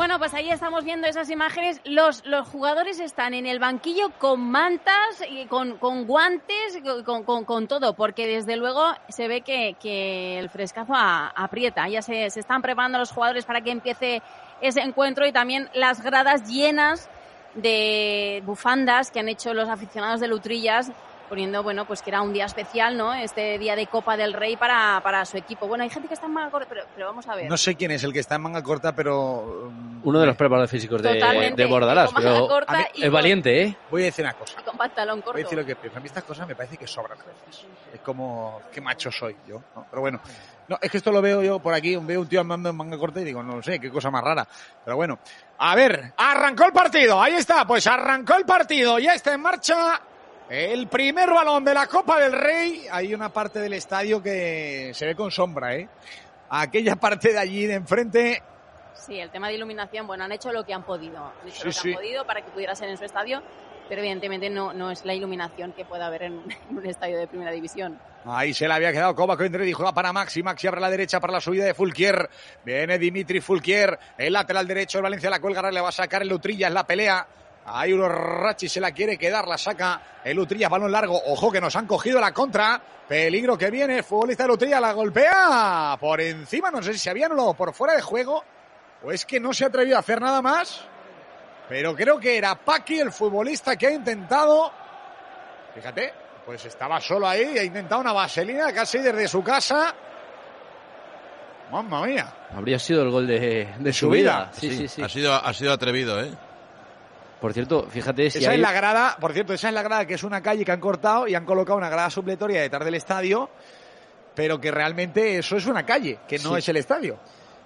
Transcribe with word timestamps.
Bueno, 0.00 0.18
pues 0.18 0.32
ahí 0.32 0.48
estamos 0.50 0.82
viendo 0.82 1.06
esas 1.06 1.28
imágenes. 1.28 1.82
Los, 1.84 2.24
los 2.24 2.48
jugadores 2.48 3.00
están 3.00 3.34
en 3.34 3.44
el 3.44 3.58
banquillo 3.58 4.08
con 4.18 4.40
mantas, 4.40 5.22
y 5.28 5.44
con, 5.44 5.76
con 5.76 6.06
guantes, 6.06 6.78
con, 7.04 7.22
con, 7.22 7.44
con 7.44 7.68
todo, 7.68 7.92
porque 7.92 8.26
desde 8.26 8.56
luego 8.56 8.82
se 9.10 9.28
ve 9.28 9.42
que, 9.42 9.76
que 9.78 10.38
el 10.38 10.48
frescazo 10.48 10.94
a- 10.94 11.28
aprieta. 11.36 11.86
Ya 11.86 12.00
se, 12.00 12.30
se 12.30 12.40
están 12.40 12.62
preparando 12.62 12.96
los 12.96 13.12
jugadores 13.12 13.44
para 13.44 13.60
que 13.60 13.72
empiece 13.72 14.22
ese 14.62 14.80
encuentro 14.80 15.26
y 15.26 15.32
también 15.32 15.68
las 15.74 16.02
gradas 16.02 16.48
llenas 16.48 17.10
de 17.52 18.42
bufandas 18.46 19.10
que 19.10 19.20
han 19.20 19.28
hecho 19.28 19.52
los 19.52 19.68
aficionados 19.68 20.20
de 20.20 20.28
Lutrillas 20.28 20.92
poniendo, 21.30 21.62
bueno, 21.62 21.86
pues 21.86 22.02
que 22.02 22.10
era 22.10 22.20
un 22.20 22.32
día 22.34 22.44
especial, 22.44 22.96
¿no? 22.98 23.14
Este 23.14 23.56
día 23.58 23.76
de 23.76 23.86
Copa 23.86 24.16
del 24.16 24.34
Rey 24.34 24.56
para, 24.56 25.00
para 25.02 25.24
su 25.24 25.38
equipo. 25.38 25.66
Bueno, 25.68 25.84
hay 25.84 25.88
gente 25.90 26.08
que 26.08 26.14
está 26.14 26.26
en 26.26 26.32
manga 26.34 26.50
corta, 26.50 26.66
pero, 26.68 26.84
pero 26.94 27.06
vamos 27.06 27.26
a 27.28 27.36
ver. 27.36 27.48
No 27.48 27.56
sé 27.56 27.76
quién 27.76 27.92
es 27.92 28.02
el 28.04 28.12
que 28.12 28.18
está 28.18 28.34
en 28.34 28.42
manga 28.42 28.62
corta, 28.62 28.92
pero 28.94 29.70
mm, 29.72 30.00
Uno 30.06 30.18
de 30.20 30.26
los 30.26 30.36
preparadores 30.36 30.70
físicos 30.70 31.00
de, 31.00 31.52
de 31.56 31.66
Bordalás, 31.66 32.10
pero 32.14 32.50
es 32.60 33.04
con- 33.04 33.12
valiente, 33.12 33.62
¿eh? 33.62 33.76
voy 33.90 34.02
a 34.02 34.04
decir 34.06 34.24
una 34.24 34.34
cosa. 34.34 34.60
y 34.60 34.64
con 34.64 34.76
pantalón 34.76 35.20
corto. 35.20 35.32
Voy 35.32 35.42
a 35.42 35.44
decir 35.44 35.58
lo 35.58 35.64
que 35.64 35.76
pienso. 35.76 35.98
A 35.98 36.00
mí 36.00 36.06
estas 36.08 36.24
cosas 36.24 36.46
me 36.48 36.56
parece 36.56 36.76
que 36.76 36.86
sobran 36.86 37.18
a 37.18 37.24
veces. 37.24 37.64
Es 37.94 38.00
como, 38.00 38.60
qué 38.72 38.80
macho 38.80 39.10
soy 39.12 39.36
yo. 39.46 39.62
¿no? 39.76 39.86
Pero 39.88 40.00
bueno, 40.02 40.20
no, 40.68 40.78
es 40.82 40.90
que 40.90 40.96
esto 40.96 41.12
lo 41.12 41.22
veo 41.22 41.42
yo 41.42 41.58
por 41.60 41.74
aquí, 41.74 41.96
veo 41.96 42.20
un 42.20 42.28
tío 42.28 42.40
andando 42.40 42.70
en 42.70 42.76
manga 42.76 42.98
corta 42.98 43.20
y 43.20 43.24
digo, 43.24 43.42
no 43.42 43.62
sé, 43.62 43.78
qué 43.78 43.90
cosa 43.90 44.10
más 44.10 44.24
rara. 44.24 44.46
Pero 44.84 44.96
bueno, 44.96 45.18
a 45.58 45.74
ver, 45.76 46.12
arrancó 46.16 46.64
el 46.64 46.72
partido, 46.72 47.20
ahí 47.22 47.34
está, 47.34 47.64
pues 47.66 47.86
arrancó 47.86 48.34
el 48.36 48.44
partido, 48.44 48.98
ya 48.98 49.14
está 49.14 49.32
en 49.34 49.40
marcha 49.42 50.00
el 50.50 50.88
primer 50.88 51.30
balón 51.30 51.64
de 51.64 51.72
la 51.74 51.86
Copa 51.86 52.18
del 52.20 52.32
Rey. 52.32 52.86
Hay 52.90 53.14
una 53.14 53.28
parte 53.32 53.60
del 53.60 53.72
estadio 53.72 54.22
que 54.22 54.90
se 54.94 55.06
ve 55.06 55.14
con 55.14 55.30
sombra, 55.30 55.74
¿eh? 55.76 55.88
Aquella 56.50 56.96
parte 56.96 57.32
de 57.32 57.38
allí 57.38 57.66
de 57.66 57.74
enfrente, 57.74 58.42
Sí, 58.92 59.18
el 59.18 59.30
tema 59.30 59.48
de 59.48 59.54
iluminación, 59.54 60.06
bueno, 60.06 60.24
han 60.24 60.32
hecho 60.32 60.52
lo 60.52 60.64
que 60.66 60.74
han 60.74 60.82
podido. 60.82 61.32
Han 61.40 61.48
hecho 61.48 61.58
Sí, 61.58 61.64
lo 61.64 61.70
que 61.70 61.72
sí. 61.72 61.88
han 61.88 61.94
podido 61.94 62.26
para 62.26 62.42
que 62.42 62.50
pudiera 62.50 62.74
ser 62.74 62.90
en 62.90 62.98
su 62.98 63.04
estadio, 63.04 63.42
pero 63.88 64.02
evidentemente 64.02 64.50
no, 64.50 64.74
no 64.74 64.90
es 64.90 65.06
la 65.06 65.14
iluminación 65.14 65.72
que 65.72 65.86
pueda 65.86 66.06
haber 66.06 66.24
en, 66.24 66.32
un- 66.34 66.52
en 66.70 66.76
un 66.78 66.84
estadio 66.86 67.16
de 67.16 67.26
primera 67.26 67.50
división. 67.50 67.98
Ahí 68.26 68.52
se 68.52 68.68
le 68.68 68.74
había 68.74 68.92
quedado 68.92 69.14
Kovac 69.14 69.40
entre 69.40 69.66
y 69.66 69.72
juega 69.72 69.92
para 69.94 70.12
Maxi. 70.12 70.42
Maxi 70.42 70.66
abre 70.66 70.80
la 70.82 70.90
derecha 70.90 71.18
para 71.18 71.32
la 71.32 71.40
subida 71.40 71.64
de 71.64 71.72
Fulquier. 71.72 72.28
Viene 72.64 72.98
Dimitri 72.98 73.40
Fulquier. 73.40 73.98
El 74.18 74.34
lateral 74.34 74.66
derecho 74.66 74.98
el 74.98 75.02
Valencia 75.04 75.30
la 75.30 75.40
cuelga. 75.40 75.60
Ahora 75.60 75.72
le 75.72 75.80
va 75.80 75.88
a 75.88 75.92
sacar 75.92 76.20
el 76.20 76.32
Utrillas 76.32 76.70
la 76.70 76.86
pelea. 76.86 77.26
Ahí 77.72 77.96
Rachi 77.96 78.68
se 78.68 78.80
la 78.80 78.92
quiere 78.92 79.16
quedar. 79.18 79.46
La 79.46 79.58
saca 79.58 80.00
el 80.24 80.38
Utrillas. 80.38 80.70
Balón 80.70 80.92
largo. 80.92 81.20
Ojo 81.26 81.50
que 81.50 81.60
nos 81.60 81.74
han 81.76 81.86
cogido 81.86 82.20
la 82.20 82.32
contra. 82.32 82.80
Peligro 83.08 83.56
que 83.58 83.70
viene. 83.70 84.02
Futbolista 84.02 84.44
del 84.44 84.52
Utrillas 84.52 84.80
la 84.80 84.92
golpea. 84.92 85.96
Por 86.00 86.20
encima. 86.20 86.70
No 86.70 86.82
sé 86.82 86.92
si 86.92 86.98
se 86.98 87.10
había 87.10 87.26
anulado 87.26 87.54
por 87.54 87.72
fuera 87.72 87.94
de 87.94 88.02
juego. 88.02 88.42
O 89.02 89.12
es 89.12 89.24
que 89.24 89.40
no 89.40 89.52
se 89.52 89.64
ha 89.64 89.68
atrevido 89.68 89.96
a 89.96 90.00
hacer 90.00 90.20
nada 90.20 90.42
más. 90.42 90.84
Pero 91.68 91.94
creo 91.94 92.18
que 92.18 92.36
era 92.36 92.54
Paqui 92.56 92.98
el 92.98 93.12
futbolista 93.12 93.76
que 93.76 93.86
ha 93.86 93.92
intentado. 93.92 94.72
Fíjate, 95.74 96.12
pues 96.44 96.64
estaba 96.64 97.00
solo 97.00 97.28
ahí, 97.28 97.56
ha 97.56 97.62
intentado 97.62 98.00
una 98.00 98.12
vaselina 98.12 98.72
casi 98.72 98.98
desde 98.98 99.28
su 99.28 99.42
casa. 99.42 99.94
Mamma 101.70 102.04
mía. 102.04 102.26
Habría 102.54 102.78
sido 102.80 103.02
el 103.02 103.10
gol 103.10 103.26
de, 103.28 103.68
de 103.78 103.92
su 103.92 104.06
su 104.06 104.10
vida. 104.10 104.50
vida. 104.50 104.50
Sí, 104.52 104.76
sí, 104.76 104.88
sí. 104.88 105.00
Ha, 105.02 105.08
sido, 105.08 105.32
ha 105.32 105.54
sido 105.54 105.72
atrevido, 105.72 106.20
¿eh? 106.20 106.32
Por 107.40 107.52
cierto, 107.54 107.86
fíjate 107.88 108.30
si 108.30 108.38
esa 108.38 108.50
hay... 108.50 108.56
es 108.56 108.60
la 108.62 108.72
grada, 108.72 109.16
por 109.20 109.32
cierto, 109.32 109.54
esa 109.54 109.68
es 109.68 109.74
la 109.74 109.82
grada 109.82 110.06
que 110.06 110.14
es 110.14 110.22
una 110.24 110.42
calle 110.42 110.64
que 110.64 110.72
han 110.72 110.80
cortado 110.80 111.26
y 111.26 111.34
han 111.34 111.44
colocado 111.46 111.78
una 111.78 111.88
grada 111.88 112.10
supletoria 112.10 112.60
detrás 112.60 112.84
del 112.84 112.94
estadio, 112.94 113.48
pero 114.34 114.60
que 114.60 114.70
realmente 114.70 115.38
eso 115.38 115.56
es 115.56 115.66
una 115.66 115.84
calle, 115.86 116.18
que 116.28 116.38
no 116.38 116.52
Sí. 116.52 116.58
es 116.58 116.68
el 116.68 116.76
estadio. 116.76 117.18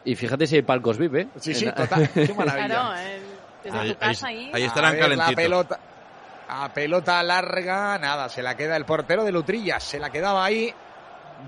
Y 0.04 0.14
fíjate 0.14 0.46
si 0.46 0.56
hay 0.56 0.62
palcos 0.62 0.96
VIP, 0.98 1.14
¿eh? 1.16 1.28
Sí, 1.40 1.54
sí, 1.54 1.66
total. 1.72 2.08
Qué 2.12 2.32
maravilla. 2.36 2.66
Claro, 2.68 2.96
eh, 2.98 3.20
desde 3.64 3.78
Ahí, 3.78 3.92
tu 3.94 3.98
casa 3.98 4.26
ahí- 4.28 4.50
ahí. 4.54 4.62
estarán 4.62 4.92
ver, 4.92 5.00
La 5.00 5.06
calentitos. 5.08 5.34
pelota, 5.34 5.80
a 6.48 6.72
pelota 6.74 7.22
larga, 7.22 7.98
nada, 7.98 8.28
se 8.28 8.42
la 8.42 8.56
queda 8.56 8.76
el 8.76 8.84
portero 8.84 9.24
de 9.24 9.32
Lutrillas, 9.32 9.82
se 9.82 9.98
la 9.98 10.10
quedaba 10.10 10.44
ahí 10.44 10.72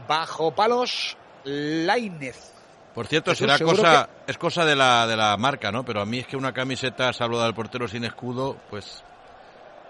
bajo 0.08 0.52
palos 0.54 1.16
Lainez. 1.44 2.54
Por 2.96 3.06
cierto, 3.06 3.30
Jesús, 3.30 3.46
será 3.46 3.58
cosa, 3.64 4.08
es 4.26 4.36
cosa 4.38 4.64
de 4.64 4.74
la, 4.74 5.06
de 5.06 5.16
la 5.16 5.36
marca, 5.36 5.70
¿no? 5.70 5.84
Pero 5.84 6.00
a 6.00 6.06
mí 6.06 6.18
es 6.18 6.26
que 6.26 6.36
una 6.36 6.52
camiseta 6.52 7.12
salvo 7.12 7.40
del 7.40 7.54
portero 7.54 7.86
sin 7.86 8.04
escudo, 8.04 8.56
pues 8.70 9.04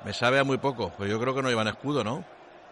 me 0.04 0.12
sabe 0.12 0.38
a 0.40 0.44
muy 0.44 0.58
poco. 0.58 0.92
Pues 0.98 1.08
yo 1.08 1.18
creo 1.18 1.34
que 1.34 1.40
no 1.40 1.48
llevan 1.48 1.68
escudo, 1.68 2.04
¿no? 2.04 2.24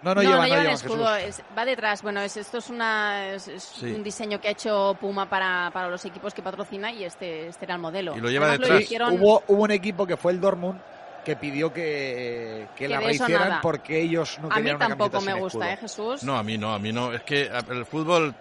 No, 0.03 0.15
no, 0.15 0.17
No, 0.17 0.23
llevan, 0.23 0.37
no 0.37 0.43
no 0.43 0.45
llevan 0.49 0.61
llevan, 0.61 0.75
escudo, 0.75 1.15
es- 1.17 1.43
va 1.57 1.65
detrás. 1.65 2.03
Bueno, 2.03 2.21
es, 2.21 2.37
esto 2.37 2.59
es, 2.59 2.69
una, 2.69 3.29
es, 3.29 3.49
es 3.49 3.63
Sí. 3.63 3.87
un 3.87 4.03
diseño 4.03 4.39
que 4.39 4.49
ha 4.49 4.51
hecho 4.51 4.95
Puma 5.01 5.31
para, 5.31 5.71
para 5.73 5.89
los 5.89 6.05
equipos 6.05 6.35
que 6.35 6.43
patrocina 6.43 6.93
y 6.93 7.05
este, 7.05 7.47
este 7.49 7.65
era 7.65 7.75
el 7.77 7.81
modelo. 7.81 8.15
Y 8.15 8.21
lo 8.21 8.29
lleva 8.29 8.49
Además, 8.49 8.69
detrás. 8.69 8.83
hicieron- 8.83 9.15
Hubo, 9.19 9.43
hubo 9.49 9.63
un 9.63 9.71
equipo 9.71 10.07
que 10.07 10.19
fue 10.19 10.33
el 10.33 10.41
Dortmund 10.43 10.79
que 11.25 11.37
pidió 11.37 11.73
que, 11.73 12.67
que 12.77 12.85
Que 12.85 12.89
la 12.89 13.01
rehicieran 13.01 13.49
nada. 13.49 13.61
porque 13.63 13.99
ellos 14.03 14.39
no 14.43 14.49
a 14.49 14.51
mí 14.51 14.57
querían 14.57 14.77
una 14.77 14.89
tampoco 14.89 15.11
camiseta 15.13 15.35
me 15.37 15.41
gusta, 15.41 15.71
escudo. 15.71 15.73
¿eh, 15.73 15.77
Jesús? 15.81 16.23
No, 16.25 16.37
a 16.37 16.43
mí 16.43 16.59
no, 16.59 16.75
a 16.75 16.79
mí 16.79 16.93
no. 16.93 17.15
Es 17.15 17.23
que 17.23 17.51
el 17.71 17.87
fútbol, 17.87 18.35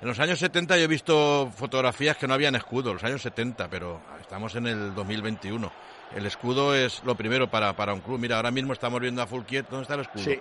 en 0.00 0.08
los 0.08 0.18
años 0.20 0.38
70 0.38 0.76
yo 0.78 0.84
he 0.84 0.86
visto 0.86 1.50
fotografías 1.56 2.16
que 2.16 2.26
no 2.26 2.34
habían 2.34 2.54
escudo, 2.54 2.92
los 2.94 3.04
años 3.04 3.20
70, 3.22 3.68
pero 3.68 4.00
estamos 4.20 4.54
en 4.56 4.66
el 4.66 4.94
2021. 4.94 5.70
El 6.16 6.26
escudo 6.26 6.74
es 6.74 7.02
lo 7.04 7.14
primero 7.14 7.48
para, 7.50 7.74
para 7.74 7.92
un 7.94 8.00
club. 8.00 8.18
Mira, 8.18 8.36
ahora 8.36 8.50
mismo 8.50 8.72
estamos 8.72 9.00
viendo 9.00 9.22
a 9.22 9.26
Fulquier, 9.26 9.64
¿dónde 9.68 9.82
está 9.82 9.94
el 9.94 10.00
escudo? 10.00 10.24
Sí, 10.24 10.40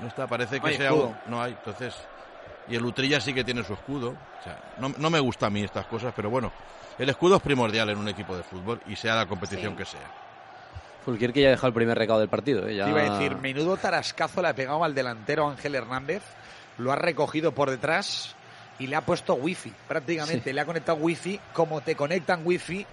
No 0.00 0.08
está, 0.08 0.26
parece 0.26 0.56
No 0.56 0.62
que 0.62 0.68
hay 0.70 0.76
sea 0.76 0.86
escudo. 0.88 1.06
un- 1.06 1.16
No 1.30 1.42
hay, 1.42 1.52
entonces... 1.52 1.94
Y 2.68 2.76
el 2.76 2.84
Utrilla 2.84 3.20
sí 3.20 3.34
que 3.34 3.42
tiene 3.42 3.64
su 3.64 3.72
escudo. 3.72 4.10
O 4.10 4.44
sea, 4.44 4.56
no, 4.78 4.88
no 4.96 5.10
me 5.10 5.18
gusta 5.18 5.46
a 5.46 5.50
mí 5.50 5.62
estas 5.64 5.86
cosas, 5.86 6.12
pero 6.14 6.30
bueno, 6.30 6.52
el 6.98 7.08
escudo 7.08 7.36
es 7.36 7.42
primordial 7.42 7.90
en 7.90 7.98
un 7.98 8.08
equipo 8.08 8.36
de 8.36 8.42
fútbol 8.44 8.80
y 8.86 8.94
sea 8.96 9.16
la 9.16 9.26
competición 9.26 9.72
Sí. 9.72 9.78
que 9.78 9.84
sea. 9.84 10.10
Fulquier 11.04 11.32
que 11.32 11.40
ya 11.42 11.48
ha 11.48 11.50
dejado 11.50 11.68
el 11.68 11.74
primer 11.74 11.98
recado 11.98 12.20
del 12.20 12.28
partido, 12.28 12.68
¿eh? 12.68 12.76
Ya... 12.76 12.84
te 12.84 12.90
iba 12.90 13.00
a 13.00 13.10
decir, 13.18 13.34
menudo 13.36 13.76
tarascazo 13.76 14.40
le 14.42 14.48
ha 14.48 14.54
pegado 14.54 14.84
al 14.84 14.94
delantero 14.94 15.48
Ángel 15.50 15.74
Hernández, 15.74 16.22
lo 16.78 16.92
ha 16.92 16.96
recogido 16.96 17.50
por 17.52 17.68
detrás 17.70 18.36
y 18.78 18.86
le 18.86 18.96
ha 18.96 19.00
puesto 19.02 19.34
wifi, 19.34 19.72
prácticamente, 19.86 20.50
Sí. 20.50 20.52
le 20.52 20.60
ha 20.60 20.64
conectado 20.64 20.98
wifi 20.98 21.38
como 21.52 21.80
te 21.80 21.94
conectan 21.94 22.42
wifi 22.44 22.86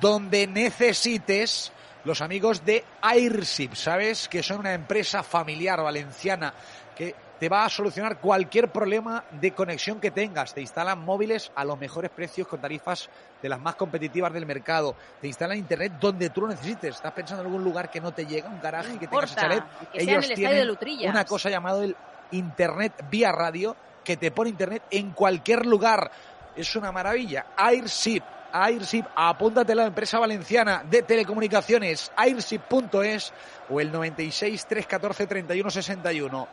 donde 0.00 0.46
necesites 0.46 1.72
los 2.04 2.20
amigos 2.20 2.64
de 2.64 2.84
Airship, 3.02 3.74
¿sabes? 3.74 4.28
Que 4.28 4.42
son 4.42 4.60
una 4.60 4.72
empresa 4.72 5.22
familiar 5.22 5.82
valenciana 5.82 6.54
que 6.96 7.14
te 7.38 7.48
va 7.48 7.64
a 7.64 7.68
solucionar 7.70 8.18
cualquier 8.18 8.70
problema 8.70 9.24
de 9.40 9.52
conexión 9.52 9.98
que 9.98 10.10
tengas. 10.10 10.52
Te 10.54 10.60
instalan 10.60 10.98
móviles 10.98 11.50
a 11.54 11.64
los 11.64 11.78
mejores 11.78 12.10
precios 12.10 12.46
con 12.46 12.60
tarifas 12.60 13.08
de 13.42 13.48
las 13.48 13.58
más 13.58 13.76
competitivas 13.76 14.32
del 14.32 14.44
mercado. 14.44 14.94
Te 15.20 15.26
instalan 15.26 15.56
internet 15.56 15.94
donde 15.98 16.28
tú 16.30 16.42
lo 16.42 16.48
necesites. 16.48 16.96
Estás 16.96 17.12
pensando 17.12 17.42
en 17.42 17.46
algún 17.46 17.64
lugar 17.64 17.90
que 17.90 18.00
no 18.00 18.12
te 18.12 18.26
llega, 18.26 18.48
un 18.48 18.60
garaje 18.60 18.98
que 18.98 19.06
tengas 19.06 19.30
importa, 19.30 19.40
chalet. 19.40 19.64
que 19.92 20.00
sea 20.04 20.14
en 20.18 20.22
el 20.24 20.30
estadio 20.32 20.76
de 20.76 21.08
una 21.08 21.24
cosa 21.24 21.48
llamada 21.48 21.82
el 21.84 21.96
internet 22.30 22.92
vía 23.10 23.32
radio 23.32 23.74
que 24.04 24.16
te 24.16 24.30
pone 24.30 24.50
internet 24.50 24.84
en 24.90 25.10
cualquier 25.12 25.66
lugar. 25.66 26.10
Es 26.56 26.74
una 26.76 26.92
maravilla. 26.92 27.46
Airship. 27.56 28.22
Airship, 28.52 29.04
apúntate 29.14 29.72
a 29.72 29.76
la 29.76 29.86
empresa 29.86 30.18
valenciana 30.18 30.82
de 30.88 31.02
telecomunicaciones, 31.02 32.10
airship.es 32.16 33.32
o 33.68 33.80
el 33.80 33.92
96 33.92 34.66
314 34.66 35.26
31 35.28 35.70
61. 35.70 36.48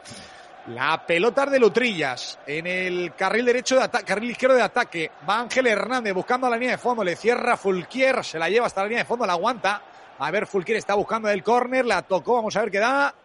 La 0.67 1.05
pelota 1.07 1.45
de 1.45 1.59
Lutrillas 1.59 2.39
en 2.45 2.67
el 2.67 3.15
carril 3.15 3.45
derecho 3.45 3.77
de 3.77 3.83
ataque, 3.83 4.05
carril 4.05 4.31
izquierdo 4.31 4.57
de 4.57 4.63
ataque. 4.63 5.11
Va 5.27 5.39
Ángel 5.39 5.67
Hernández 5.67 6.13
buscando 6.13 6.49
la 6.49 6.57
línea 6.57 6.71
de 6.71 6.77
fondo, 6.77 7.03
le 7.03 7.15
cierra 7.15 7.55
Fulquier, 7.55 8.23
se 8.23 8.37
la 8.37 8.49
lleva 8.49 8.67
hasta 8.67 8.81
la 8.81 8.87
línea 8.87 9.03
de 9.03 9.07
fondo, 9.07 9.25
la 9.25 9.33
aguanta. 9.33 9.81
A 10.19 10.29
ver, 10.29 10.45
Fulquier 10.45 10.77
está 10.77 10.93
buscando 10.95 11.29
el 11.29 11.41
córner, 11.41 11.85
la 11.85 12.01
tocó, 12.01 12.35
vamos 12.35 12.55
a 12.57 12.61
ver 12.61 12.71
qué 12.71 12.79
da. 12.79 13.15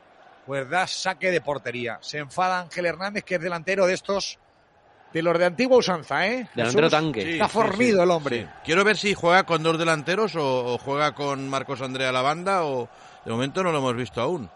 Pues 0.46 0.68
da 0.68 0.86
saque 0.86 1.30
de 1.30 1.40
portería. 1.40 1.98
Se 2.00 2.18
enfada 2.18 2.60
Ángel 2.60 2.86
Hernández, 2.86 3.24
que 3.24 3.36
es 3.36 3.40
delantero 3.40 3.86
de 3.86 3.94
estos, 3.94 4.38
de 5.12 5.22
los 5.22 5.38
de 5.38 5.44
antigua 5.46 5.78
usanza, 5.78 6.26
¿eh? 6.26 6.48
Delantero 6.54 6.88
Jesús, 6.88 7.00
tanque. 7.00 7.22
Sí, 7.22 7.32
Está 7.34 7.48
fornido 7.48 7.98
sí. 7.98 8.02
el 8.02 8.10
hombre. 8.10 8.42
Sí. 8.42 8.48
Quiero 8.64 8.84
ver 8.84 8.96
si 8.96 9.14
juega 9.14 9.44
con 9.44 9.62
dos 9.62 9.78
delanteros 9.78 10.34
o, 10.36 10.74
o 10.74 10.78
juega 10.78 11.14
con 11.14 11.48
Marcos 11.48 11.80
Andrea 11.80 12.08
a 12.08 12.12
la 12.12 12.22
banda 12.22 12.64
o 12.64 12.88
de 13.24 13.30
momento 13.30 13.62
no 13.62 13.70
lo 13.70 13.78
hemos 13.78 13.94
visto 13.94 14.20
aún. 14.20 14.50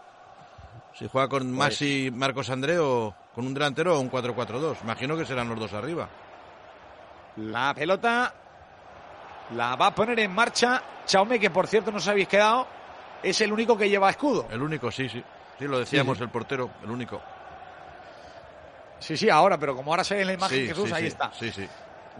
Si 0.93 1.07
juega 1.07 1.29
con 1.29 1.51
Maxi 1.51 2.09
Marcos 2.11 2.49
André 2.49 2.79
o 2.79 3.15
con 3.33 3.45
un 3.45 3.53
delantero 3.53 3.95
o 3.95 3.99
un 4.01 4.09
4-4-2. 4.11 4.77
Imagino 4.83 5.15
que 5.15 5.25
serán 5.25 5.47
los 5.47 5.59
dos 5.59 5.73
arriba. 5.73 6.09
La 7.37 7.71
pelota 7.75 8.33
la 9.55 9.75
va 9.75 9.87
a 9.87 9.95
poner 9.95 10.19
en 10.19 10.33
marcha 10.33 10.81
Chaume, 11.05 11.39
que 11.39 11.51
por 11.51 11.67
cierto 11.67 11.91
no 11.91 11.97
os 11.97 12.07
habéis 12.07 12.27
quedado. 12.27 12.67
Es 13.21 13.39
el 13.41 13.53
único 13.53 13.77
que 13.77 13.89
lleva 13.89 14.09
escudo. 14.09 14.47
El 14.49 14.61
único, 14.61 14.91
sí, 14.91 15.07
sí. 15.07 15.23
Sí, 15.59 15.65
lo 15.65 15.79
decíamos, 15.79 16.19
el 16.21 16.29
portero, 16.29 16.69
el 16.83 16.91
único. 16.91 17.21
Sí, 18.99 19.17
sí, 19.17 19.29
ahora, 19.29 19.57
pero 19.57 19.75
como 19.75 19.91
ahora 19.91 20.03
se 20.03 20.15
ve 20.15 20.21
en 20.21 20.27
la 20.27 20.33
imagen 20.33 20.57
Sí, 20.57 20.67
Jesús, 20.67 20.89
sí, 20.89 20.95
ahí 20.95 21.01
sí, 21.03 21.07
está. 21.07 21.31
Sí, 21.33 21.51
sí. 21.51 21.67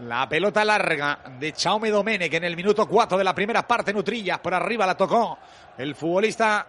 La 0.00 0.28
pelota 0.28 0.64
larga 0.64 1.18
de 1.38 1.52
Chaume 1.52 1.90
Domene, 1.90 2.30
que 2.30 2.36
en 2.36 2.44
el 2.44 2.56
minuto 2.56 2.86
4 2.86 3.18
de 3.18 3.24
la 3.24 3.34
primera 3.34 3.66
parte 3.66 3.92
Nutrillas 3.92 4.38
por 4.38 4.54
arriba 4.54 4.86
la 4.86 4.96
tocó 4.96 5.38
el 5.76 5.94
futbolista 5.94 6.66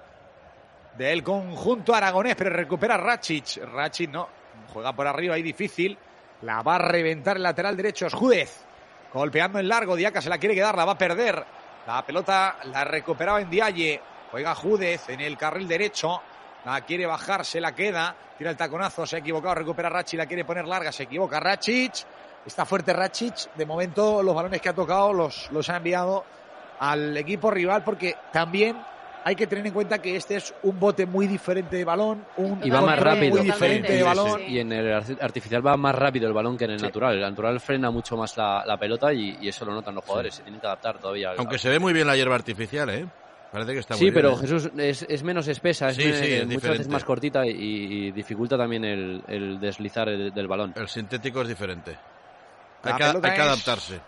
del 0.98 1.24
conjunto 1.24 1.94
aragonés, 1.94 2.36
pero 2.36 2.50
recupera 2.50 2.98
Rachic. 2.98 3.64
Rachic 3.72 4.10
no, 4.10 4.28
juega 4.74 4.94
por 4.94 5.08
arriba 5.08 5.36
ahí 5.36 5.44
difícil. 5.44 5.98
La 6.42 6.62
va 6.62 6.76
a 6.76 6.80
reventar 6.80 7.38
el 7.38 7.44
lateral 7.44 7.78
derecho 7.78 8.08
es 8.08 8.14
Júdez. 8.14 8.66
Golpeando 9.14 9.60
en 9.60 9.68
largo, 9.68 9.96
Diaca 9.96 10.22
se 10.22 10.30
la 10.30 10.38
quiere 10.38 10.56
quedar, 10.56 10.76
la 10.76 10.86
va 10.86 10.94
a 10.94 10.98
perder. 10.98 11.44
La 11.86 12.06
pelota 12.06 12.58
la 12.66 12.84
recuperaba 12.84 13.42
en 13.42 13.50
Dialle. 13.50 14.02
Juega 14.32 14.56
Júdez 14.56 15.10
en 15.10 15.22
el 15.22 15.38
carril 15.38 15.68
derecho. 15.68 16.22
La 16.66 16.82
quiere 16.82 17.06
bajar, 17.06 17.46
se 17.46 17.60
la 17.62 17.74
queda. 17.74 18.16
Tira 18.38 18.52
el 18.52 18.58
taconazo, 18.58 19.06
se 19.06 19.16
ha 19.18 19.20
equivocado, 19.20 19.56
recupera 19.56 19.90
Rachic, 19.90 20.18
la 20.18 20.26
quiere 20.26 20.46
poner 20.46 20.66
larga, 20.68 20.92
se 20.92 21.04
equivoca 21.04 21.40
Rachic. 21.40 21.94
Está 22.46 22.66
fuerte 22.66 22.94
Rachic. 22.94 23.54
De 23.56 23.66
momento 23.66 24.22
los 24.24 24.34
balones 24.36 24.62
que 24.62 24.70
ha 24.70 24.74
tocado 24.74 25.12
los, 25.14 25.50
los 25.52 25.70
ha 25.70 25.78
enviado 25.78 26.24
al 26.80 27.16
equipo 27.18 27.52
rival 27.52 27.84
porque 27.84 28.16
también 28.32 28.78
hay 29.26 29.36
que 29.36 29.48
tener 29.48 29.68
en 29.68 29.74
cuenta 29.74 30.00
que 30.02 30.16
este 30.16 30.38
es 30.38 30.54
un 30.64 30.80
bote 30.80 31.06
muy 31.06 31.28
diferente 31.28 31.76
de 31.76 31.84
balón, 31.84 32.26
un 32.38 32.62
Y 32.64 32.70
va 32.70 32.82
más 32.82 32.98
rápido. 32.98 33.36
muy 33.36 33.42
diferente 33.46 33.88
Sí, 33.90 33.94
de 33.94 34.00
sí, 34.00 34.06
balón. 34.06 34.40
sí. 34.40 34.46
Y 34.48 34.60
en 34.60 34.72
el 34.72 34.86
arti- 34.94 35.18
artificial 35.22 35.66
va 35.66 35.76
más 35.76 35.94
rápido 35.94 36.28
el 36.28 36.34
balón 36.34 36.58
que 36.58 36.64
en 36.66 36.72
el 36.72 36.80
Sí. 36.80 36.86
natural. 36.86 37.16
El 37.16 37.22
natural 37.22 37.60
frena 37.60 37.92
mucho 37.92 38.16
más 38.16 38.38
la, 38.38 38.64
la 38.66 38.78
pelota 38.78 39.12
y, 39.14 39.38
y 39.42 39.50
eso 39.50 39.66
lo 39.66 39.74
notan 39.74 39.94
los 39.96 40.06
jugadores. 40.06 40.36
Se 40.36 40.44
tienen 40.44 40.62
que 40.62 40.68
adaptar 40.68 41.00
todavía. 41.00 41.32
al- 41.32 41.40
Aunque 41.40 41.58
se 41.58 41.68
ve 41.70 41.80
muy 41.80 41.92
bien 41.92 42.08
la 42.08 42.16
hierba 42.16 42.36
artificial, 42.36 42.90
¿eh? 42.90 43.06
Parece 43.52 43.74
que 43.74 43.80
está 43.80 43.96
muy 43.96 44.00
Sí, 44.00 44.06
bien. 44.06 44.14
pero 44.14 44.34
¿eh? 44.34 44.38
Jesús 44.38 44.70
es, 44.78 45.02
es 45.10 45.24
menos 45.24 45.48
espesa, 45.48 45.90
es 45.90 45.96
Sí, 45.96 46.04
men- 46.06 46.14
sí, 46.16 46.34
es 46.34 46.48
muchas 46.48 46.70
veces 46.72 46.88
más 46.88 47.04
cortita 47.04 47.46
y, 47.48 47.50
y 47.52 48.12
dificulta 48.12 48.58
también 48.58 48.86
el, 48.86 49.24
el 49.28 49.60
deslizar 49.60 50.08
el- 50.10 50.32
del 50.34 50.48
balón. 50.48 50.74
El 50.76 50.88
sintético 50.88 51.42
es 51.42 51.48
diferente. 51.48 51.98
Hay 52.84 52.94
que, 52.94 53.04
hay 53.04 53.40
adaptarse. 53.40 54.00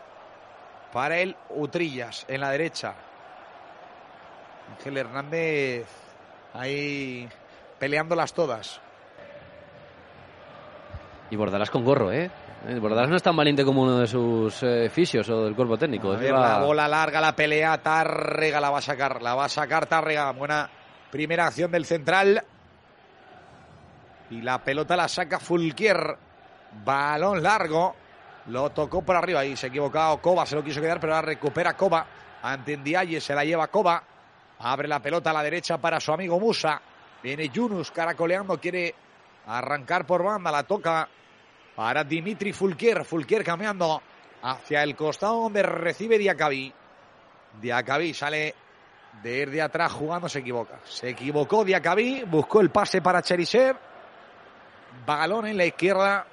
Para 0.93 1.17
el 1.19 1.35
Utrillas 1.49 2.25
en 2.27 2.41
la 2.41 2.51
derecha. 2.51 2.93
Ángel 4.77 4.97
Hernández 4.97 5.87
ahí 6.53 7.27
peleándolas 7.79 8.33
todas. 8.33 8.79
Y 11.31 11.35
Bordalás 11.35 11.69
con 11.69 11.83
gorro, 11.83 12.11
¿eh? 12.11 12.29
Eh, 12.67 12.77
Bordalás 12.79 13.09
no 13.09 13.15
es 13.15 13.23
tan 13.23 13.35
valiente 13.35 13.65
como 13.65 13.81
uno 13.81 13.97
de 13.99 14.07
sus 14.07 14.61
eh, 14.61 14.89
fisios 14.89 15.27
o 15.29 15.45
del 15.45 15.55
cuerpo 15.55 15.77
técnico. 15.77 16.11
A 16.11 16.17
ver, 16.17 16.25
Lleva- 16.27 16.59
la 16.59 16.63
bola 16.65 16.87
larga, 16.87 17.19
la 17.19 17.35
pelea, 17.35 17.81
Tárrega 17.81 18.59
la 18.61 18.69
va 18.69 18.77
a 18.77 18.81
sacar, 18.81 19.21
la 19.21 19.33
va 19.33 19.45
a 19.45 19.49
sacar 19.49 19.87
Tárrega. 19.87 20.31
Buena 20.31 20.69
primera 21.09 21.47
acción 21.47 21.71
del 21.71 21.85
central. 21.85 22.43
Y 24.29 24.41
la 24.41 24.59
pelota 24.63 24.95
la 24.95 25.07
saca 25.07 25.39
Fulquier. 25.39 26.17
Balón 26.85 27.43
largo. 27.43 27.95
Lo 28.47 28.69
tocó 28.69 29.01
por 29.01 29.15
arriba 29.15 29.43
y 29.45 29.55
se 29.55 29.67
ha 29.67 29.69
equivocado 29.69 30.17
Coba, 30.19 30.45
se 30.45 30.55
lo 30.55 30.63
quiso 30.63 30.81
quedar, 30.81 30.99
pero 30.99 31.13
ahora 31.15 31.27
recupera 31.27 31.73
Coba. 31.75 32.05
Ante 32.43 32.77
Ndiaye 32.77 33.19
se 33.21 33.35
la 33.35 33.43
lleva 33.43 33.67
Coba. 33.67 34.01
Abre 34.59 34.87
la 34.87 34.99
pelota 34.99 35.31
a 35.31 35.33
la 35.33 35.43
derecha 35.43 35.77
para 35.79 35.99
su 35.99 36.11
amigo 36.13 36.39
Musa. 36.39 36.81
Viene 37.23 37.49
Yunus 37.49 37.91
caracoleando, 37.91 38.57
quiere 38.59 38.95
arrancar 39.47 40.05
por 40.05 40.23
banda, 40.23 40.51
la 40.51 40.63
toca 40.63 41.07
para 41.75 42.03
Dimitri 42.03 42.53
Fulquier. 42.53 43.03
Fulquier 43.05 43.43
cambiando 43.43 44.01
hacia 44.41 44.83
el 44.83 44.95
costado 44.95 45.43
donde 45.43 45.63
recibe 45.63 46.17
Diacabí. 46.17 46.73
Diacabí 47.61 48.13
sale 48.13 48.55
de 49.21 49.37
ir 49.37 49.51
de 49.51 49.61
atrás 49.61 49.91
jugando, 49.91 50.29
se 50.29 50.39
equivoca. 50.39 50.79
Se 50.83 51.09
equivocó 51.09 51.63
Diacabí, 51.63 52.23
buscó 52.23 52.61
el 52.61 52.69
pase 52.69 53.01
para 53.01 53.21
Cherisev. 53.21 53.75
Balón 55.05 55.47
en 55.47 55.57
la 55.57 55.65
izquierda. 55.65 56.25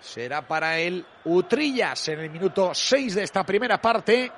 Será 0.00 0.46
para 0.46 0.78
el 0.78 1.04
Utrillas 1.24 2.08
en 2.08 2.20
el 2.20 2.30
minuto 2.30 2.72
6 2.72 3.16
de 3.16 3.22
esta 3.24 3.44
primera 3.44 3.80
parte. 3.80 4.30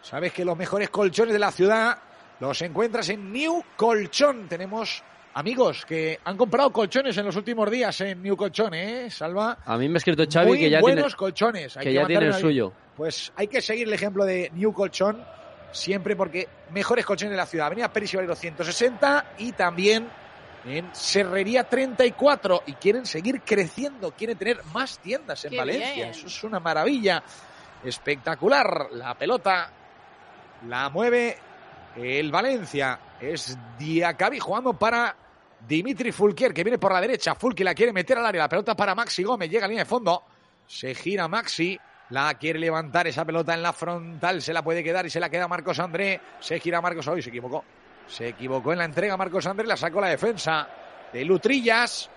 Sabes 0.00 0.32
que 0.32 0.44
los 0.44 0.56
mejores 0.56 0.88
colchones 0.88 1.34
de 1.34 1.38
la 1.38 1.50
ciudad 1.50 1.98
los 2.40 2.62
encuentras 2.62 3.08
en 3.10 3.30
New 3.30 3.62
Colchón. 3.76 4.48
Tenemos 4.48 5.02
amigos 5.34 5.84
que 5.86 6.18
han 6.24 6.36
comprado 6.36 6.72
colchones 6.72 7.16
en 7.16 7.26
los 7.26 7.36
últimos 7.36 7.70
días 7.70 8.00
en 8.00 8.22
New 8.22 8.36
Colchón, 8.36 8.74
¿eh, 8.74 9.10
Salva? 9.10 9.58
A 9.64 9.76
mí 9.76 9.88
me 9.88 9.94
ha 9.94 9.98
escrito 9.98 10.24
Xavi 10.30 10.46
Muy 10.46 10.58
que 10.58 10.70
ya 10.70 10.80
buenos 10.80 11.04
tiene, 11.04 11.16
colchones. 11.16 11.76
Hay 11.76 11.84
que 11.84 11.92
ya 11.92 12.06
tiene 12.06 12.26
el 12.26 12.34
suyo. 12.34 12.72
Pues 12.96 13.32
hay 13.36 13.46
que 13.48 13.62
seguir 13.62 13.88
el 13.88 13.94
ejemplo 13.94 14.24
de 14.24 14.50
New 14.54 14.72
Colchón 14.72 15.24
siempre 15.72 16.16
porque 16.16 16.48
mejores 16.72 17.06
colchones 17.06 17.30
de 17.32 17.36
la 17.36 17.46
ciudad. 17.46 17.66
Avenida 17.66 17.92
Pérez 17.92 18.12
y 18.12 18.16
Valero 18.16 18.34
160 18.34 19.34
y 19.38 19.52
también 19.52 20.08
en 20.64 20.94
Serrería 20.94 21.64
34 21.64 22.64
y 22.66 22.72
quieren 22.74 23.06
seguir 23.06 23.40
creciendo, 23.42 24.12
quieren 24.12 24.36
tener 24.36 24.60
más 24.74 24.98
tiendas 24.98 25.44
en 25.44 25.52
Qué 25.52 25.56
Valencia. 25.56 25.94
bien. 25.94 26.08
Eso 26.10 26.26
es 26.26 26.44
una 26.44 26.60
maravilla. 26.60 27.22
Espectacular. 27.84 28.88
La 28.92 29.14
pelota 29.14 29.70
la 30.68 30.90
mueve 30.90 31.38
el 31.96 32.30
Valencia. 32.30 32.98
Es 33.20 33.56
Diacabí 33.78 34.38
jugando 34.38 34.72
para 34.72 35.14
Dimitri 35.66 36.10
Fulquier, 36.12 36.54
que 36.54 36.64
viene 36.64 36.78
por 36.78 36.92
la 36.92 37.00
derecha. 37.00 37.34
Fulquier 37.34 37.66
la 37.66 37.74
quiere 37.74 37.92
meter 37.92 38.18
al 38.18 38.26
área. 38.26 38.42
La 38.42 38.48
pelota 38.48 38.74
para 38.74 38.94
Maxi 38.94 39.22
Gómez. 39.22 39.50
Llega 39.50 39.66
a 39.66 39.68
línea 39.68 39.84
de 39.84 39.88
fondo. 39.88 40.24
Se 40.66 40.94
gira 40.94 41.28
Maxi. 41.28 41.78
La 42.10 42.34
quiere 42.34 42.58
levantar 42.58 43.06
esa 43.06 43.24
pelota 43.24 43.54
en 43.54 43.62
la 43.62 43.72
frontal. 43.72 44.42
Se 44.42 44.52
la 44.52 44.62
puede 44.62 44.82
quedar 44.82 45.06
y 45.06 45.10
se 45.10 45.20
la 45.20 45.28
queda 45.28 45.46
Marcos 45.46 45.78
André. 45.78 46.20
Se 46.40 46.58
gira 46.58 46.80
Marcos. 46.80 47.06
Hoy 47.08 47.22
se 47.22 47.28
equivocó. 47.28 47.64
Se 48.06 48.28
equivocó 48.28 48.72
en 48.72 48.78
la 48.78 48.84
entrega 48.84 49.16
Marcos 49.16 49.46
André. 49.46 49.66
La 49.66 49.76
sacó 49.76 50.00
la 50.00 50.08
defensa 50.08 50.66
de 51.12 51.24
Lutrillas. 51.24 52.10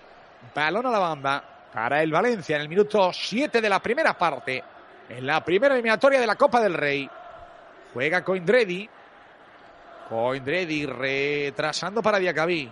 Balón 0.54 0.86
a 0.86 0.90
la 0.90 0.98
banda 0.98 1.68
para 1.72 2.02
el 2.02 2.10
Valencia 2.10 2.56
en 2.56 2.62
el 2.62 2.68
minuto 2.68 3.12
7 3.12 3.60
de 3.60 3.68
la 3.68 3.80
primera 3.80 4.16
parte. 4.16 4.62
En 5.08 5.26
la 5.26 5.44
primera 5.44 5.74
eliminatoria 5.74 6.18
de 6.18 6.26
la 6.26 6.36
Copa 6.36 6.60
del 6.60 6.74
Rey. 6.74 7.08
Juega 7.92 8.24
Coindredi. 8.24 8.88
Coindredi 10.08 10.86
retrasando 10.86 12.02
para 12.02 12.18
Diacabí. 12.18 12.70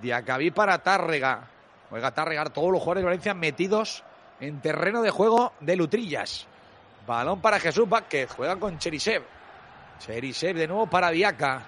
Diacabí 0.00 0.50
para 0.50 0.78
Tárrega. 0.78 1.48
Juega 1.88 2.12
Tárrega. 2.12 2.44
Todos 2.46 2.72
los 2.72 2.80
jugadores 2.80 3.02
de 3.02 3.06
Valencia 3.06 3.34
metidos 3.34 4.04
en 4.40 4.60
terreno 4.60 5.02
de 5.02 5.10
juego 5.10 5.52
de 5.60 5.76
Lutrillas. 5.76 6.46
Balón 7.06 7.40
para 7.40 7.58
Jesús 7.58 7.88
Vázquez. 7.88 8.30
Juega 8.32 8.56
con 8.56 8.78
Cherisev. 8.78 9.22
Cherisev 9.98 10.56
de 10.56 10.68
nuevo 10.68 10.86
para 10.86 11.10
Diaca. 11.10 11.62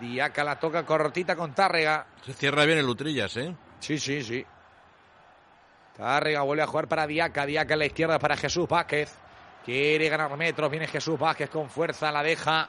Diaca 0.00 0.44
la 0.44 0.58
toca 0.58 0.84
cortita 0.84 1.34
con 1.34 1.54
Tárrega. 1.54 2.06
Se 2.24 2.32
cierra 2.34 2.64
bien 2.64 2.78
el 2.78 2.88
Utrillas, 2.88 3.36
¿eh? 3.36 3.54
Sí, 3.80 3.98
sí, 3.98 4.22
sí. 4.22 4.44
Tárrega 5.96 6.42
vuelve 6.42 6.62
a 6.62 6.66
jugar 6.66 6.88
para 6.88 7.06
Diaca. 7.06 7.46
Diaca 7.46 7.74
a 7.74 7.76
la 7.76 7.86
izquierda 7.86 8.18
para 8.18 8.36
Jesús 8.36 8.68
Vázquez. 8.68 9.14
Quiere 9.64 10.08
ganar 10.08 10.36
metros. 10.36 10.70
Viene 10.70 10.86
Jesús 10.88 11.18
Vázquez 11.18 11.48
con 11.48 11.70
fuerza. 11.70 12.12
La 12.12 12.22
deja 12.22 12.68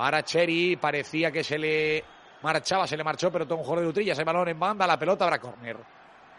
para 0.00 0.22
Cheri. 0.24 0.76
Parecía 0.76 1.30
que 1.30 1.44
se 1.44 1.58
le 1.58 2.02
marchaba, 2.40 2.86
se 2.86 2.96
le 2.96 3.04
marchó, 3.04 3.30
pero 3.30 3.44
todo 3.46 3.58
un 3.58 3.64
jugador 3.64 3.84
de 3.84 3.90
Utrillas. 3.90 4.18
El 4.18 4.24
balón 4.24 4.48
en 4.48 4.58
banda. 4.58 4.86
La 4.86 4.98
pelota 4.98 5.26
para 5.26 5.38
córner. 5.38 5.76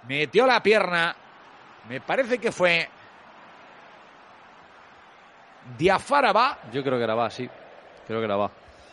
Metió 0.08 0.48
la 0.48 0.64
pierna. 0.64 1.16
Me 1.88 2.02
parece 2.02 2.40
que 2.40 2.52
fue. 2.52 2.90
Diafara 5.78 6.34
va. 6.34 6.58
Yo 6.74 6.84
creo 6.84 6.98
que 7.00 7.06
la 7.06 7.14
va, 7.14 7.30
sí. 7.30 7.48
Creo 8.08 8.20
que 8.20 8.28
la 8.28 8.36
va. 8.36 8.52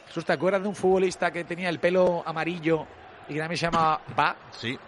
Jesús, 0.09 0.25
¿te 0.27 0.35
acuerdas 0.35 0.63
de 0.63 0.69
un 0.69 0.75
futbolista 0.75 1.31
que 1.31 1.45
tenía 1.45 1.71
el 1.71 1.79
pelo 1.81 2.23
amarillo 2.27 2.87
y 3.27 3.33
que 3.35 3.41
también 3.41 3.57
se 3.59 3.67
llamaba 3.67 4.01
Va? 4.19 4.37
Sí. 4.53 4.79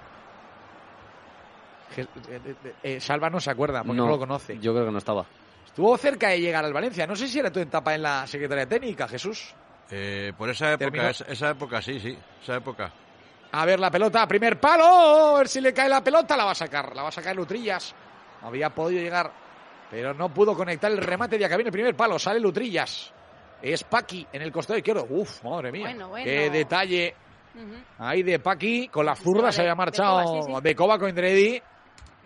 Je- 1.97 2.03
eh, 2.03 2.09
eh, 2.45 2.75
eh, 2.83 3.01
Salva 3.01 3.31
no 3.31 3.41
se 3.41 3.51
acuerda 3.51 3.83
porque 3.83 3.97
no, 3.97 4.09
lo 4.09 4.19
conoce. 4.19 4.59
Yo 4.59 4.73
creo 4.75 4.85
que 4.87 4.93
no 4.93 4.99
estaba. 4.99 5.25
Estuvo 5.67 5.97
cerca 5.97 6.29
de 6.29 6.41
llegar 6.41 6.65
al 6.65 6.73
Valencia. 6.73 7.07
No 7.07 7.17
sé 7.17 7.29
si 7.29 7.39
era 7.39 7.51
tu 7.51 7.61
etapa 7.61 7.95
en 7.95 8.03
la 8.03 8.27
Secretaría 8.27 8.67
Técnica, 8.67 9.09
Jesús. 9.09 9.55
Eh, 9.91 10.33
por 10.37 10.49
esa 10.51 10.69
época, 10.73 10.91
Terminó. 10.91 11.09
esa, 11.09 11.25
esa 11.25 11.51
época, 11.51 11.83
sí, 11.83 11.99
sí. 11.99 12.17
Esa 12.43 12.57
época. 12.57 12.93
A 13.53 13.65
ver 13.67 13.81
la 13.81 13.91
pelota, 13.91 14.27
primer 14.29 14.61
palo. 14.61 14.85
A 15.37 15.39
ver 15.39 15.49
si 15.49 15.61
le 15.61 15.73
cae 15.75 15.89
la 15.89 16.03
pelota. 16.03 16.37
La 16.37 16.45
va 16.45 16.53
a 16.53 16.55
sacar. 16.55 16.95
La 16.95 17.03
va 17.03 17.09
a 17.09 17.13
sacar 17.13 17.35
Lutrillas. 17.35 17.95
Había 18.43 18.71
podido 18.71 19.03
llegar, 19.03 19.33
pero 19.91 20.15
no 20.15 20.33
pudo 20.33 20.55
conectar 20.55 20.91
el 20.91 20.99
remate 20.99 21.37
de 21.37 21.45
Acabín. 21.45 21.67
El 21.67 21.73
primer 21.73 21.97
palo. 21.97 22.19
Sale 22.19 22.39
Lutrillas. 22.41 23.13
Es 23.61 23.83
Paqui 23.85 24.27
en 24.33 24.43
el 24.43 24.53
costado 24.53 24.79
izquierdo. 24.79 25.07
Uf, 25.11 25.43
madre 25.45 25.73
mía. 25.73 25.87
Bueno, 25.89 26.09
bueno. 26.09 26.25
Qué 26.25 26.49
detalle. 26.51 27.15
Ahí 27.99 28.23
de 28.23 28.39
Paqui. 28.39 28.89
Con 28.89 29.05
la 29.05 29.17
zurda 29.17 29.47
de- 29.47 29.53
se 29.53 29.61
había 29.63 29.73
de 29.73 29.77
marchado 29.77 30.23
Coba, 30.25 30.43
sí, 30.45 30.53
sí. 30.55 30.61
de 30.63 30.75
Coba 30.77 30.99
Coindredi. 30.99 31.63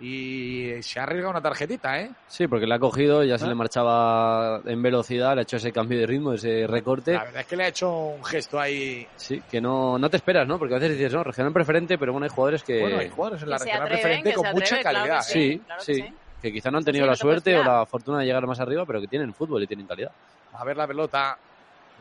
Y 0.00 0.72
se 0.82 0.98
ha 0.98 1.04
arriesgado 1.04 1.30
una 1.30 1.40
tarjetita, 1.40 2.00
¿eh? 2.00 2.10
Sí, 2.26 2.48
porque 2.48 2.66
la 2.66 2.74
ha 2.74 2.78
cogido, 2.78 3.22
ya 3.22 3.38
se 3.38 3.44
¿Ah? 3.44 3.48
le 3.48 3.54
marchaba 3.54 4.60
en 4.64 4.82
velocidad, 4.82 5.34
le 5.34 5.40
ha 5.40 5.42
hecho 5.42 5.56
ese 5.56 5.70
cambio 5.72 5.98
de 6.00 6.06
ritmo, 6.06 6.32
ese 6.32 6.66
recorte. 6.66 7.12
La 7.12 7.24
verdad 7.24 7.40
es 7.42 7.46
que 7.46 7.56
le 7.56 7.64
ha 7.64 7.68
hecho 7.68 7.90
un 7.90 8.24
gesto 8.24 8.58
ahí. 8.58 9.06
Sí, 9.16 9.40
que 9.48 9.60
no, 9.60 9.96
no 9.98 10.10
te 10.10 10.16
esperas, 10.16 10.48
¿no? 10.48 10.58
Porque 10.58 10.74
a 10.74 10.78
veces 10.78 10.98
dices, 10.98 11.12
no, 11.14 11.22
regional 11.22 11.52
preferente, 11.52 11.96
pero 11.96 12.12
bueno, 12.12 12.24
hay 12.24 12.30
jugadores 12.30 12.64
que... 12.64 12.80
Bueno, 12.80 12.98
hay 12.98 13.08
jugadores 13.08 13.42
en 13.44 13.50
la 13.50 13.58
regional 13.58 13.82
atreven, 13.82 14.00
preferente 14.02 14.32
con 14.34 14.46
mucha 14.50 14.64
atreven, 14.64 14.82
claro 14.82 14.98
calidad. 14.98 15.18
que 15.26 15.32
Sí, 15.32 15.62
claro 15.64 15.82
que 15.86 15.94
sí. 15.94 16.04
que 16.42 16.52
quizá 16.52 16.70
no 16.72 16.78
han 16.78 16.84
tenido 16.84 17.04
Sí, 17.04 17.10
la 17.10 17.16
suerte 17.16 17.56
o 17.56 17.62
la 17.64 17.86
fortuna 17.86 18.18
de 18.18 18.26
llegar 18.26 18.46
más 18.48 18.58
arriba, 18.60 18.84
pero 18.84 19.00
que 19.00 19.06
tienen 19.06 19.32
fútbol 19.32 19.62
y 19.62 19.66
tienen 19.68 19.86
calidad. 19.86 20.10
A 20.54 20.64
ver 20.64 20.76
la 20.76 20.86
pelota. 20.88 21.38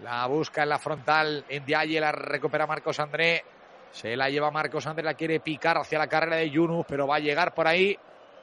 La 0.03 0.25
busca 0.25 0.63
en 0.63 0.69
la 0.69 0.79
frontal. 0.79 1.45
En 1.47 1.63
Diaye 1.63 1.99
la 2.01 2.11
recupera 2.11 2.65
Marcos 2.65 2.99
André. 2.99 3.43
Se 3.93 4.17
la 4.17 4.29
lleva 4.29 4.51
Marcos 4.51 4.85
André. 4.85 5.05
La 5.05 5.13
quiere 5.13 5.39
picar 5.39 5.77
hacia 5.77 5.97
la 5.97 6.07
carrera 6.07 6.35
de 6.35 6.49
Yunus. 6.49 6.85
Pero 6.85 7.07
va 7.07 7.15
a 7.15 7.19
llegar 7.19 7.53
por 7.53 7.67
ahí 7.67 7.97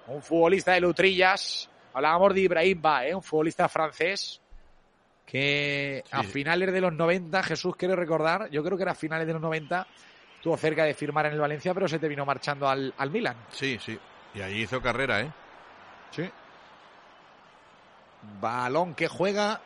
un 0.06 0.22
futbolista 0.22 0.72
de 0.72 0.80
Lutrillas. 0.80 1.68
Hablábamos 1.92 2.34
de 2.34 2.40
Ibrahim 2.40 2.80
Ba, 2.80 3.06
¿eh? 3.06 3.14
un 3.14 3.22
futbolista 3.22 3.68
francés. 3.68 4.40
Que 5.26 6.02
a 6.10 6.24
finales 6.24 6.72
de 6.72 6.80
los 6.80 6.92
90, 6.92 7.42
Jesús, 7.44 7.76
quiero 7.76 7.94
recordar, 7.94 8.50
yo 8.50 8.64
creo 8.64 8.76
que 8.76 8.82
era 8.82 8.92
a 8.92 8.96
finales 8.96 9.28
de 9.28 9.34
los 9.34 9.42
90, 9.42 9.86
estuvo 10.34 10.56
cerca 10.56 10.82
de 10.82 10.92
firmar 10.92 11.26
en 11.26 11.34
el 11.34 11.38
Valencia, 11.38 11.72
pero 11.72 11.86
se 11.86 12.00
terminó 12.00 12.26
marchando 12.26 12.68
al, 12.68 12.92
al 12.98 13.10
Milan. 13.12 13.36
Sí, 13.50 13.78
sí. 13.80 13.96
Y 14.34 14.42
allí 14.42 14.62
hizo 14.62 14.82
carrera, 14.82 15.20
¿eh? 15.20 15.30
Sí. 16.10 16.28
Balón 18.40 18.94
que 18.94 19.06
juega 19.06 19.60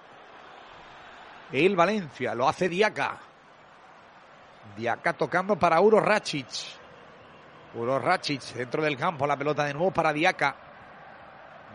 el 1.50 1.76
Valencia. 1.76 2.34
Lo 2.34 2.46
hace 2.46 2.68
Diaca. 2.68 3.18
Diaca 4.76 5.12
tocando 5.12 5.56
para 5.58 5.80
Uro 5.80 6.00
Racic. 6.00 6.46
Uro 7.74 7.98
Racic 7.98 8.42
dentro 8.54 8.82
del 8.82 8.96
campo. 8.96 9.26
La 9.26 9.36
pelota 9.36 9.64
de 9.64 9.74
nuevo 9.74 9.90
para 9.90 10.12
Diaca. 10.12 10.56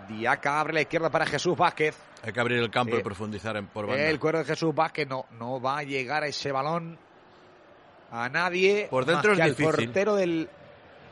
Diaca 0.07 0.59
abre 0.59 0.73
la 0.73 0.81
izquierda 0.81 1.09
para 1.09 1.25
Jesús 1.25 1.55
Vázquez. 1.55 1.95
Hay 2.23 2.33
que 2.33 2.39
abrir 2.39 2.57
el 2.59 2.69
campo 2.71 2.95
Eh, 2.95 2.99
y 2.99 3.03
profundizar 3.03 3.55
en, 3.57 3.67
por 3.67 3.85
banda. 3.87 4.03
El 4.03 4.19
cuero 4.19 4.39
de 4.39 4.45
Jesús 4.45 4.73
Vázquez 4.73 5.07
no, 5.07 5.25
no 5.37 5.61
va 5.61 5.77
a 5.79 5.83
llegar 5.83 6.23
a 6.23 6.27
ese 6.27 6.51
balón 6.51 6.97
a 8.11 8.27
nadie. 8.29 8.87
Por 8.89 9.05
dentro 9.05 9.31
más 9.31 9.37
que 9.37 9.43
es 9.43 9.49
al 9.49 9.55
difícil. 9.55 9.85
portero 9.85 10.15
del 10.15 10.49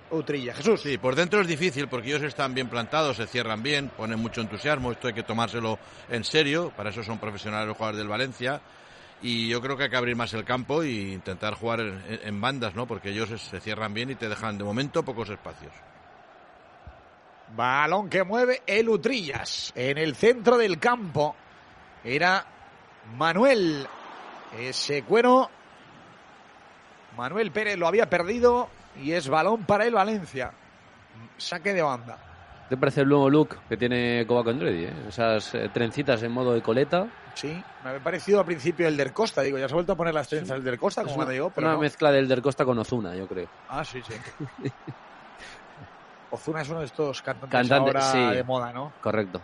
Utrilla. 0.09 0.53
Jesús. 0.55 0.81
Sí, 0.81 0.97
por 0.97 1.15
dentro 1.15 1.41
es 1.41 1.47
difícil 1.47 1.87
porque 1.89 2.07
ellos 2.09 2.23
están 2.23 2.53
bien 2.53 2.69
plantados, 2.69 3.17
se 3.17 3.27
cierran 3.27 3.61
bien, 3.61 3.89
ponen 3.89 4.19
mucho 4.19 4.41
entusiasmo. 4.41 4.91
Esto 4.93 5.07
hay 5.09 5.13
que 5.13 5.23
tomárselo 5.23 5.77
en 6.09 6.23
serio. 6.23 6.71
Para 6.75 6.89
eso 6.89 7.03
son 7.03 7.19
profesionales 7.19 7.67
los 7.67 7.77
jugadores 7.77 7.99
del 7.99 8.07
Valencia. 8.07 8.61
Y 9.21 9.47
yo 9.49 9.61
creo 9.61 9.75
que 9.77 9.83
hay 9.85 9.89
que 9.89 9.97
abrir 9.97 10.15
más 10.15 10.33
el 10.33 10.43
campo 10.45 10.83
e 10.83 10.91
intentar 10.91 11.55
jugar 11.55 11.79
en, 11.81 12.39
bandas, 12.39 12.75
¿no? 12.75 12.85
Porque 12.85 13.09
ellos 13.09 13.29
se- 13.29 13.37
se 13.39 13.59
cierran 13.59 13.93
bien 13.93 14.11
y 14.11 14.15
te 14.15 14.29
dejan 14.29 14.57
de 14.57 14.63
momento 14.63 15.03
pocos 15.03 15.29
espacios. 15.29 15.73
Balón 17.55 18.09
que 18.09 18.23
mueve 18.23 18.61
el 18.67 18.89
Utrillas. 18.89 19.71
En 19.75 19.97
el 19.97 20.15
centro 20.15 20.57
del 20.57 20.79
campo 20.79 21.35
era 22.03 22.45
Manuel. 23.17 23.87
Ese 24.59 25.03
cuero. 25.03 25.49
Manuel 27.15 27.51
Pérez 27.51 27.77
lo 27.77 27.87
había 27.87 28.09
perdido 28.09 28.69
y 29.01 29.13
es 29.13 29.27
balón 29.27 29.65
para 29.65 29.85
el 29.85 29.93
Valencia. 29.95 30.51
Saque 31.37 31.73
de 31.73 31.81
banda. 31.81 32.19
¿Te 32.69 32.75
parece 32.75 33.01
el 33.01 33.07
nuevo 33.09 33.29
look 33.29 33.57
que 33.69 33.77
tiene 33.77 34.25
Kovac 34.27 34.47
Andredi? 34.49 34.85
eh? 34.85 34.93
Esas 35.07 35.55
eh, 35.55 35.69
trencitas 35.73 36.21
en 36.23 36.31
modo 36.33 36.53
de 36.53 36.61
coleta. 36.61 37.07
Sí, 37.33 37.47
me 37.83 37.89
había 37.91 38.03
parecido 38.03 38.39
al 38.39 38.45
principio 38.45 38.87
el 38.87 38.97
del 38.97 39.13
Costa. 39.13 39.41
Digo, 39.41 39.57
ya 39.57 39.67
se 39.69 39.73
ha 39.73 39.75
vuelto 39.75 39.93
a 39.93 39.95
poner 39.95 40.13
las 40.13 40.27
trenzas 40.27 40.57
del 40.57 40.63
del 40.65 40.79
Costa, 40.79 41.03
como 41.03 41.15
una, 41.15 41.25
me 41.27 41.33
digo, 41.33 41.49
pero 41.49 41.67
una 41.67 41.75
no. 41.75 41.81
mezcla 41.81 42.11
del 42.11 42.27
del 42.27 42.41
Costa 42.41 42.65
con 42.65 42.77
Ozuna, 42.77 43.15
yo 43.15 43.25
creo. 43.27 43.47
Ah, 43.69 43.85
sí, 43.85 44.01
sí. 44.05 44.13
Ozuna 46.31 46.61
es 46.61 46.69
uno 46.69 46.79
de 46.79 46.87
estos 46.87 47.21
cantantes 47.21 47.51
Cantante, 47.51 47.89
ahora 47.89 48.01
sí. 48.01 48.35
de 48.35 48.43
moda, 48.43 48.73
¿no? 48.73 48.91
Correcto. 49.01 49.41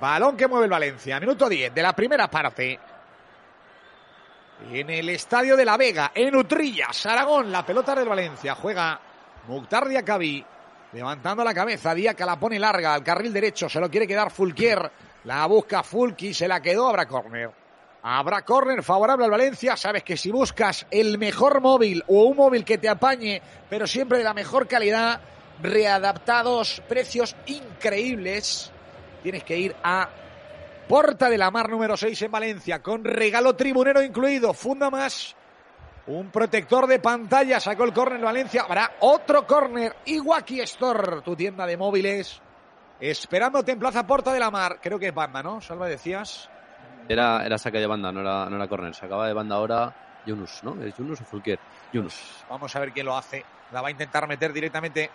Balón 0.00 0.36
que 0.38 0.46
mueve 0.46 0.64
el 0.64 0.70
Valencia. 0.70 1.20
Minuto 1.20 1.48
10 1.48 1.74
de 1.74 1.82
la 1.82 1.94
primera 1.94 2.28
parte. 2.30 2.78
En 4.70 4.88
el 4.88 5.08
estadio 5.10 5.54
de 5.54 5.66
La 5.66 5.76
Vega, 5.76 6.12
en 6.14 6.34
Utrillas, 6.34 7.04
Aragón, 7.04 7.52
la 7.52 7.64
pelota 7.64 7.94
del 7.94 8.08
Valencia. 8.08 8.54
Juega 8.54 8.98
Mukhtar 9.48 9.86
Diakabi. 9.86 10.44
Levantando 10.92 11.44
la 11.44 11.52
cabeza, 11.52 11.94
Diaca 11.94 12.24
la 12.24 12.38
pone 12.38 12.58
larga 12.58 12.94
al 12.94 13.02
carril 13.02 13.32
derecho. 13.32 13.68
Se 13.68 13.80
lo 13.80 13.90
quiere 13.90 14.06
quedar 14.06 14.30
Fulquier. 14.30 14.90
La 15.24 15.44
busca 15.46 15.82
Fulki, 15.82 16.32
se 16.32 16.48
la 16.48 16.60
quedó. 16.62 16.88
Habrá 16.88 17.06
córner. 17.06 17.50
Habrá 18.02 18.42
córner 18.42 18.82
favorable 18.82 19.24
al 19.24 19.30
Valencia. 19.30 19.76
Sabes 19.76 20.04
que 20.04 20.16
si 20.16 20.30
buscas 20.30 20.86
el 20.90 21.18
mejor 21.18 21.60
móvil 21.60 22.04
o 22.06 22.24
un 22.24 22.36
móvil 22.36 22.64
que 22.64 22.78
te 22.78 22.88
apañe, 22.88 23.42
pero 23.68 23.86
siempre 23.86 24.18
de 24.18 24.24
la 24.24 24.32
mejor 24.32 24.68
calidad, 24.68 25.20
readaptados, 25.60 26.80
precios 26.88 27.34
increíbles, 27.46 28.70
tienes 29.22 29.42
que 29.42 29.58
ir 29.58 29.76
a 29.82 30.08
Porta 30.88 31.28
de 31.28 31.36
la 31.36 31.50
Mar 31.50 31.68
número 31.68 31.96
6 31.96 32.22
en 32.22 32.30
Valencia, 32.30 32.80
con 32.80 33.02
regalo 33.02 33.56
tribunero 33.56 34.00
incluido. 34.00 34.54
Funda 34.54 34.88
más. 34.88 35.34
Un 36.08 36.30
protector 36.30 36.86
de 36.86 37.00
pantalla 37.00 37.58
sacó 37.58 37.84
el 37.84 37.92
córner 37.92 38.20
Valencia. 38.20 38.62
Habrá 38.62 38.92
otro 39.00 39.44
córner. 39.44 39.96
Iwaki 40.04 40.60
Store, 40.60 41.20
tu 41.22 41.34
tienda 41.34 41.66
de 41.66 41.76
móviles. 41.76 42.40
Esperándote 43.00 43.72
en 43.72 43.78
Plaza 43.78 44.06
Porta 44.06 44.32
de 44.32 44.38
la 44.38 44.50
Mar. 44.50 44.78
Creo 44.80 45.00
que 45.00 45.08
es 45.08 45.14
banda, 45.14 45.42
¿no? 45.42 45.60
Salva, 45.60 45.88
decías. 45.88 46.48
Era, 47.08 47.44
era 47.44 47.58
saque 47.58 47.78
de 47.78 47.86
banda, 47.86 48.12
no 48.12 48.20
era, 48.20 48.48
no 48.48 48.56
era 48.56 48.68
corner. 48.68 48.94
Sacaba 48.94 49.26
de 49.26 49.32
banda 49.32 49.56
ahora 49.56 50.22
Yunus, 50.24 50.62
¿no? 50.62 50.80
¿Es 50.80 50.96
Yunus 50.96 51.20
o 51.20 51.24
Fulquier? 51.24 51.58
Yunus. 51.92 52.44
Vamos 52.48 52.74
a 52.74 52.80
ver 52.80 52.92
quién 52.92 53.06
lo 53.06 53.16
hace. 53.16 53.44
La 53.72 53.82
va 53.82 53.88
a 53.88 53.90
intentar 53.90 54.28
meter 54.28 54.52
directamente 54.52 55.10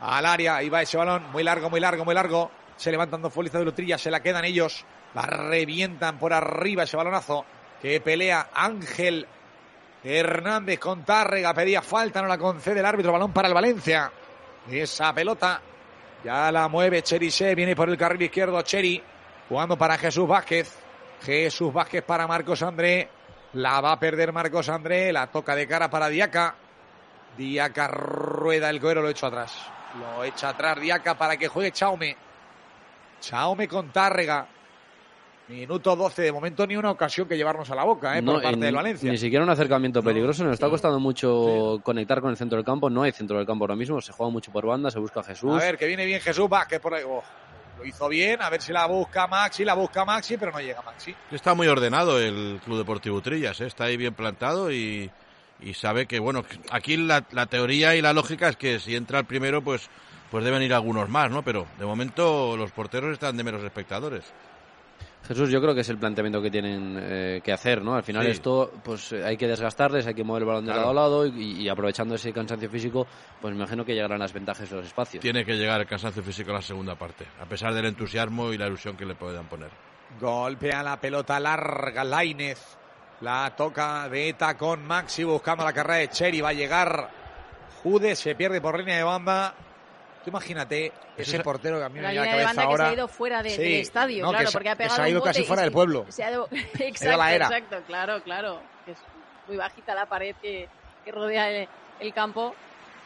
al 0.00 0.26
área. 0.26 0.56
Ahí 0.56 0.68
va 0.68 0.82
ese 0.82 0.98
balón. 0.98 1.30
Muy 1.32 1.42
largo, 1.42 1.70
muy 1.70 1.80
largo, 1.80 2.04
muy 2.04 2.14
largo. 2.14 2.50
Se 2.76 2.90
levantan 2.90 3.22
dos 3.22 3.32
futbolistas 3.32 3.60
de 3.60 3.64
Lutrilla. 3.64 3.96
Se 3.96 4.10
la 4.10 4.20
quedan 4.20 4.44
ellos. 4.44 4.84
La 5.14 5.22
revientan 5.22 6.18
por 6.18 6.34
arriba 6.34 6.82
ese 6.82 6.98
balonazo. 6.98 7.46
Que 7.80 8.00
pelea 8.00 8.48
Ángel 8.52 9.26
Hernández 10.08 10.78
con 10.78 11.04
Tárrega. 11.04 11.52
Pedía 11.52 11.82
falta, 11.82 12.22
no 12.22 12.28
la 12.28 12.38
concede 12.38 12.80
el 12.80 12.86
árbitro. 12.86 13.12
Balón 13.12 13.32
para 13.32 13.48
el 13.48 13.54
Valencia. 13.54 14.10
Esa 14.70 15.12
pelota 15.12 15.60
ya 16.24 16.50
la 16.50 16.66
mueve 16.68 17.02
Cherise. 17.02 17.54
Viene 17.54 17.76
por 17.76 17.90
el 17.90 17.98
carril 17.98 18.22
izquierdo 18.22 18.60
Cheri. 18.62 19.02
Jugando 19.48 19.76
para 19.76 19.98
Jesús 19.98 20.26
Vázquez. 20.26 20.78
Jesús 21.22 21.72
Vázquez 21.72 22.02
para 22.02 22.26
Marcos 22.26 22.62
André. 22.62 23.10
La 23.52 23.80
va 23.82 23.92
a 23.92 24.00
perder 24.00 24.32
Marcos 24.32 24.70
André. 24.70 25.12
La 25.12 25.26
toca 25.26 25.54
de 25.54 25.68
cara 25.68 25.90
para 25.90 26.08
Diaca. 26.08 26.54
Diaca 27.36 27.88
rueda 27.88 28.70
el 28.70 28.80
cuero, 28.80 29.02
lo 29.02 29.10
echa 29.10 29.26
atrás. 29.26 29.54
Lo 30.00 30.24
echa 30.24 30.50
atrás 30.50 30.80
Diaca 30.80 31.18
para 31.18 31.36
que 31.36 31.48
juegue 31.48 31.70
Chaume. 31.70 32.16
Chaume 33.20 33.68
con 33.68 33.92
Tárrega. 33.92 34.46
Minuto 35.48 35.96
12. 35.96 36.22
De 36.22 36.32
momento 36.32 36.66
ni 36.66 36.76
una 36.76 36.90
ocasión 36.90 37.26
que 37.26 37.36
llevarnos 37.36 37.70
a 37.70 37.74
la 37.74 37.84
boca, 37.84 38.18
¿eh? 38.18 38.22
por 38.22 38.42
parte 38.42 38.58
del 38.58 38.74
Valencia. 38.74 39.10
Ni 39.10 39.16
siquiera 39.16 39.44
un 39.44 39.50
acercamiento 39.50 40.02
peligroso. 40.02 40.44
Nos 40.44 40.54
está 40.54 40.68
costando 40.68 41.00
mucho 41.00 41.80
conectar 41.82 42.20
con 42.20 42.30
el 42.30 42.36
centro 42.36 42.56
del 42.56 42.66
campo. 42.66 42.90
No 42.90 43.02
hay 43.02 43.12
centro 43.12 43.38
del 43.38 43.46
campo 43.46 43.64
ahora 43.64 43.76
mismo. 43.76 44.00
Se 44.00 44.12
juega 44.12 44.30
mucho 44.30 44.52
por 44.52 44.66
banda. 44.66 44.90
Se 44.90 44.98
busca 44.98 45.20
a 45.20 45.24
Jesús. 45.24 45.54
A 45.54 45.64
ver, 45.64 45.78
que 45.78 45.86
viene 45.86 46.04
bien 46.04 46.20
Jesús 46.20 46.48
Vázquez 46.48 46.80
por 46.80 46.92
ahí. 46.94 47.02
Oh, 47.06 47.22
lo 47.78 47.84
hizo 47.86 48.08
bien. 48.08 48.42
A 48.42 48.50
ver 48.50 48.60
si 48.60 48.72
la 48.72 48.86
busca 48.86 49.26
Maxi. 49.26 49.64
La 49.64 49.74
busca 49.74 50.04
Maxi, 50.04 50.36
pero 50.36 50.52
no 50.52 50.60
llega 50.60 50.82
Maxi. 50.82 51.14
Está 51.30 51.54
muy 51.54 51.66
ordenado 51.66 52.20
el 52.20 52.60
Club 52.62 52.78
Deportivo 52.78 53.22
Trillas, 53.22 53.60
¿eh? 53.62 53.66
está 53.66 53.84
ahí 53.84 53.96
bien 53.96 54.12
plantado 54.12 54.70
y, 54.70 55.10
y 55.60 55.74
sabe 55.74 56.06
que, 56.06 56.18
bueno, 56.18 56.44
aquí 56.70 56.98
la, 56.98 57.24
la 57.30 57.46
teoría 57.46 57.96
y 57.96 58.02
la 58.02 58.12
lógica 58.12 58.50
es 58.50 58.56
que 58.56 58.78
si 58.80 58.96
entra 58.96 59.20
el 59.20 59.24
primero, 59.24 59.62
pues, 59.62 59.88
pues 60.30 60.44
deben 60.44 60.60
ir 60.60 60.74
algunos 60.74 61.08
más, 61.08 61.30
¿no? 61.30 61.42
Pero 61.42 61.66
de 61.78 61.86
momento 61.86 62.56
los 62.56 62.70
porteros 62.72 63.12
están 63.14 63.36
de 63.36 63.44
meros 63.44 63.64
espectadores. 63.64 64.24
Jesús, 65.28 65.50
yo 65.50 65.60
creo 65.60 65.74
que 65.74 65.82
es 65.82 65.88
el 65.90 65.98
planteamiento 65.98 66.40
que 66.40 66.50
tienen 66.50 66.98
eh, 67.00 67.40
que 67.44 67.52
hacer, 67.52 67.82
¿no? 67.82 67.94
Al 67.94 68.02
final 68.02 68.24
Sí. 68.24 68.30
esto, 68.32 68.72
pues 68.82 69.12
eh, 69.12 69.22
hay 69.24 69.36
que 69.36 69.46
desgastarles, 69.46 70.06
hay 70.06 70.14
que 70.14 70.24
mover 70.24 70.42
el 70.42 70.46
balón 70.48 70.64
de 70.64 70.72
Claro. 70.72 70.92
lado 70.92 70.98
a 70.98 71.02
lado 71.02 71.26
y, 71.26 71.62
y 71.62 71.68
aprovechando 71.68 72.14
ese 72.14 72.32
cansancio 72.32 72.70
físico, 72.70 73.06
pues 73.40 73.52
me 73.52 73.58
imagino 73.60 73.84
que 73.84 73.94
llegarán 73.94 74.18
las 74.20 74.32
ventajas 74.32 74.68
de 74.70 74.76
los 74.76 74.86
espacios. 74.86 75.20
Tiene 75.22 75.44
que 75.44 75.52
llegar 75.54 75.80
el 75.80 75.86
cansancio 75.86 76.22
físico 76.22 76.50
a 76.50 76.54
la 76.54 76.62
segunda 76.62 76.94
parte, 76.94 77.26
a 77.40 77.44
pesar 77.44 77.74
del 77.74 77.84
entusiasmo 77.84 78.52
y 78.52 78.58
la 78.58 78.66
ilusión 78.68 78.96
que 78.96 79.04
le 79.04 79.14
puedan 79.14 79.44
poner. 79.46 79.68
Golpea 80.18 80.82
la 80.82 80.98
pelota 80.98 81.38
larga, 81.38 82.02
Lainez. 82.04 82.76
La 83.20 83.52
toca 83.56 84.06
Beta 84.08 84.56
con 84.56 84.86
Maxi 84.86 85.24
buscando 85.24 85.64
la 85.64 85.72
carrera 85.72 85.98
de 85.98 86.08
Cheri. 86.08 86.40
Va 86.40 86.50
a 86.50 86.52
llegar 86.54 87.10
Jude, 87.82 88.14
se 88.16 88.34
pierde 88.34 88.60
por 88.60 88.78
línea 88.78 88.96
de 88.96 89.02
banda. 89.02 89.54
Tú 90.24 90.30
imagínate 90.30 90.92
ese 91.16 91.36
es- 91.38 91.42
portero 91.42 91.78
que 91.78 91.84
a 91.84 91.88
mí 91.88 92.00
La 92.00 92.08
me 92.08 92.12
viene 92.12 92.18
a 92.18 92.22
la 92.22 92.22
de 92.22 92.30
cabeza 92.30 92.46
banda 92.48 92.62
que 92.62 92.66
ahora. 92.68 92.84
se 92.84 92.90
ha 92.90 92.94
ido 92.94 93.08
fuera 93.08 93.42
de- 93.42 93.50
Sí, 93.50 93.62
del 93.62 93.72
estadio, 93.80 94.22
no, 94.24 94.30
claro, 94.30 94.44
que 94.44 94.50
se- 94.50 94.52
porque 94.52 94.68
ha 94.68 94.72
que 94.72 94.76
pegado 94.78 94.96
se 94.96 95.00
ha 95.00 95.04
un 95.04 95.10
ido 95.10 95.20
bote 95.20 95.30
casi 95.30 95.44
fuera 95.44 95.62
del 95.62 95.72
pueblo. 95.72 96.06
se 96.08 96.24
ha 96.24 96.30
ido- 96.30 96.48
exacto, 96.78 97.16
la 97.18 97.34
era. 97.34 97.46
exacto, 97.46 97.76
claro, 97.86 98.22
claro. 98.22 98.60
Que 98.84 98.92
es 98.92 98.98
muy 99.46 99.56
bajita 99.56 99.94
la 99.94 100.06
pared 100.06 100.34
que, 100.42 100.68
que 101.04 101.12
rodea 101.12 101.50
el, 101.50 101.68
el 102.00 102.12
campo 102.12 102.54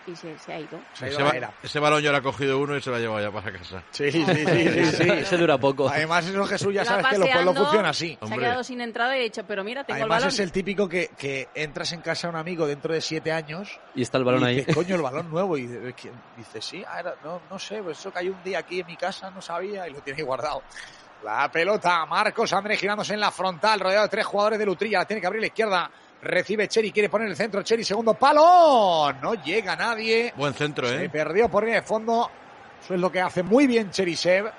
y 0.07 0.17
se, 0.17 0.39
se 0.39 0.53
ha 0.53 0.59
ido. 0.61 0.81
Se 0.95 1.05
ha 1.07 1.09
Ese, 1.09 1.37
era. 1.37 1.53
ese 1.63 1.79
balón 1.79 2.03
yo 2.03 2.11
lo 2.13 2.19
ha 2.19 2.23
cogido 2.23 2.59
uno 2.59 2.77
y 2.77 2.81
se 2.83 2.91
lo 2.91 2.97
ha 2.97 2.99
llevado 2.99 3.21
ya 3.21 3.31
para 3.31 3.59
casa. 3.59 3.83
Sí, 3.91 4.11
sí, 4.11 4.25
sí, 4.25 4.35
sí, 4.47 4.85
sí. 4.97 5.11
Ese 5.11 5.37
dura 5.37 5.59
poco. 5.59 5.89
Además, 5.89 6.27
eso 6.27 6.45
Jesús, 6.47 6.75
ya 6.75 6.85
sabes 6.85 7.07
que 7.07 7.19
los 7.19 7.29
pueblos 7.29 7.57
funcionan 7.57 7.87
así. 7.87 8.19
Se 8.27 8.35
ha 8.35 8.37
quedado 8.37 8.65
sin 8.65 8.81
entrada 8.81 9.17
y 9.17 9.21
he 9.21 9.25
dicho, 9.25 9.45
pero 9.47 9.63
mira, 9.65 9.85
tengo 9.85 9.97
Además, 10.01 10.19
el 10.19 10.21
balón. 10.25 10.29
es 10.35 10.41
el 10.41 10.53
típico 10.53 10.89
que, 10.89 11.11
que 11.17 11.49
entras 11.55 11.93
en 11.93 12.01
casa 12.01 12.27
de 12.29 12.33
un 12.35 12.41
amigo 12.41 12.67
dentro 12.67 12.93
de 12.95 13.01
siete 13.01 13.33
años 13.33 13.79
Y 13.95 14.03
está 14.03 14.19
el 14.19 14.25
balón 14.25 14.43
y 14.43 14.45
ahí. 14.47 14.57
dices, 14.57 14.75
coño, 14.75 14.97
el 14.97 15.03
balón 15.03 15.31
nuevo. 15.31 15.57
Y 15.57 15.67
dices, 15.67 15.95
dice, 16.37 16.61
sí, 16.63 16.85
ah, 16.89 17.01
era- 17.01 17.15
no, 17.25 17.41
no 17.51 17.59
sé, 17.59 17.83
pues 17.83 17.99
eso 17.99 18.11
cayó 18.13 18.33
un 18.33 18.43
día 18.43 18.59
aquí 18.61 18.81
en 18.81 18.87
mi 18.87 18.97
casa, 18.97 19.31
no 19.31 19.41
sabía, 19.43 19.89
y 19.89 19.93
lo 19.93 20.01
tiene 20.01 20.19
ahí 20.21 20.25
guardado. 20.25 20.63
La 21.25 21.49
pelota, 21.53 22.05
Marcos 22.07 22.53
Andrés 22.53 22.81
girándose 22.81 23.15
en 23.15 23.21
la 23.21 23.31
frontal, 23.31 23.79
rodeado 23.79 24.03
de 24.05 24.09
tres 24.09 24.27
jugadores 24.27 24.59
de 24.59 24.67
Lutrilla, 24.67 24.99
la 24.99 25.05
tiene 25.05 25.21
que 25.21 25.27
abrir 25.29 25.39
a 25.39 25.43
la 25.43 25.47
izquierda. 25.47 25.91
Recibe 26.23 26.69
Cheri, 26.69 26.93
quiere 26.93 27.09
poner 27.09 27.29
el 27.29 27.37
centro, 27.37 27.62
Cheri, 27.62 27.83
segundo 27.83 28.14
palo. 28.14 29.12
No 29.21 29.35
llega 29.43 29.75
nadie. 29.75 30.33
Buen 30.37 30.55
centro, 30.55 30.87
Se 30.87 31.05
¿eh? 31.05 31.09
perdió 31.09 31.49
por 31.49 31.64
línea 31.64 31.81
de 31.81 31.87
fondo. 31.87 32.31
Eso 32.83 32.95
es 32.95 33.00
lo 33.00 33.11
que 33.11 33.21
hace 33.21 33.43
muy 33.43 33.67
bien 33.67 33.91
Cherisev. 33.91 34.50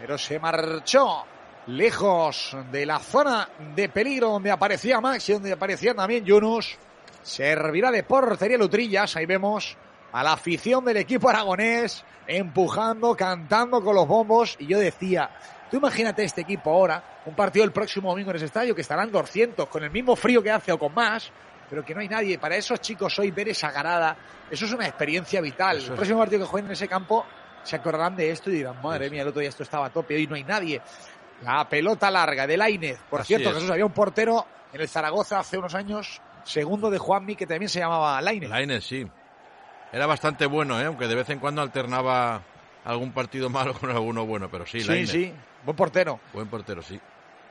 Pero 0.00 0.16
se 0.16 0.38
marchó 0.38 1.24
lejos 1.68 2.56
de 2.70 2.86
la 2.86 3.00
zona 3.00 3.48
de 3.74 3.88
peligro 3.88 4.28
donde 4.30 4.50
aparecía 4.52 5.00
Max 5.00 5.28
y 5.28 5.32
donde 5.32 5.52
aparecía 5.52 5.92
también 5.94 6.24
Yunus. 6.24 6.76
Servirá 7.22 7.90
de 7.90 8.04
portería 8.04 8.56
Lutrillas. 8.56 9.16
Ahí 9.16 9.26
vemos 9.26 9.76
a 10.12 10.22
la 10.22 10.32
afición 10.32 10.84
del 10.84 10.98
equipo 10.98 11.28
aragonés 11.28 12.04
empujando, 12.26 13.16
cantando 13.16 13.82
con 13.82 13.94
los 13.94 14.06
bombos. 14.06 14.56
Y 14.58 14.66
yo 14.66 14.78
decía, 14.78 15.30
tú 15.70 15.76
imagínate 15.76 16.24
este 16.24 16.42
equipo 16.42 16.70
ahora, 16.70 17.02
un 17.26 17.34
partido 17.34 17.64
el 17.64 17.72
próximo 17.72 18.10
domingo 18.10 18.30
en 18.30 18.36
ese 18.36 18.46
estadio 18.46 18.74
que 18.74 18.82
estarán 18.82 19.10
200 19.10 19.68
con 19.68 19.84
el 19.84 19.90
mismo 19.90 20.16
frío 20.16 20.42
que 20.42 20.50
hace 20.50 20.72
o 20.72 20.78
con 20.78 20.94
más, 20.94 21.30
pero 21.68 21.84
que 21.84 21.94
no 21.94 22.00
hay 22.00 22.08
nadie. 22.08 22.38
Para 22.38 22.56
esos 22.56 22.80
chicos 22.80 23.18
hoy 23.18 23.30
ver 23.30 23.48
esa 23.48 23.70
garada, 23.70 24.16
eso 24.50 24.64
es 24.66 24.72
una 24.72 24.86
experiencia 24.86 25.40
vital. 25.40 25.78
Eso 25.78 25.92
el 25.92 25.96
próximo 25.96 26.18
partido 26.18 26.42
que 26.42 26.46
jueguen 26.46 26.66
en 26.66 26.72
ese 26.72 26.88
campo 26.88 27.24
se 27.62 27.76
acordarán 27.76 28.14
de 28.14 28.30
esto 28.30 28.50
y 28.50 28.54
dirán, 28.54 28.80
madre 28.80 29.10
mía, 29.10 29.22
el 29.22 29.28
otro 29.28 29.40
día 29.40 29.48
esto 29.48 29.64
estaba 29.64 29.86
a 29.86 29.90
tope, 29.90 30.14
hoy 30.14 30.26
no 30.26 30.36
hay 30.36 30.44
nadie. 30.44 30.80
La 31.42 31.68
pelota 31.68 32.10
larga 32.10 32.46
de 32.46 32.56
Lainez. 32.56 32.98
Por 33.10 33.20
Así 33.20 33.28
cierto, 33.28 33.50
es. 33.50 33.56
Jesús, 33.56 33.70
había 33.70 33.84
un 33.84 33.92
portero 33.92 34.46
en 34.72 34.80
el 34.80 34.88
Zaragoza 34.88 35.40
hace 35.40 35.58
unos 35.58 35.74
años, 35.74 36.20
segundo 36.44 36.90
de 36.90 36.98
Juanmi, 36.98 37.36
que 37.36 37.46
también 37.46 37.68
se 37.68 37.80
llamaba 37.80 38.20
Lainez. 38.22 38.48
Lainez, 38.48 38.84
sí. 38.84 39.06
Era 39.92 40.06
bastante 40.06 40.46
bueno, 40.46 40.80
¿eh? 40.80 40.84
aunque 40.84 41.06
de 41.06 41.14
vez 41.14 41.30
en 41.30 41.38
cuando 41.38 41.62
alternaba 41.62 42.42
algún 42.84 43.12
partido 43.12 43.48
malo 43.50 43.74
con 43.74 43.90
alguno 43.90 44.26
bueno, 44.26 44.48
pero 44.50 44.66
sí, 44.66 44.80
sí, 44.80 44.88
Lainez. 44.88 45.10
sí, 45.10 45.32
buen 45.64 45.76
portero. 45.76 46.20
Buen 46.32 46.48
portero, 46.48 46.82
sí. 46.82 47.00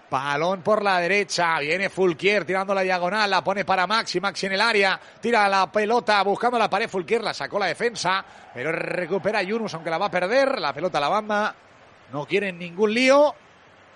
Balón 0.09 0.61
por 0.61 0.83
la 0.83 0.99
derecha, 0.99 1.59
viene 1.59 1.89
Fulquier 1.89 2.45
tirando 2.45 2.73
la 2.73 2.81
diagonal, 2.81 3.29
la 3.29 3.43
pone 3.43 3.65
para 3.65 3.87
Maxi, 3.87 4.19
Maxi 4.19 4.45
en 4.45 4.53
el 4.53 4.61
área, 4.61 4.99
tira 5.19 5.49
la 5.49 5.69
pelota 5.71 6.21
buscando 6.23 6.59
la 6.59 6.69
pared, 6.69 6.87
Fulquier 6.87 7.23
la 7.23 7.33
sacó 7.33 7.57
la 7.57 7.65
defensa, 7.65 8.23
pero 8.53 8.71
recupera 8.71 9.41
Yunus 9.41 9.73
aunque 9.73 9.89
la 9.89 9.97
va 9.97 10.05
a 10.05 10.11
perder, 10.11 10.59
la 10.59 10.73
pelota 10.73 10.99
a 10.99 11.01
la 11.01 11.09
banda, 11.09 11.55
no 12.13 12.25
quieren 12.25 12.59
ningún 12.59 12.93
lío 12.93 13.33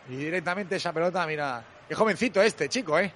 y 0.10 0.15
directamente 0.15 0.77
esa 0.77 0.91
pelota, 0.91 1.25
mira, 1.27 1.63
qué 1.88 1.93
jovencito 1.93 2.41
este 2.41 2.67
chico, 2.67 2.98
¿eh? 2.98 3.13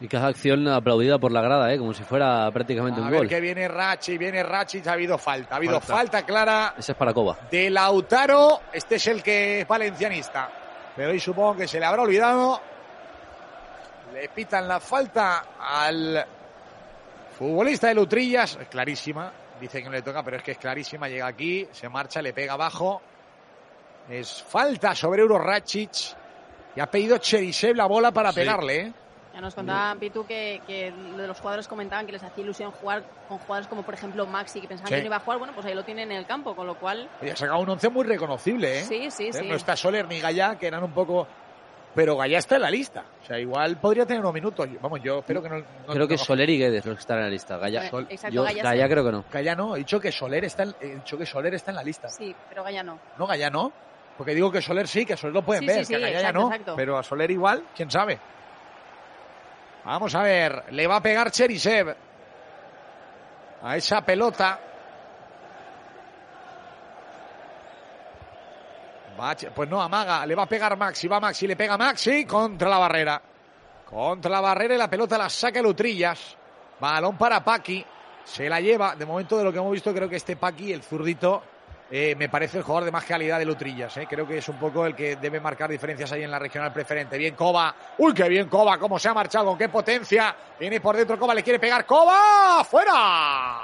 Y 0.00 0.08
cada 0.08 0.28
acción 0.28 0.66
aplaudida 0.66 1.18
por 1.18 1.30
la 1.30 1.42
grada, 1.42 1.72
¿eh? 1.74 1.78
como 1.78 1.92
si 1.92 2.02
fuera 2.04 2.50
prácticamente 2.50 3.00
A 3.00 3.04
un 3.04 3.10
ver 3.10 3.18
gol. 3.20 3.28
que 3.28 3.38
viene 3.40 3.68
Rachi, 3.68 4.16
viene 4.16 4.42
Rachi, 4.42 4.80
ha 4.86 4.92
habido 4.92 5.18
falta, 5.18 5.54
ha 5.54 5.58
habido 5.58 5.78
Falta. 5.78 5.94
falta 5.94 6.22
clara 6.22 6.74
Ese 6.78 6.92
es 6.92 6.98
para 6.98 7.12
Coba. 7.12 7.36
de 7.50 7.68
Lautaro. 7.68 8.60
Este 8.72 8.94
es 8.96 9.06
el 9.08 9.22
que 9.22 9.60
es 9.60 9.68
valencianista. 9.68 10.48
Pero 10.96 11.10
hoy 11.10 11.20
supongo 11.20 11.56
que 11.56 11.68
se 11.68 11.78
le 11.78 11.84
habrá 11.84 12.02
olvidado. 12.02 12.60
Le 14.14 14.28
pitan 14.30 14.66
la 14.66 14.80
falta 14.80 15.44
al 15.60 16.24
futbolista 17.38 17.88
de 17.88 17.94
Lutrillas. 17.94 18.56
Es 18.60 18.68
clarísima. 18.68 19.30
Dice 19.60 19.80
que 19.80 19.84
no 19.84 19.92
le 19.92 20.02
toca, 20.02 20.22
pero 20.22 20.38
es 20.38 20.42
que 20.42 20.52
es 20.52 20.58
clarísima. 20.58 21.08
Llega 21.08 21.26
aquí, 21.26 21.68
se 21.72 21.88
marcha, 21.90 22.22
le 22.22 22.32
pega 22.32 22.54
abajo. 22.54 23.02
Es 24.08 24.42
falta 24.42 24.94
sobre 24.94 25.20
Euro 25.22 25.38
Racic. 25.38 25.90
Y 26.74 26.80
ha 26.80 26.86
pedido 26.86 27.18
Cherisev 27.18 27.76
la 27.76 27.84
bola 27.86 28.10
para 28.12 28.30
Sí. 28.32 28.40
pegarle. 28.40 28.80
¿eh? 28.80 28.92
Ya 29.40 29.46
nos 29.46 29.54
contaba 29.54 29.94
Pitu 29.98 30.26
que, 30.26 30.60
que 30.66 30.92
lo 31.12 31.16
de 31.22 31.26
los 31.26 31.38
jugadores 31.40 31.66
comentaban 31.66 32.04
que 32.04 32.12
les 32.12 32.22
hacía 32.22 32.44
ilusión 32.44 32.70
jugar 32.72 33.02
con 33.26 33.38
jugadores 33.38 33.68
como 33.68 33.82
por 33.82 33.94
ejemplo 33.94 34.26
Maxi, 34.26 34.60
que 34.60 34.68
pensaban 34.68 34.88
Sí. 34.88 34.94
que 34.96 35.00
no 35.00 35.06
iba 35.06 35.16
a 35.16 35.20
jugar, 35.20 35.38
bueno, 35.38 35.54
pues 35.54 35.66
ahí 35.66 35.74
lo 35.74 35.82
tienen 35.82 36.10
en 36.12 36.18
el 36.18 36.26
campo, 36.26 36.54
con 36.54 36.66
lo 36.66 36.74
cual 36.74 37.08
ha 37.22 37.36
sacado 37.36 37.58
un 37.60 37.68
once 37.70 37.88
muy 37.88 38.04
reconocible. 38.04 38.80
¿eh? 38.80 38.82
sí, 38.84 39.10
sí, 39.10 39.28
¿Eh? 39.28 39.32
sí. 39.32 39.48
No 39.48 39.54
está 39.54 39.76
Soler 39.76 40.06
ni 40.06 40.20
Gallá, 40.20 40.56
que 40.56 40.66
eran 40.66 40.84
un 40.84 40.92
poco. 40.92 41.26
Pero 41.94 42.16
Gallá 42.16 42.38
está 42.38 42.54
en 42.56 42.62
la 42.62 42.70
lista. 42.70 43.02
O 43.22 43.26
sea, 43.26 43.38
igual 43.40 43.78
podría 43.78 44.04
tener 44.06 44.20
unos 44.20 44.32
minutos. 44.34 44.68
Vamos, 44.80 45.00
yo 45.02 45.18
espero 45.20 45.42
que 45.42 45.48
no. 45.48 45.56
no- 45.58 45.64
Creo 45.92 46.06
que 46.06 46.14
no- 46.14 46.18
Soler 46.22 46.48
y 46.50 46.58
Guedes 46.58 46.84
los 46.86 46.94
que 46.94 47.00
están 47.00 47.16
en 47.18 47.24
la 47.24 47.30
lista. 47.30 47.56
Gaya, 47.56 47.88
Sol- 47.90 48.06
Exacto, 48.10 48.34
yo, 48.34 48.42
Gaya 48.44 48.62
Gaya 48.62 48.84
sí. 48.84 48.90
creo 48.92 49.04
que 49.06 49.10
no. 49.12 49.24
Gallá 49.32 49.54
no, 49.56 49.74
he 49.74 49.78
dicho 49.80 49.98
que 49.98 50.12
Soler 50.12 50.44
está 50.44 50.62
en, 50.64 50.74
he 50.80 50.94
dicho 50.96 51.16
que 51.18 51.24
Soler 51.26 51.54
está 51.54 51.70
en 51.72 51.76
la 51.76 51.82
lista. 51.82 52.08
Sí, 52.08 52.32
pero 52.48 52.62
Gaya 52.62 52.82
no. 52.82 52.98
No, 53.18 53.26
Gallá 53.26 53.48
no. 53.50 53.72
Porque 54.16 54.34
digo 54.34 54.52
que 54.52 54.60
Soler 54.62 54.86
sí, 54.86 55.04
que 55.06 55.14
a 55.14 55.16
Soler 55.16 55.34
lo 55.34 55.42
pueden 55.42 55.62
Sí, 55.62 55.66
ver, 55.66 55.84
sí, 55.86 55.94
que 55.94 55.96
a 55.96 56.00
Gallá 56.06 56.20
ya 56.20 56.32
no. 56.32 56.46
exacto. 56.48 56.74
Pero 56.76 56.98
a 56.98 57.02
Soler 57.02 57.30
igual, 57.30 57.64
quién 57.74 57.90
sabe. 57.90 58.18
Vamos 59.84 60.14
a 60.14 60.22
ver, 60.22 60.64
le 60.72 60.86
va 60.86 60.96
a 60.96 61.02
pegar 61.02 61.30
Cherisev 61.30 61.96
a 63.62 63.76
esa 63.76 64.04
pelota. 64.04 64.60
Pues 69.54 69.68
no, 69.68 69.82
amaga, 69.82 70.24
le 70.24 70.34
va 70.34 70.44
a 70.44 70.46
pegar 70.46 70.76
Maxi, 70.76 71.06
va 71.06 71.20
Maxi, 71.20 71.46
le 71.46 71.56
pega 71.56 71.76
Maxi 71.76 72.24
contra 72.24 72.68
la 72.68 72.78
barrera. 72.78 73.22
Contra 73.84 74.30
la 74.30 74.40
barrera 74.40 74.74
y 74.74 74.78
la 74.78 74.88
pelota 74.88 75.18
la 75.18 75.28
saca 75.28 75.60
Lutrillas. 75.60 76.36
Balón 76.78 77.18
para 77.18 77.44
Paqui. 77.44 77.84
Se 78.24 78.48
la 78.48 78.60
lleva. 78.60 78.94
De 78.94 79.04
momento, 79.04 79.36
de 79.36 79.44
lo 79.44 79.52
que 79.52 79.58
hemos 79.58 79.72
visto, 79.72 79.92
creo 79.92 80.08
que 80.08 80.16
este 80.16 80.36
Paqui, 80.36 80.72
el 80.72 80.82
zurdito, 80.82 81.42
eh, 81.90 82.14
me 82.16 82.28
parece 82.28 82.58
el 82.58 82.62
jugador 82.64 82.84
de 82.84 82.92
más 82.92 83.04
calidad 83.04 83.38
de 83.38 83.44
Lutrillas. 83.44 83.96
eh. 83.96 84.06
Creo 84.08 84.26
que 84.26 84.38
es 84.38 84.48
un 84.48 84.56
poco 84.56 84.86
el 84.86 84.94
que 84.94 85.16
debe 85.16 85.40
marcar 85.40 85.68
diferencias 85.70 86.12
ahí 86.12 86.22
en 86.22 86.30
la 86.30 86.38
regional 86.38 86.72
preferente. 86.72 87.18
Bien, 87.18 87.34
Coba. 87.34 87.74
Uy, 87.98 88.14
qué 88.14 88.28
bien, 88.28 88.48
Coba. 88.48 88.78
Cómo 88.78 88.98
se 88.98 89.08
ha 89.08 89.14
marchado, 89.14 89.46
con 89.46 89.58
qué 89.58 89.68
potencia. 89.68 90.34
Viene 90.58 90.80
por 90.80 90.96
dentro, 90.96 91.18
Coba 91.18 91.34
le 91.34 91.42
quiere 91.42 91.58
pegar. 91.58 91.84
¡Coba! 91.84 92.62
¡Fuera! 92.64 93.60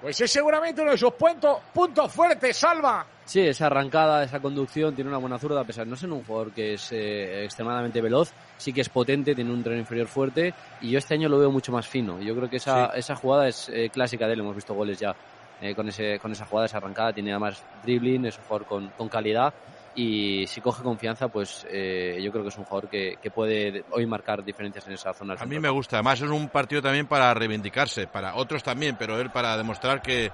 Pues 0.00 0.20
es 0.20 0.30
seguramente 0.30 0.80
uno 0.80 0.92
de 0.92 0.96
sus 0.96 1.12
puntos, 1.14 1.58
puntos 1.74 2.12
fuertes, 2.12 2.56
Salva. 2.56 3.04
Sí, 3.24 3.40
esa 3.40 3.66
arrancada, 3.66 4.22
esa 4.22 4.38
conducción, 4.40 4.94
tiene 4.94 5.10
una 5.10 5.18
buena 5.18 5.38
zurda, 5.38 5.60
a 5.60 5.64
pesar 5.64 5.84
de 5.84 5.90
no 5.90 5.96
ser 5.96 6.10
un 6.10 6.22
jugador 6.22 6.52
que 6.52 6.74
es 6.74 6.92
eh, 6.92 7.44
extremadamente 7.44 8.00
veloz, 8.00 8.32
sí 8.56 8.72
que 8.72 8.80
es 8.80 8.88
potente, 8.88 9.34
tiene 9.34 9.52
un 9.52 9.62
tren 9.62 9.78
inferior 9.80 10.06
fuerte 10.06 10.54
y 10.80 10.92
yo 10.92 10.98
este 10.98 11.14
año 11.14 11.28
lo 11.28 11.38
veo 11.38 11.50
mucho 11.50 11.72
más 11.72 11.86
fino. 11.86 12.20
Yo 12.20 12.34
creo 12.36 12.48
que 12.48 12.56
esa, 12.58 12.86
esa 12.94 13.16
jugada 13.16 13.48
es 13.48 13.68
eh, 13.70 13.90
clásica 13.92 14.26
de 14.28 14.34
él, 14.34 14.40
hemos 14.40 14.54
visto 14.54 14.72
goles 14.72 14.98
ya 15.00 15.14
eh, 15.60 15.74
con, 15.74 15.88
ese, 15.88 16.18
con 16.18 16.32
esa 16.32 16.46
jugada, 16.46 16.66
esa 16.66 16.78
arrancada, 16.78 17.12
tiene 17.12 17.32
además 17.32 17.62
dribbling, 17.82 18.26
es 18.26 18.38
un 18.38 18.44
jugador 18.44 18.66
con, 18.66 18.88
con 18.90 19.08
calidad 19.08 19.52
y 19.94 20.46
si 20.46 20.60
coge 20.60 20.84
confianza, 20.84 21.26
pues 21.26 21.66
eh, 21.68 22.20
yo 22.22 22.30
creo 22.30 22.44
que 22.44 22.50
es 22.50 22.56
un 22.56 22.64
jugador 22.64 22.88
que, 22.88 23.16
que 23.20 23.32
puede 23.32 23.84
hoy 23.90 24.06
marcar 24.06 24.44
diferencias 24.44 24.86
en 24.86 24.92
esa 24.92 25.12
zona. 25.12 25.34
A 25.36 25.44
mí 25.44 25.58
me 25.58 25.70
gusta. 25.70 25.96
Además 25.96 26.20
es 26.20 26.30
un 26.30 26.48
partido 26.48 26.80
también 26.80 27.08
para 27.08 27.34
reivindicarse, 27.34 28.06
para 28.06 28.36
otros 28.36 28.62
también, 28.62 28.94
pero 28.96 29.20
él 29.20 29.30
para 29.30 29.56
demostrar 29.56 30.00
que, 30.00 30.30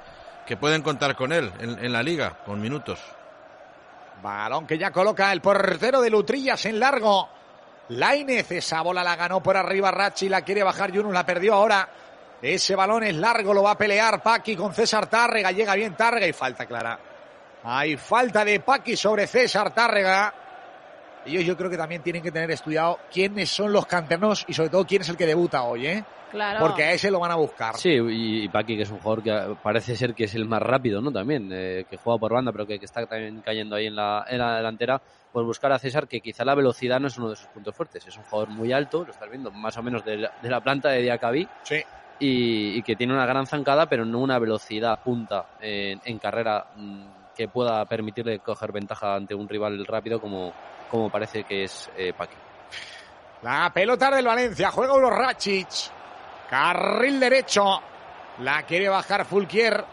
que 0.46 0.58
pueden 0.58 0.82
contar 0.82 1.16
con 1.16 1.32
él 1.32 1.50
en, 1.60 1.82
en 1.82 1.92
la 1.92 2.02
liga, 2.02 2.36
con 2.44 2.60
minutos. 2.60 3.00
Balón 4.22 4.66
que 4.66 4.76
ya 4.76 4.90
coloca 4.90 5.32
el 5.32 5.40
portero 5.40 6.02
de 6.02 6.10
Lutrillas 6.10 6.66
en 6.66 6.78
largo. 6.78 7.30
Lainez, 7.88 8.50
esa 8.52 8.82
bola 8.82 9.02
la 9.02 9.16
ganó 9.16 9.42
por 9.42 9.56
arriba 9.56 9.90
Rachi, 9.90 10.28
la 10.28 10.42
quiere 10.42 10.62
bajar 10.62 10.92
Yunus, 10.92 11.12
la 11.12 11.24
perdió 11.24 11.54
ahora. 11.54 11.88
Ese 12.44 12.76
balón 12.76 13.02
es 13.04 13.16
largo, 13.16 13.54
lo 13.54 13.62
va 13.62 13.70
a 13.70 13.78
pelear 13.78 14.22
Paqui 14.22 14.54
con 14.54 14.74
César 14.74 15.06
Tárrega, 15.06 15.50
llega 15.50 15.74
bien 15.74 15.94
Tárrega 15.96 16.26
y 16.26 16.34
falta 16.34 16.66
clara. 16.66 16.98
Hay 17.62 17.96
falta 17.96 18.44
de 18.44 18.60
Paqui 18.60 18.96
sobre 18.98 19.26
César 19.26 19.72
Tárrega. 19.72 20.34
Ellos 21.24 21.42
yo 21.42 21.56
creo 21.56 21.70
que 21.70 21.78
también 21.78 22.02
tienen 22.02 22.22
que 22.22 22.30
tener 22.30 22.50
estudiado 22.50 22.98
quiénes 23.10 23.48
son 23.48 23.72
los 23.72 23.86
canteranos 23.86 24.44
y 24.46 24.52
sobre 24.52 24.68
todo 24.68 24.84
quién 24.84 25.00
es 25.00 25.08
el 25.08 25.16
que 25.16 25.24
debuta 25.24 25.62
hoy, 25.62 25.86
¿eh? 25.86 26.04
Claro. 26.30 26.60
Porque 26.60 26.82
a 26.82 26.92
ese 26.92 27.10
lo 27.10 27.18
van 27.18 27.30
a 27.30 27.36
buscar. 27.36 27.78
Sí, 27.78 27.92
y, 27.92 28.44
y 28.44 28.48
Paqui, 28.50 28.76
que 28.76 28.82
es 28.82 28.90
un 28.90 28.98
jugador 28.98 29.22
que 29.22 29.56
parece 29.62 29.96
ser 29.96 30.14
que 30.14 30.24
es 30.24 30.34
el 30.34 30.44
más 30.44 30.60
rápido, 30.60 31.00
¿no? 31.00 31.10
También, 31.10 31.48
eh, 31.50 31.86
que 31.88 31.96
juega 31.96 32.18
por 32.18 32.34
banda, 32.34 32.52
pero 32.52 32.66
que, 32.66 32.78
que 32.78 32.84
está 32.84 33.06
también 33.06 33.40
cayendo 33.40 33.76
ahí 33.76 33.86
en 33.86 33.96
la, 33.96 34.26
en 34.28 34.36
la 34.36 34.56
delantera, 34.56 35.00
pues 35.32 35.46
buscar 35.46 35.72
a 35.72 35.78
César, 35.78 36.06
que 36.06 36.20
quizá 36.20 36.44
la 36.44 36.54
velocidad 36.54 37.00
no 37.00 37.06
es 37.06 37.16
uno 37.16 37.30
de 37.30 37.36
sus 37.36 37.46
puntos 37.46 37.74
fuertes. 37.74 38.06
Es 38.06 38.18
un 38.18 38.24
jugador 38.24 38.50
muy 38.50 38.70
alto, 38.74 39.02
lo 39.02 39.12
estás 39.12 39.30
viendo, 39.30 39.50
más 39.50 39.78
o 39.78 39.82
menos 39.82 40.04
de 40.04 40.18
la, 40.18 40.32
de 40.42 40.50
la 40.50 40.60
planta 40.60 40.90
de 40.90 41.00
Diacabí, 41.00 41.48
Sí. 41.62 41.82
Y, 42.26 42.82
que 42.82 42.96
tiene 42.96 43.12
una 43.12 43.26
gran 43.26 43.46
zancada, 43.46 43.86
pero 43.86 44.04
no 44.04 44.20
una 44.20 44.38
velocidad 44.38 45.00
punta 45.02 45.46
en, 45.60 46.18
carrera 46.18 46.66
mm, 46.76 47.06
que 47.36 47.48
pueda 47.48 47.84
permitirle 47.84 48.38
coger 48.38 48.72
ventaja 48.72 49.14
ante 49.14 49.34
un 49.34 49.48
rival 49.48 49.84
rápido 49.86 50.20
como, 50.20 50.52
como 50.90 51.10
parece 51.10 51.44
que 51.44 51.64
es 51.64 51.90
eh, 51.96 52.12
Paqui. 52.16 52.36
La 53.42 53.70
pelota 53.74 54.10
del 54.10 54.24
Valencia, 54.24 54.70
juega 54.70 54.94
uno 54.94 55.10
Rachic. 55.10 55.68
Carril 56.48 57.20
derecho. 57.20 57.80
La 58.38 58.62
quiere 58.62 58.88
bajar 58.88 59.26
Fulquier. 59.26 59.84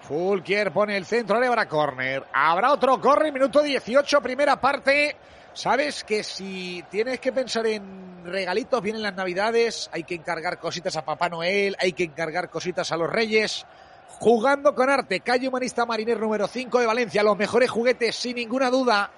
Fulquier 0.00 0.72
pone 0.72 0.96
el 0.96 1.04
centro, 1.04 1.36
ahora 1.36 1.68
córner. 1.68 2.24
Habrá 2.32 2.72
otro 2.72 2.98
córner, 3.00 3.32
minuto 3.32 3.62
18, 3.62 4.22
primera 4.22 4.58
parte. 4.58 5.14
Sabes 5.60 6.04
que 6.04 6.24
si 6.24 6.82
tienes 6.90 7.20
que 7.20 7.32
pensar 7.32 7.66
en 7.66 8.24
regalitos, 8.24 8.80
vienen 8.80 9.02
las 9.02 9.14
navidades, 9.14 9.90
hay 9.92 10.04
que 10.04 10.14
encargar 10.14 10.58
cositas 10.58 10.96
a 10.96 11.04
Papá 11.04 11.28
Noel, 11.28 11.76
hay 11.78 11.92
que 11.92 12.04
encargar 12.04 12.48
cositas 12.48 12.90
a 12.92 12.96
los 12.96 13.10
Reyes. 13.10 13.66
Jugando 14.08 14.74
con 14.74 14.88
arte, 14.88 15.20
calle 15.20 15.48
humanista 15.48 15.84
mariner 15.84 16.18
número 16.18 16.46
5 16.46 16.80
de 16.80 16.86
Valencia, 16.86 17.22
los 17.22 17.36
mejores 17.36 17.68
juguetes 17.68 18.16
sin 18.16 18.36
ninguna 18.36 18.70
duda 18.70 19.10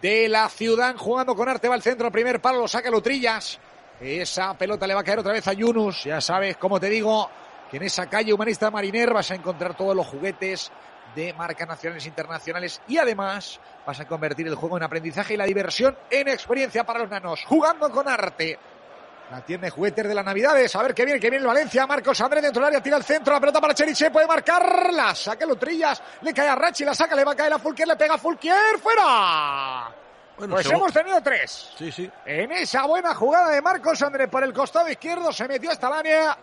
de 0.00 0.28
la 0.28 0.48
ciudad 0.48 0.94
jugando 0.96 1.34
con 1.34 1.48
arte 1.48 1.68
va 1.68 1.74
al 1.74 1.82
centro, 1.82 2.12
primer 2.12 2.40
palo 2.40 2.60
lo 2.60 2.68
saca 2.68 2.88
Lutrillas. 2.88 3.58
Esa 4.00 4.56
pelota 4.56 4.86
le 4.86 4.94
va 4.94 5.00
a 5.00 5.04
caer 5.04 5.18
otra 5.18 5.32
vez 5.32 5.48
a 5.48 5.52
Yunus, 5.52 6.04
ya 6.04 6.20
sabes, 6.20 6.58
como 6.58 6.78
te 6.78 6.90
digo, 6.90 7.28
que 7.68 7.78
en 7.78 7.82
esa 7.82 8.08
calle 8.08 8.32
humanista 8.32 8.70
Mariner 8.70 9.12
vas 9.12 9.32
a 9.32 9.34
encontrar 9.34 9.76
todos 9.76 9.96
los 9.96 10.06
juguetes 10.06 10.70
de 11.14 11.32
marcas 11.32 11.68
nacionales 11.68 12.04
e 12.04 12.08
internacionales 12.08 12.80
y 12.88 12.98
además 12.98 13.60
vas 13.86 14.00
a 14.00 14.06
convertir 14.06 14.46
el 14.46 14.54
juego 14.54 14.76
en 14.76 14.82
aprendizaje 14.82 15.34
y 15.34 15.36
la 15.36 15.44
diversión 15.44 15.96
en 16.10 16.28
experiencia 16.28 16.84
para 16.84 17.00
los 17.00 17.10
nanos, 17.10 17.44
jugando 17.46 17.90
con 17.90 18.08
arte. 18.08 18.58
La 19.32 19.40
tiene 19.40 19.70
juguetes 19.70 20.06
de 20.06 20.14
las 20.14 20.26
Navidades. 20.26 20.76
A 20.76 20.82
ver 20.82 20.92
qué 20.92 21.06
viene, 21.06 21.18
que 21.18 21.30
viene 21.30 21.42
el 21.42 21.46
Valencia. 21.46 21.86
Marcos 21.86 22.20
Andrés 22.20 22.42
dentro 22.42 22.60
del 22.60 22.68
área, 22.68 22.82
tira 22.82 22.98
el 22.98 23.02
centro. 23.02 23.32
La 23.32 23.40
pelota 23.40 23.62
para 23.62 23.72
Cheriche. 23.72 24.10
Puede 24.10 24.26
marcarla. 24.26 25.14
Saca 25.14 25.46
Lutrillas. 25.46 26.02
Le 26.20 26.34
cae 26.34 26.50
a 26.50 26.54
Rachi. 26.54 26.84
La 26.84 26.94
saca, 26.94 27.16
le 27.16 27.24
va 27.24 27.32
a 27.32 27.34
caer 27.34 27.50
a 27.50 27.58
Fulquier. 27.58 27.88
Le 27.88 27.96
pega 27.96 28.16
a 28.16 28.18
Fulquier. 28.18 28.78
¡Fuera! 28.78 29.90
Bueno, 30.36 30.54
pues 30.54 30.66
hemos 30.70 30.92
tenido 30.92 31.22
tres. 31.22 31.72
Sí, 31.78 31.90
sí. 31.90 32.10
En 32.26 32.52
esa 32.52 32.84
buena 32.84 33.14
jugada 33.14 33.48
de 33.52 33.62
Marcos 33.62 34.02
Andrés 34.02 34.28
por 34.28 34.44
el 34.44 34.52
costado 34.52 34.90
izquierdo 34.90 35.32
se 35.32 35.48
metió 35.48 35.70
hasta 35.70 35.88
la 35.88 36.02
línea. 36.02 36.38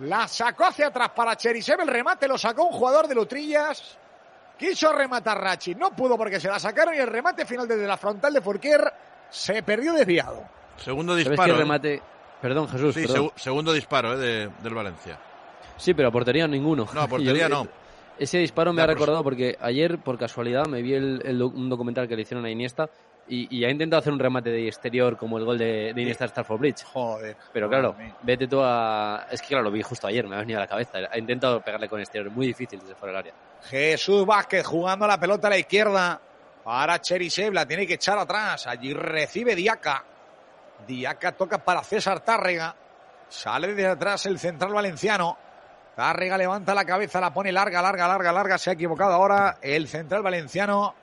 La 0.00 0.28
sacó 0.28 0.66
hacia 0.66 0.86
atrás 0.86 1.10
para 1.10 1.36
Cherisev. 1.36 1.80
El 1.80 1.88
remate 1.88 2.28
lo 2.28 2.38
sacó 2.38 2.62
un 2.62 2.72
jugador 2.72 3.08
de 3.08 3.16
Lutrillas. 3.16 3.98
Quiso 4.60 4.92
rematar 4.92 5.40
Rachi. 5.40 5.74
No 5.74 5.90
pudo 5.96 6.18
porque 6.18 6.38
se 6.38 6.46
la 6.48 6.58
sacaron 6.58 6.94
y 6.94 6.98
el 6.98 7.06
remate 7.06 7.46
final 7.46 7.66
desde 7.66 7.86
la 7.86 7.96
frontal 7.96 8.30
de 8.34 8.42
Fulquier 8.42 8.92
se 9.30 9.62
perdió 9.62 9.94
desviado. 9.94 10.44
Segundo 10.76 11.14
¿Sabes 11.14 11.28
disparo. 11.30 11.54
¿eh? 11.54 11.56
remate? 11.56 12.02
Perdón, 12.42 12.68
Jesús. 12.68 12.94
Sí, 12.94 13.06
perdón. 13.06 13.30
segundo 13.36 13.72
disparo 13.72 14.12
¿eh? 14.12 14.18
de- 14.18 14.50
del 14.62 14.74
Valencia. 14.74 15.18
Sí, 15.78 15.94
pero 15.94 16.08
a 16.08 16.10
portería 16.10 16.46
ninguno. 16.46 16.86
No, 16.92 17.00
a 17.00 17.08
portería 17.08 17.48
Yo- 17.48 17.64
no. 17.64 17.68
Ese 18.18 18.36
disparo 18.36 18.74
me 18.74 18.78
Ya, 18.78 18.84
ha 18.84 18.86
recordado 18.86 19.24
porque 19.24 19.56
ayer, 19.62 19.98
por 19.98 20.18
casualidad, 20.18 20.66
me 20.66 20.82
vi 20.82 20.92
el, 20.92 21.22
el 21.24 21.40
un 21.42 21.70
documental 21.70 22.06
que 22.06 22.16
le 22.16 22.22
hicieron 22.22 22.44
a 22.44 22.50
Iniesta 22.50 22.90
y, 23.30 23.58
y 23.58 23.64
ha 23.64 23.70
intentado 23.70 24.00
hacer 24.00 24.12
un 24.12 24.18
remate 24.18 24.50
de 24.50 24.66
exterior 24.66 25.16
como 25.16 25.38
el 25.38 25.44
gol 25.44 25.56
de, 25.56 25.92
de 25.94 26.02
Iniesta 26.02 26.26
Starford 26.26 26.58
Bridge. 26.58 26.84
Joder. 26.84 27.36
Pero 27.52 27.68
claro, 27.68 27.94
vete 28.22 28.48
tú 28.48 28.60
a... 28.60 29.26
Es 29.30 29.40
que 29.40 29.48
claro, 29.48 29.62
lo 29.64 29.70
vi 29.70 29.82
justo 29.82 30.08
ayer, 30.08 30.26
me 30.26 30.34
ha 30.34 30.40
venido 30.40 30.58
a 30.58 30.62
la 30.62 30.66
cabeza. 30.66 30.98
Ha 31.10 31.16
intentado 31.16 31.60
pegarle 31.60 31.88
con 31.88 32.00
exterior, 32.00 32.30
muy 32.30 32.48
difícil 32.48 32.80
desde 32.80 32.96
fuera 32.96 33.12
del 33.12 33.18
área. 33.20 33.34
Jesús 33.62 34.26
Vázquez 34.26 34.66
jugando 34.66 35.06
la 35.06 35.18
pelota 35.18 35.46
a 35.46 35.50
la 35.50 35.58
izquierda 35.58 36.20
para 36.64 37.00
Cherisev, 37.00 37.52
la 37.52 37.66
tiene 37.66 37.86
que 37.86 37.94
echar 37.94 38.18
atrás. 38.18 38.66
Allí 38.66 38.92
recibe 38.92 39.54
Diaca. 39.54 40.04
Diaca 40.86 41.32
toca 41.32 41.58
para 41.58 41.84
César 41.84 42.20
Tárrega. 42.20 42.74
Sale 43.28 43.74
de 43.74 43.86
atrás 43.86 44.26
el 44.26 44.40
central 44.40 44.72
valenciano. 44.72 45.38
Tárrega 45.94 46.36
levanta 46.36 46.74
la 46.74 46.84
cabeza, 46.84 47.20
la 47.20 47.32
pone 47.32 47.52
larga, 47.52 47.80
larga, 47.80 48.08
larga, 48.08 48.32
larga. 48.32 48.58
Se 48.58 48.70
ha 48.70 48.72
equivocado 48.72 49.12
ahora 49.12 49.58
el 49.62 49.86
central 49.86 50.22
valenciano. 50.22 50.94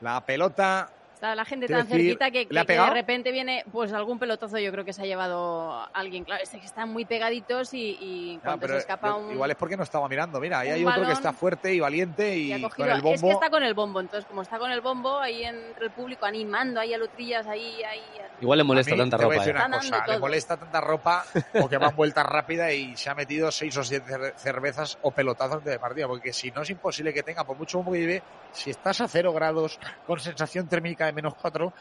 La 0.00 0.20
pelota 0.20 0.88
Está 1.24 1.34
la 1.34 1.44
gente 1.46 1.66
tan 1.68 1.86
decir, 1.88 1.96
cerquita 2.18 2.30
que, 2.30 2.46
¿le 2.50 2.60
ha 2.60 2.64
que- 2.66 2.74
que 2.74 2.80
de 2.80 2.90
repente 2.90 3.32
viene 3.32 3.64
pues 3.72 3.92
algún 3.94 4.18
pelotazo 4.18 4.58
yo 4.58 4.70
creo 4.70 4.84
que 4.84 4.92
se 4.92 5.02
ha 5.02 5.06
llevado 5.06 5.86
alguien. 5.94 6.24
Claro, 6.24 6.42
es 6.42 6.50
que 6.50 6.58
están 6.58 6.90
muy 6.90 7.06
pegaditos 7.06 7.72
y, 7.72 7.96
y 7.98 8.36
Ah, 8.36 8.40
cuando 8.44 8.68
se 8.68 8.76
escapa 8.78 9.08
yo- 9.08 9.16
un... 9.18 9.32
Igual 9.32 9.50
es 9.50 9.56
porque 9.56 9.76
no 9.76 9.84
estaba 9.84 10.06
mirando. 10.08 10.38
Mira, 10.38 10.58
ahí 10.60 10.68
hay 10.68 10.82
otro 10.84 10.94
que 10.96 11.00
balón 11.00 11.12
está 11.16 11.32
fuerte 11.32 11.72
y 11.72 11.80
valiente 11.80 12.36
y 12.36 12.62
con 12.68 12.90
el 12.90 13.00
bombo. 13.00 13.14
Es 13.14 13.22
que 13.22 13.30
está 13.30 13.48
con 13.48 13.62
el 13.62 13.72
bombo, 13.74 14.00
entonces 14.00 14.26
como 14.26 14.42
está 14.42 14.58
con 14.58 14.70
el 14.70 14.82
bombo 14.82 15.18
ahí 15.18 15.44
entre 15.44 15.86
el 15.86 15.92
público 15.92 16.26
animando 16.26 16.78
ahí 16.80 16.92
a 16.92 16.98
Lutrillas, 16.98 17.46
ahí, 17.46 17.82
ahí... 17.84 18.00
Igual 18.40 18.58
le 18.58 18.62
A 18.62 18.64
molesta 18.64 18.92
mí, 18.94 18.98
tanta 19.00 19.16
te 19.16 19.24
voy 19.24 19.36
a 19.36 19.38
ropa. 19.38 19.44
decir 19.46 19.56
¿eh? 19.62 19.64
una 19.66 19.76
cosa, 19.78 20.06
le 20.12 20.18
molesta 20.18 20.56
tanta 20.58 20.80
ropa 20.82 21.24
o 21.62 21.68
que 21.68 21.78
va 21.78 21.88
en 21.88 21.96
vuelta 21.96 22.22
rápida 22.22 22.70
y 22.72 22.96
se 22.96 23.08
ha 23.08 23.14
metido 23.14 23.50
seis 23.50 23.74
o 23.78 23.82
siete 23.84 24.12
cer- 24.12 24.34
cervezas 24.36 24.98
o 25.00 25.10
pelotazos 25.10 25.64
de 25.64 25.78
partida, 25.78 26.06
porque 26.06 26.32
si 26.34 26.50
no 26.50 26.60
es 26.62 26.70
imposible 26.70 27.14
que 27.14 27.22
tenga, 27.22 27.44
por 27.44 27.56
mucho 27.56 27.78
bombo 27.78 27.92
que 27.92 28.00
lleve, 28.00 28.22
si 28.52 28.70
estás 28.70 29.00
a 29.00 29.08
cero 29.08 29.32
grados 29.32 29.78
con 30.06 30.20
sensación 30.20 30.68
térmica 30.68 31.06
de 31.06 31.12
menos 31.14 31.34
cuatro, 31.34 31.72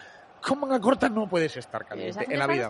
¿cómo 0.42 0.72
a 0.72 0.80
corta 0.80 1.10
no 1.10 1.28
puedes 1.28 1.56
estar 1.58 1.82
Esa 1.82 1.90
caliente 1.90 2.20
gente 2.20 2.34
en 2.34 2.40
la 2.40 2.48
vida? 2.48 2.70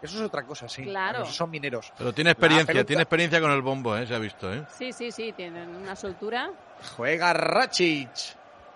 Eso 0.00 0.16
es 0.16 0.22
otra 0.22 0.44
cosa, 0.44 0.68
sí. 0.68 0.84
Claro. 0.84 1.22
Esos 1.22 1.36
son 1.36 1.50
mineros. 1.50 1.92
Pero 1.98 2.12
tiene 2.12 2.30
experiencia, 2.30 2.84
tiene 2.84 3.02
experiencia 3.02 3.40
con 3.40 3.50
el 3.50 3.62
bombo, 3.62 3.96
¿eh? 3.96 4.06
se 4.06 4.14
ha 4.14 4.18
visto. 4.18 4.52
¿eh? 4.52 4.64
Sí, 4.70 4.92
sí, 4.92 5.10
sí, 5.10 5.32
tienen 5.32 5.68
una 5.74 5.94
soltura. 5.94 6.50
Juega 6.96 7.32
Racic. 7.32 8.10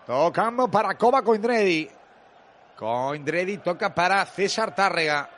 Tocando 0.06 0.68
para 0.68 0.94
Koba 0.94 1.22
Coindredi. 1.22 1.88
Coindredi 2.76 3.58
toca 3.58 3.94
para 3.94 4.24
César 4.26 4.74
Tárrega. 4.74 5.30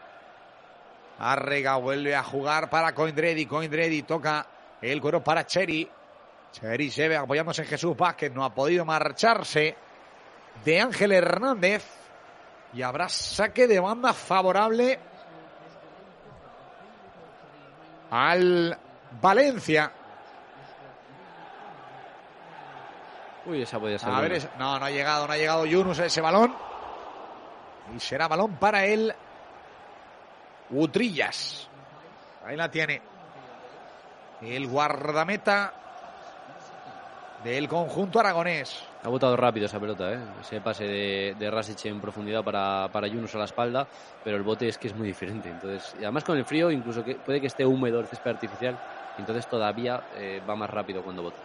Tárrega 1.19 1.77
vuelve 1.77 2.17
a 2.17 2.23
jugar 2.23 2.71
para 2.71 2.95
Coindredi. 2.95 3.45
Coindredi 3.45 4.03
toca 4.03 4.47
el 4.81 5.01
cuero 5.01 5.23
para 5.23 5.47
Cheri. 5.47 5.89
Cheri 6.53 6.91
se 6.91 7.09
ve 7.09 7.17
apoyándose 7.17 7.63
en 7.63 7.69
Jesús 7.69 7.97
Vázquez. 7.97 8.33
No 8.33 8.45
ha 8.45 8.55
podido 8.55 8.85
marcharse 8.87 9.77
de 10.65 10.81
Ángel 10.81 11.13
Hernández. 11.13 11.85
Y 12.73 12.83
habrá 12.83 13.09
saque 13.09 13.67
de 13.67 13.79
banda 13.79 14.13
favorable 14.13 14.99
al 18.11 18.79
Valencia. 19.21 19.93
Uy, 23.47 23.63
esa 23.63 23.79
podía 23.79 23.99
ser. 23.99 24.11
A 24.11 24.21
ver, 24.21 24.51
no, 24.59 24.79
no 24.79 24.85
ha 24.85 24.91
llegado, 24.91 25.27
no 25.27 25.33
ha 25.33 25.37
llegado 25.37 25.67
Yunus 25.67 25.99
a 26.01 26.07
ese 26.07 26.21
balón. 26.21 26.55
Y 27.95 28.01
será 28.01 28.29
balón 28.29 28.57
para 28.57 28.85
él. 28.87 29.15
Utrillas. 30.71 31.69
Ahí 32.45 32.57
la 32.57 32.71
tiene. 32.71 33.03
El 34.41 34.67
guardameta 34.67 35.73
del 37.45 37.69
conjunto 37.69 38.21
aragonés. 38.21 38.83
Ha 39.05 39.11
botado 39.11 39.37
rápido 39.37 39.67
esa 39.67 39.79
pelota, 39.79 40.15
¿eh? 40.15 40.33
Ese 40.41 40.63
pase 40.63 40.85
de, 40.85 41.35
de 41.37 41.51
Rasic 41.51 41.85
en 41.85 42.01
profundidad 42.01 42.43
para, 42.43 42.89
para 42.91 43.07
Yunus 43.07 43.35
a 43.35 43.39
la 43.39 43.45
espalda, 43.45 43.87
pero 44.23 44.39
el 44.39 44.43
bote 44.43 44.67
es 44.67 44.79
que 44.79 44.87
es 44.89 44.95
muy 44.95 45.07
diferente. 45.07 45.51
Entonces, 45.51 45.93
y 45.95 46.03
además 46.05 46.25
con 46.25 46.39
el 46.39 46.47
frío, 46.47 46.71
incluso 46.71 47.05
que 47.05 47.21
puede 47.21 47.39
que 47.43 47.47
esté 47.49 47.67
húmedo 47.67 48.01
el 48.01 48.09
césped 48.09 48.31
artificial, 48.31 48.81
entonces 49.19 49.47
todavía 49.47 50.07
eh, 50.11 50.41
va 50.49 50.57
más 50.57 50.71
rápido 50.71 51.03
cuando 51.03 51.21
bota. 51.23 51.43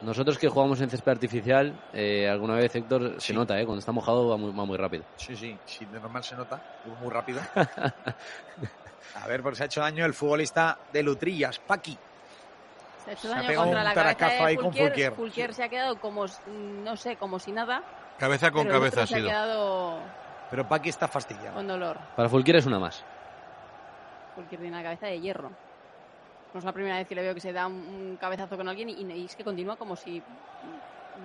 Nosotros 0.00 0.38
que 0.38 0.48
jugamos 0.48 0.80
en 0.80 0.90
césped 0.90 1.12
artificial, 1.12 1.80
eh, 1.92 2.28
alguna 2.28 2.54
vez, 2.56 2.74
Héctor, 2.74 3.14
se 3.20 3.28
Sí. 3.28 3.34
nota, 3.34 3.60
¿eh? 3.60 3.64
Cuando 3.64 3.78
está 3.78 3.92
mojado 3.92 4.26
va 4.28 4.36
muy, 4.36 4.52
va 4.52 4.64
muy 4.64 4.76
rápido. 4.76 5.04
Sí, 5.16 5.36
sí, 5.36 5.60
sí, 5.64 5.86
de 5.86 6.00
normal 6.00 6.24
se 6.24 6.34
nota, 6.34 6.60
muy 6.82 7.12
rápido. 7.12 7.40
A 9.14 9.26
ver, 9.26 9.42
porque 9.42 9.56
se 9.56 9.62
ha 9.64 9.66
hecho 9.66 9.80
daño 9.80 10.04
el 10.04 10.14
futbolista 10.14 10.76
de 10.88 11.02
Lutrillas, 11.02 11.58
Paqui. 11.60 12.00
Se 13.08 13.10
ha 13.10 13.12
hecho 13.14 13.22
Se 13.22 13.28
ha 13.28 13.36
daño 13.36 13.48
pegado 13.48 13.64
contra 13.64 13.80
un 13.80 13.84
la 13.84 13.94
cabeza 13.94 14.18
taracazo 14.18 14.42
de 14.42 14.48
ahí 14.48 14.56
con 14.56 14.64
Fulquier. 14.64 14.88
Fulquier. 14.88 15.12
Fulquier 15.14 15.54
se 15.54 15.64
ha 15.64 15.68
quedado 15.68 16.00
como, 16.00 16.26
no 16.84 16.96
sé, 16.96 17.16
como 17.16 17.38
si 17.38 17.52
nada. 17.52 17.82
Cabeza 18.18 18.50
con 18.50 18.64
pero 18.66 18.78
cabeza 18.78 19.02
ha 19.02 19.06
se 19.06 19.14
ha 19.14 19.16
sido. 19.18 19.28
quedado 19.28 20.00
Pero 20.50 20.68
Paqui 20.68 20.88
está 20.88 21.08
fastidiado. 21.08 21.54
con 21.54 21.66
dolor. 21.68 21.98
Para 22.16 22.28
Fulquier 22.28 22.56
es 22.56 22.66
una 22.66 22.78
más. 22.78 23.04
Fulquier 24.34 24.60
tiene 24.60 24.74
una 24.74 24.82
cabeza 24.82 25.06
de 25.06 25.20
hierro. 25.20 25.50
No 26.52 26.58
es 26.58 26.64
la 26.64 26.72
primera 26.72 26.96
vez 26.96 27.06
que 27.06 27.14
le 27.14 27.22
veo 27.22 27.34
que 27.34 27.40
se 27.40 27.52
da 27.52 27.66
un, 27.66 27.74
un 27.74 28.16
cabezazo 28.20 28.56
con 28.56 28.68
alguien 28.68 28.88
y, 28.88 28.94
y 29.12 29.24
es 29.26 29.36
que 29.36 29.44
continúa 29.44 29.76
como 29.76 29.96
si 29.96 30.22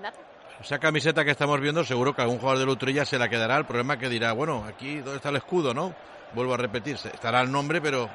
nada. 0.02 0.14
Esa 0.60 0.78
camiseta 0.80 1.24
que 1.26 1.32
estamos 1.32 1.60
viendo, 1.60 1.84
seguro 1.84 2.14
que 2.16 2.22
algún 2.22 2.38
jugador 2.40 2.60
de 2.60 2.66
Lutrilla 2.66 3.06
se 3.06 3.18
la 3.18 3.28
quedará. 3.30 3.58
El 3.58 3.66
problema 3.66 3.94
es 3.96 4.00
que 4.02 4.10
dirá, 4.10 4.34
bueno, 4.34 4.66
aquí, 4.68 4.98
¿dónde 4.98 5.16
está 5.18 5.30
el 5.30 5.38
escudo, 5.38 5.74
no? 5.74 5.94
Vuelvo 6.34 6.54
a 6.54 6.58
repetirse. 6.58 7.10
Estará 7.10 7.42
el 7.42 7.52
nombre, 7.52 7.82
pero 7.82 8.10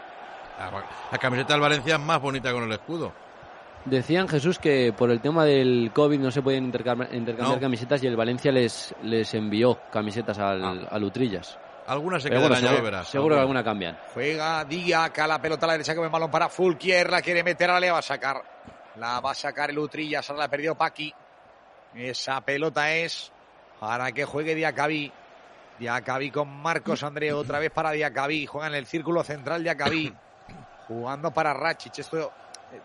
la, 0.59 0.85
la 1.11 1.19
camiseta 1.19 1.55
del 1.55 1.63
Valencia 1.63 1.95
es 1.97 2.01
más 2.01 2.21
bonita 2.21 2.53
con 2.53 2.63
el 2.65 2.73
escudo. 2.73 3.13
Decían, 3.91 4.29
Jesús, 4.29 4.59
que 4.59 4.93
por 4.97 5.11
el 5.11 5.21
tema 5.21 5.45
del 5.45 5.91
COVID 5.95 6.19
no 6.19 6.31
se 6.31 6.43
pueden 6.43 6.65
intercambiar, 6.65 7.15
intercambiar 7.15 7.57
No. 7.57 7.61
camisetas 7.61 8.03
y 8.03 8.07
el 8.07 8.17
Valencia 8.17 8.53
les, 8.53 8.95
les 9.03 9.33
envió 9.35 9.79
camisetas 9.91 10.39
al, 10.39 10.63
Ah. 10.65 10.89
a 10.91 10.99
Lutrillas. 10.99 11.59
Algunas 11.87 12.23
se 12.23 12.29
quedarán, 12.29 12.49
bueno, 12.51 12.61
ya 12.61 12.63
lo 12.63 12.69
seguro, 12.77 12.85
verás. 12.85 13.09
seguro 13.09 13.35
que 13.37 13.41
alguna 13.41 13.65
cambian. 13.65 13.99
Juega 14.13 14.65
Diaca, 14.67 15.27
la 15.27 15.41
pelota 15.41 15.65
a 15.65 15.69
la 15.69 15.73
derecha 15.75 15.95
que 15.95 16.03
el 16.03 16.09
balón 16.11 16.31
para 16.31 16.49
Fulquier, 16.51 17.11
la 17.11 17.23
quiere 17.23 17.43
meter, 17.43 17.71
ahora 17.71 17.81
le 17.81 17.91
va 17.91 17.99
a 17.99 18.03
sacar. 18.03 18.43
La 18.97 19.21
va 19.21 19.31
a 19.31 19.35
sacar 19.35 19.71
el 19.71 19.79
Utrillas, 19.79 20.29
ahora 20.29 20.41
la 20.41 20.45
ha 20.45 20.51
perdido 20.51 20.75
Paqui. 20.75 21.13
Esa 21.95 22.41
pelota 22.43 22.93
es 22.95 23.33
para 23.81 24.13
que 24.13 24.25
juegue 24.27 24.55
Diacabí. 24.55 25.11
Diacabí 25.79 26.31
con 26.31 26.49
Marcos 26.49 27.03
André, 27.05 27.33
otra 27.33 27.59
vez 27.59 27.71
para 27.71 27.93
Diacabí. 27.93 28.45
Juega 28.45 28.67
en 28.67 28.75
el 28.75 28.85
círculo 28.87 29.23
central 29.25 29.63
Diacabí. 29.63 30.13
Jugando 30.89 31.31
para 31.31 31.55
Rachic. 31.55 31.99
Esto 32.01 32.33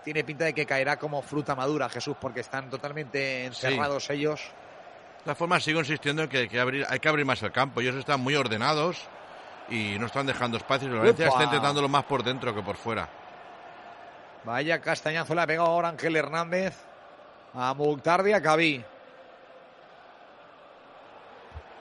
tiene 0.03 0.23
pinta 0.23 0.45
de 0.45 0.53
que 0.53 0.65
caerá 0.65 0.97
como 0.97 1.21
fruta 1.21 1.55
madura, 1.55 1.89
Jesús, 1.89 2.15
porque 2.19 2.39
están 2.41 2.69
totalmente 2.69 3.45
encerrados 3.45 4.09
ellos. 4.09 4.39
De 5.19 5.23
todas 5.25 5.37
formas, 5.37 5.63
sigo 5.63 5.79
insistiendo 5.79 6.23
en 6.23 6.29
que, 6.29 6.47
que 6.49 6.59
abrir, 6.59 6.85
hay 6.89 6.99
que 6.99 7.07
abrir 7.09 7.25
más 7.25 7.41
el 7.43 7.51
campo. 7.51 7.79
Ellos 7.81 7.95
están 7.95 8.19
muy 8.19 8.35
ordenados 8.35 9.01
y 9.69 9.97
no 9.99 10.07
están 10.07 10.25
dejando 10.25 10.57
espacios. 10.57 10.91
El 10.91 10.99
Valencia 10.99 11.27
está 11.27 11.43
intentándolo 11.45 11.87
más 11.87 12.03
por 12.05 12.23
dentro 12.23 12.53
que 12.53 12.61
por 12.61 12.75
fuera. 12.75 13.07
Vaya 14.43 14.81
castañazo 14.81 15.33
le 15.33 15.41
ha 15.41 15.47
pegado 15.47 15.67
ahora 15.69 15.87
Ángel 15.89 16.15
Hernández 16.17 16.75
a 17.53 17.73
Mukhtar 17.73 18.23
Diacabí. 18.23 18.83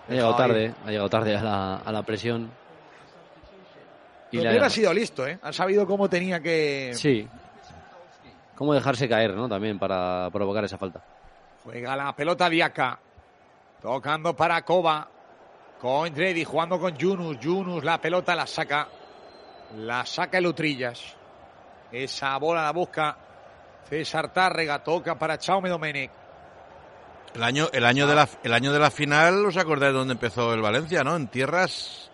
Ha 0.08 0.12
llegado 0.12 0.36
tarde, 0.36 0.74
ha 0.84 0.90
llegado 0.90 1.08
tarde 1.08 1.36
a 1.36 1.42
la, 1.42 1.76
a 1.76 1.92
la 1.92 2.02
presión. 2.02 2.50
Y 4.30 4.38
ha- 4.38 4.50
hubiera 4.50 4.70
sido 4.70 4.92
listo, 4.92 5.26
¿eh? 5.26 5.38
Han 5.42 5.52
sabido 5.52 5.86
cómo 5.86 6.08
tenía 6.08 6.40
que... 6.40 6.92
Sí. 6.94 7.28
Cómo 8.62 8.74
dejarse 8.74 9.08
caer, 9.08 9.34
¿no? 9.34 9.48
También 9.48 9.76
para 9.76 10.30
provocar 10.32 10.62
esa 10.62 10.78
falta. 10.78 11.02
Juega 11.64 11.96
la 11.96 12.14
pelota 12.14 12.48
Diaca. 12.48 12.96
Tocando 13.80 14.36
para 14.36 14.62
Coba. 14.64 15.08
Con 15.80 16.14
Dredi 16.14 16.44
jugando 16.44 16.78
con 16.78 16.96
Yunus. 16.96 17.40
Yunus 17.40 17.82
la 17.82 18.00
pelota 18.00 18.36
la 18.36 18.46
saca. 18.46 18.86
La 19.78 20.06
saca 20.06 20.38
el 20.38 20.46
Utrillas. 20.46 21.02
Esa 21.90 22.36
bola 22.36 22.62
la 22.62 22.70
busca 22.70 23.16
César 23.88 24.32
Tárrega. 24.32 24.80
Toca 24.84 25.18
para 25.18 25.38
Chaume 25.38 25.68
Domenech. 25.68 26.12
El 27.34 27.42
año, 27.42 27.66
el 27.72 27.84
año, 27.84 28.06
de 28.06 28.14
la, 28.14 28.28
el 28.44 28.52
año 28.54 28.72
de 28.72 28.78
la 28.78 28.92
final, 28.92 29.44
¿os 29.44 29.56
acordáis 29.56 29.92
de 29.92 29.98
dónde 29.98 30.12
empezó 30.12 30.54
el 30.54 30.62
Valencia, 30.62 31.02
no? 31.02 31.16
En 31.16 31.26
tierras 31.26 32.12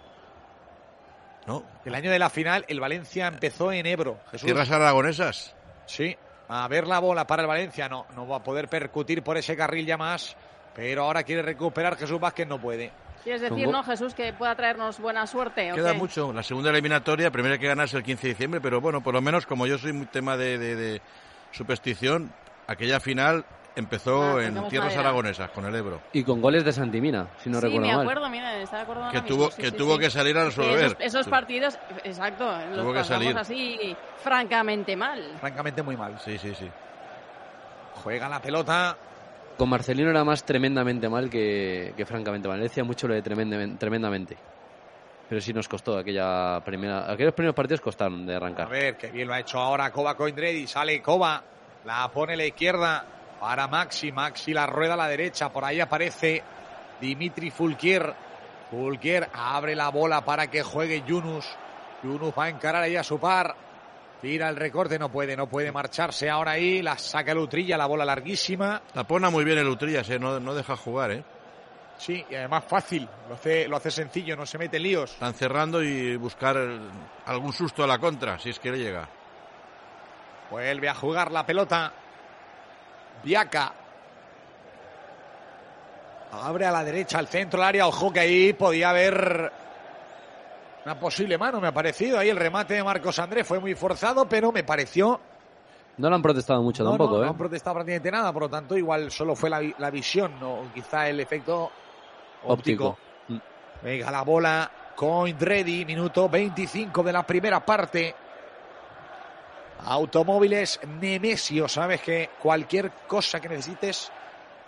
¿no? 1.47 1.63
El 1.85 1.95
año 1.95 2.11
de 2.11 2.19
la 2.19 2.31
final, 2.31 2.65
el 2.69 2.81
Valencia 2.81 3.27
empezó 3.27 3.71
en 3.71 3.85
Ebro. 3.85 4.19
Jesús. 4.31 4.47
Tierras 4.47 4.71
aragonesas. 4.71 5.55
Sí, 5.85 6.17
a 6.49 6.67
ver 6.69 6.87
la 6.87 6.99
bola 6.99 7.27
para 7.27 7.43
el 7.43 7.49
Valencia. 7.49 7.89
No, 7.89 8.07
no 8.15 8.27
va 8.27 8.37
a 8.37 8.43
poder 8.43 8.69
percutir 8.69 9.23
por 9.23 9.37
ese 9.37 9.57
carril 9.57 9.87
ya 9.87 9.97
más. 9.97 10.37
Pero 10.75 11.05
ahora 11.05 11.23
quiere 11.25 11.43
recuperar 11.43 11.97
Jesús 11.97 12.21
Vázquez, 12.21 12.47
no 12.47 12.61
puede. 12.61 12.93
¿Quieres 13.25 13.43
decir, 13.43 13.69
no, 13.69 13.83
Jesús, 13.83 14.15
que 14.15 14.33
pueda 14.33 14.55
traernos 14.55 15.01
buena 15.01 15.27
suerte? 15.27 15.73
¿o 15.73 15.75
Queda 15.75 15.93
qué? 15.93 15.99
mucho. 15.99 16.33
La 16.33 16.43
segunda 16.45 16.71
eliminatoria, 16.71 17.31
primero 17.33 17.55
hay 17.55 17.59
que 17.59 17.67
ganarse 17.67 17.97
el 17.97 18.05
15 18.05 18.23
de 18.29 18.33
diciembre, 18.35 18.61
pero 18.61 18.81
bueno, 18.81 19.03
por 19.03 19.13
lo 19.13 19.21
menos 19.21 19.45
como 19.45 19.67
yo 19.67 19.77
soy 19.77 19.93
muy 19.93 20.07
tema 20.07 20.37
de, 20.37 20.57
de- 20.57 20.77
de 20.77 21.03
superstición, 21.51 22.33
aquella 22.69 23.01
final 23.01 23.45
empezó 23.79 24.39
Ah, 24.39 24.45
en 24.45 24.55
tierras 24.69 24.89
madera. 24.95 25.01
aragonesas 25.01 25.51
con 25.51 25.65
el 25.65 25.75
Ebro. 25.75 26.01
Y 26.13 26.25
con 26.25 26.41
goles 26.41 26.65
de 26.65 26.73
Santimina, 26.73 27.29
si 27.43 27.49
no 27.51 27.59
sí, 27.61 27.67
recuerdo 27.67 27.87
me 27.87 27.93
mal. 27.95 28.01
acuerdo, 28.03 28.29
mira, 28.29 28.57
estaba 28.61 28.83
acordando 28.83 29.13
Que 29.13 29.21
tuvo, 29.23 29.47
mismo, 29.47 29.57
que, 29.63 29.71
sí, 29.71 29.77
tuvo 29.77 29.95
sí. 29.95 30.01
que 30.01 30.11
salir 30.11 30.37
a 30.39 30.45
resolver. 30.45 30.97
Esos, 31.01 31.27
partidos, 31.29 31.79
exacto, 32.05 32.45
los 32.71 32.79
Tuvo 32.83 32.93
que 32.93 33.05
salir. 33.05 33.37
así 33.39 33.97
francamente 34.23 34.97
mal. 34.97 35.23
Francamente 35.41 35.83
muy 35.83 35.97
mal. 35.97 36.19
Sí, 36.25 36.39
sí, 36.39 36.55
sí. 36.55 36.69
Juega 38.03 38.29
la 38.29 38.41
pelota. 38.41 38.97
Con 39.57 39.69
Marcelino 39.69 40.11
era 40.11 40.23
más 40.25 40.45
tremendamente 40.45 41.09
mal 41.09 41.29
que, 41.29 41.93
que 41.97 42.07
francamente 42.07 42.47
mal. 42.49 42.59
Le 42.59 42.65
decía 42.65 42.85
mucho 42.85 43.09
lo 43.09 43.15
de 43.15 43.23
tremendamen- 43.25 43.77
tremendamente. 43.79 44.37
Pero 45.29 45.41
sí 45.41 45.53
nos 45.53 45.69
costó 45.69 45.99
aquella 45.99 46.61
primera, 46.65 47.11
aquellos 47.13 47.35
primeros 47.35 47.55
partidos 47.55 47.81
costaron 47.81 48.25
de 48.25 48.35
A 48.35 48.37
arrancar. 48.39 48.69
ver, 48.69 48.97
qué 48.97 49.09
bien 49.09 49.29
lo 49.29 49.35
ha 49.35 49.41
hecho 49.41 49.59
ahora 49.59 49.91
Koba 49.91 50.17
Coindredi. 50.17 50.67
Sale 50.67 51.03
Koba. 51.03 51.43
La 51.85 52.09
pone 52.11 52.35
a 52.35 52.37
la 52.37 52.45
izquierda 52.47 53.05
para 53.41 53.69
Maxi. 53.69 54.13
Maxi 54.13 54.53
la 54.53 54.67
rueda 54.67 54.95
a 54.95 54.97
la 54.97 55.09
derecha. 55.09 55.51
Por 55.51 55.65
ahí 55.65 55.81
aparece 55.81 56.43
Dimitri 57.01 57.51
Fulquier. 57.51 58.15
Fulquier 58.71 59.31
abre 59.33 59.75
la 59.75 59.89
bola 59.91 60.25
para 60.25 60.49
que 60.49 60.63
juegue 60.63 61.03
Yunus. 61.07 61.47
Yunus 62.03 62.33
va 62.39 62.45
a 62.45 62.49
encarar 62.49 62.83
ahí 62.83 62.97
a 62.97 63.03
su 63.03 63.19
par. 63.19 63.55
Tira 64.21 64.49
el 64.49 64.57
recorte, 64.57 64.99
no 64.99 65.11
puede, 65.11 65.37
no 65.37 65.47
puede 65.47 65.71
marcharse 65.71 66.29
ahora 66.29 66.53
ahí. 66.53 66.83
La 66.83 66.99
saca 66.99 67.33
el 67.33 67.39
Utrilla, 67.39 67.77
la 67.77 67.87
bola 67.87 68.05
larguísima. 68.05 68.83
Tapona 68.93 69.31
muy 69.31 69.45
bien 69.45 69.59
el 69.59 69.69
Utrillas, 69.69 70.11
¿eh? 70.11 70.19
no, 70.19 70.41
no 70.41 70.55
deja 70.55 70.77
jugar. 70.77 71.13
¿eh? 71.13 71.25
Sí, 71.99 72.25
y 72.29 72.35
además 72.35 72.65
fácil. 72.67 73.09
Lo 73.29 73.37
hace, 73.37 73.69
lo 73.69 73.77
hace 73.77 73.91
sencillo, 73.91 74.37
no 74.37 74.45
se 74.45 74.59
mete 74.59 74.79
en 74.79 74.83
líos. 74.83 75.13
Están 75.13 75.35
cerrando 75.35 75.83
y 75.83 76.17
buscar 76.17 76.57
algún 77.27 77.53
susto 77.53 77.85
a 77.85 77.87
la 77.87 77.99
contra, 77.99 78.39
si 78.39 78.51
es 78.51 78.59
que 78.59 78.73
le 78.73 78.79
llega. 78.79 79.09
Vuelve 80.51 80.89
a 80.89 80.95
jugar 80.95 81.31
la 81.31 81.47
pelota. 81.47 81.93
Viaca. 83.23 83.73
Abre 86.31 86.67
a 86.67 86.71
la 86.71 86.85
derecha, 86.85 87.19
al 87.19 87.27
centro, 87.29 87.61
al 87.63 87.69
área. 87.69 87.87
Ojo 87.87 88.13
que 88.13 88.21
ahí 88.21 88.53
podía 88.53 88.91
haber 88.91 89.51
una 90.85 90.99
posible 91.01 91.39
mano, 91.39 91.61
me 91.61 91.69
ha 91.69 91.73
parecido. 91.73 92.19
Ahí 92.19 92.29
el 92.29 92.37
remate 92.37 92.75
de 92.75 92.85
Marcos 92.85 93.19
Andrés 93.19 93.47
fue 93.47 93.59
muy 93.59 93.75
forzado, 93.75 94.29
pero 94.29 94.53
me 94.53 94.63
pareció. 94.63 95.19
No 95.97 96.09
lo 96.09 96.15
han 96.15 96.23
protestado 96.23 96.63
mucho 96.63 96.85
No, 96.85 96.91
tampoco, 96.91 97.15
no, 97.17 97.23
¿eh? 97.23 97.25
no 97.25 97.31
han 97.31 97.37
protestado 97.37 97.75
prácticamente 97.75 98.11
nada, 98.11 98.33
por 98.33 98.43
lo 98.43 98.49
tanto, 98.51 98.77
igual 98.77 99.11
solo 99.11 99.35
fue 99.35 99.51
la, 99.51 99.59
vi- 99.59 99.75
la 99.79 99.91
visión, 99.91 100.33
o 100.43 100.67
quizá 100.73 101.09
el 101.09 101.19
efecto 101.19 101.71
óptico. 102.45 102.89
Óptico. 102.91 102.99
Mm. 103.29 103.39
Venga 103.83 104.11
la 104.11 104.23
bola, 104.23 104.71
Coin 104.95 105.37
ready, 105.41 105.85
minuto 105.85 106.29
25 106.29 107.03
de 107.03 107.13
la 107.13 107.25
primera 107.25 107.65
parte. 107.65 108.15
Automóviles 109.85 110.81
Nemesio, 111.01 111.69
sabes 111.69 112.01
que 112.01 112.31
cualquier 112.41 112.91
cosa 113.07 113.41
que 113.41 113.49
necesites, 113.49 114.11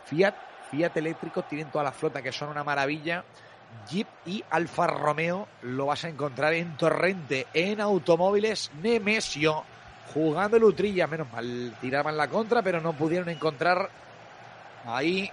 Fiat, 0.05 0.35
Fiat 0.71 0.97
eléctrico, 0.97 1.43
tienen 1.43 1.71
toda 1.71 1.85
la 1.85 1.93
flota 1.93 2.23
que 2.23 2.33
son 2.33 2.49
una 2.49 2.65
maravilla. 2.65 3.25
Jeep 3.89 4.09
y 4.27 4.45
Alfa 4.51 4.87
Romeo 4.87 5.47
lo 5.63 5.87
vas 5.87 6.05
a 6.05 6.09
encontrar 6.09 6.55
en 6.55 6.77
Torrente, 6.77 7.47
en 7.55 7.81
Automóviles 7.81 8.71
Nemesio, 8.83 9.65
jugando 10.13 10.57
el 10.57 10.65
Utrilla, 10.65 11.07
menos 11.07 11.31
mal, 11.33 11.75
tiraban 11.81 12.17
la 12.17 12.29
contra, 12.29 12.63
pero 12.63 12.81
no 12.81 12.93
pudieron 12.93 13.29
encontrar 13.29 13.89
ahí 14.87 15.31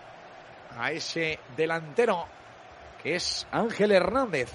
a 0.77 0.91
ese 0.91 1.39
delantero 1.55 2.25
que 3.01 3.15
es 3.15 3.47
Ángel 3.51 3.91
Hernández. 3.91 4.51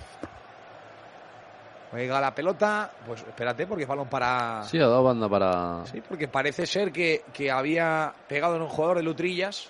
Juega 1.92 2.20
la 2.22 2.34
pelota, 2.34 2.90
pues 3.06 3.20
espérate 3.20 3.66
porque 3.66 3.82
es 3.82 3.88
balón 3.88 4.08
para... 4.08 4.62
Sí, 4.64 4.78
ha 4.78 4.86
dado 4.88 5.04
banda 5.04 5.28
para... 5.28 5.84
Sí, 5.84 6.00
porque 6.00 6.26
parece 6.26 6.66
ser 6.66 6.90
que, 6.90 7.22
que 7.34 7.50
había 7.50 8.12
pegado 8.26 8.56
en 8.56 8.62
un 8.62 8.68
jugador 8.68 8.96
de 8.96 9.02
Lutrillas. 9.04 9.68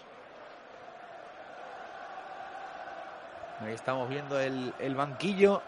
Ahí 3.61 3.73
estamos 3.75 4.09
viendo 4.09 4.39
el, 4.41 4.73
el 4.79 4.95
banquillo 4.95 5.63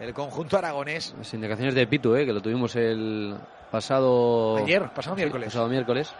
del 0.00 0.12
conjunto 0.12 0.58
aragonés. 0.58 1.14
Las 1.16 1.32
indicaciones 1.34 1.74
de 1.76 1.86
Pitu, 1.86 2.14
¿eh? 2.16 2.26
Que 2.26 2.32
lo 2.32 2.40
tuvimos 2.42 2.74
el 2.76 3.36
pasado... 3.70 4.56
Ayer, 4.56 4.88
pasado 4.90 5.14
Sí, 5.14 5.20
miércoles. 5.22 5.46
pasado 5.46 5.68
miércoles. 5.68 6.12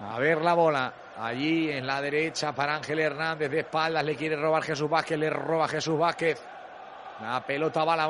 A 0.00 0.18
ver 0.18 0.40
la 0.42 0.54
bola. 0.54 0.92
Allí 1.18 1.70
en 1.70 1.86
la 1.86 2.00
derecha 2.00 2.54
para 2.54 2.76
Ángel 2.76 3.00
Hernández 3.00 3.50
de 3.50 3.60
espaldas. 3.60 4.04
Le 4.04 4.16
quiere 4.16 4.36
robar 4.36 4.62
Jesús 4.62 4.88
Vázquez. 4.88 5.18
Le 5.18 5.30
roba 5.30 5.66
Jesús 5.66 5.98
Vázquez. 5.98 6.40
La 7.20 7.44
pelota 7.44 7.84
va 7.84 7.94
a 7.94 7.96
la 7.96 8.06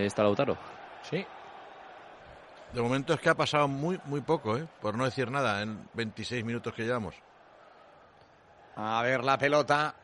ahí 0.00 0.06
está 0.06 0.22
Lautaro. 0.22 0.56
Sí. 1.02 1.26
De 2.72 2.82
momento 2.82 3.14
es 3.14 3.20
que 3.20 3.28
ha 3.28 3.34
pasado 3.34 3.66
muy, 3.66 4.00
muy 4.04 4.20
poco, 4.20 4.56
¿eh? 4.56 4.66
por 4.80 4.96
no 4.96 5.04
decir 5.04 5.30
nada, 5.30 5.62
en 5.62 5.88
26 5.94 6.44
minutos 6.44 6.74
que 6.74 6.84
llevamos. 6.84 7.14
A 8.76 9.02
ver 9.02 9.24
la 9.24 9.38
pelota. 9.38 9.94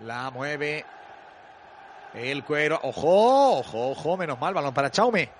La 0.00 0.30
mueve. 0.30 0.84
El 2.14 2.44
cuero. 2.44 2.78
Ojo, 2.82 3.58
ojo, 3.58 3.90
ojo. 3.90 4.16
Menos 4.16 4.38
mal. 4.38 4.54
Balón 4.54 4.74
para 4.74 4.90
Chaume. 4.90 5.30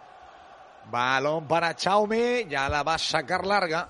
Balón 0.90 1.46
para 1.46 1.74
Chaume. 1.76 2.46
Ya 2.48 2.68
la 2.68 2.82
va 2.82 2.94
a 2.94 2.98
sacar 2.98 3.46
larga. 3.46 3.88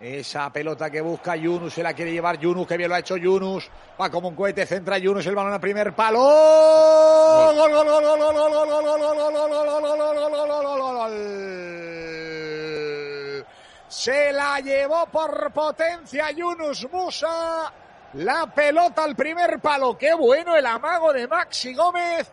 Esa 0.00 0.50
pelota 0.50 0.90
que 0.90 1.00
busca 1.00 1.36
Yunus. 1.36 1.74
Se 1.74 1.82
la 1.82 1.94
quiere 1.94 2.12
llevar 2.12 2.38
Yunus. 2.38 2.66
Que 2.66 2.76
bien 2.76 2.88
lo 2.88 2.96
ha 2.96 3.00
hecho 3.00 3.16
Yunus. 3.16 3.70
Va 4.00 4.10
como 4.10 4.28
un 4.28 4.36
cohete. 4.36 4.66
Centra 4.66 4.98
Yunus. 4.98 5.26
El 5.26 5.34
balón 5.34 5.52
al 5.52 5.60
primer 5.60 5.94
palo. 5.94 6.20
Gol, 6.20 7.56
gol, 7.56 7.72
gol, 7.72 7.86
gol, 7.86 8.04
gol, 8.04 8.18
gol, 8.18 8.52
gol, 8.52 8.68
gol, 8.68 9.02
gol, 10.08 10.48
gol, 10.48 10.78
gol, 10.78 10.94
gol. 10.96 11.10
Se 13.88 14.32
la 14.32 14.60
llevó 14.60 15.06
por 15.06 15.52
potencia 15.52 16.30
Yunus 16.30 16.88
Musa. 16.92 17.72
La 18.14 18.46
pelota 18.46 19.04
al 19.04 19.14
primer 19.14 19.60
palo. 19.60 19.96
Qué 19.96 20.12
bueno 20.14 20.56
el 20.56 20.66
amago 20.66 21.12
de 21.12 21.28
Maxi 21.28 21.74
Gómez. 21.74 22.30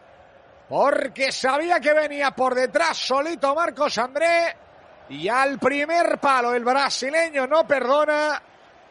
Porque 0.67 1.31
sabía 1.31 1.79
que 1.79 1.93
venía 1.93 2.31
por 2.31 2.55
detrás 2.55 2.97
solito 2.97 3.53
Marcos 3.53 3.97
André. 3.99 4.55
Y 5.09 5.29
al 5.29 5.59
primer 5.59 6.17
palo 6.17 6.53
el 6.53 6.65
brasileño 6.65 7.45
no 7.45 7.67
perdona. 7.67 8.41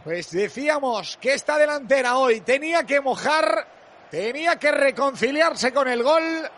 Pues 0.04 0.30
decíamos 0.30 1.18
que 1.20 1.34
esta 1.34 1.58
delantera 1.58 2.16
hoy 2.16 2.40
tenía 2.42 2.84
que 2.84 3.00
mojar, 3.00 3.66
tenía 4.08 4.56
que 4.56 4.70
reconciliarse 4.70 5.72
con 5.72 5.88
el 5.88 6.04
gol. 6.04 6.48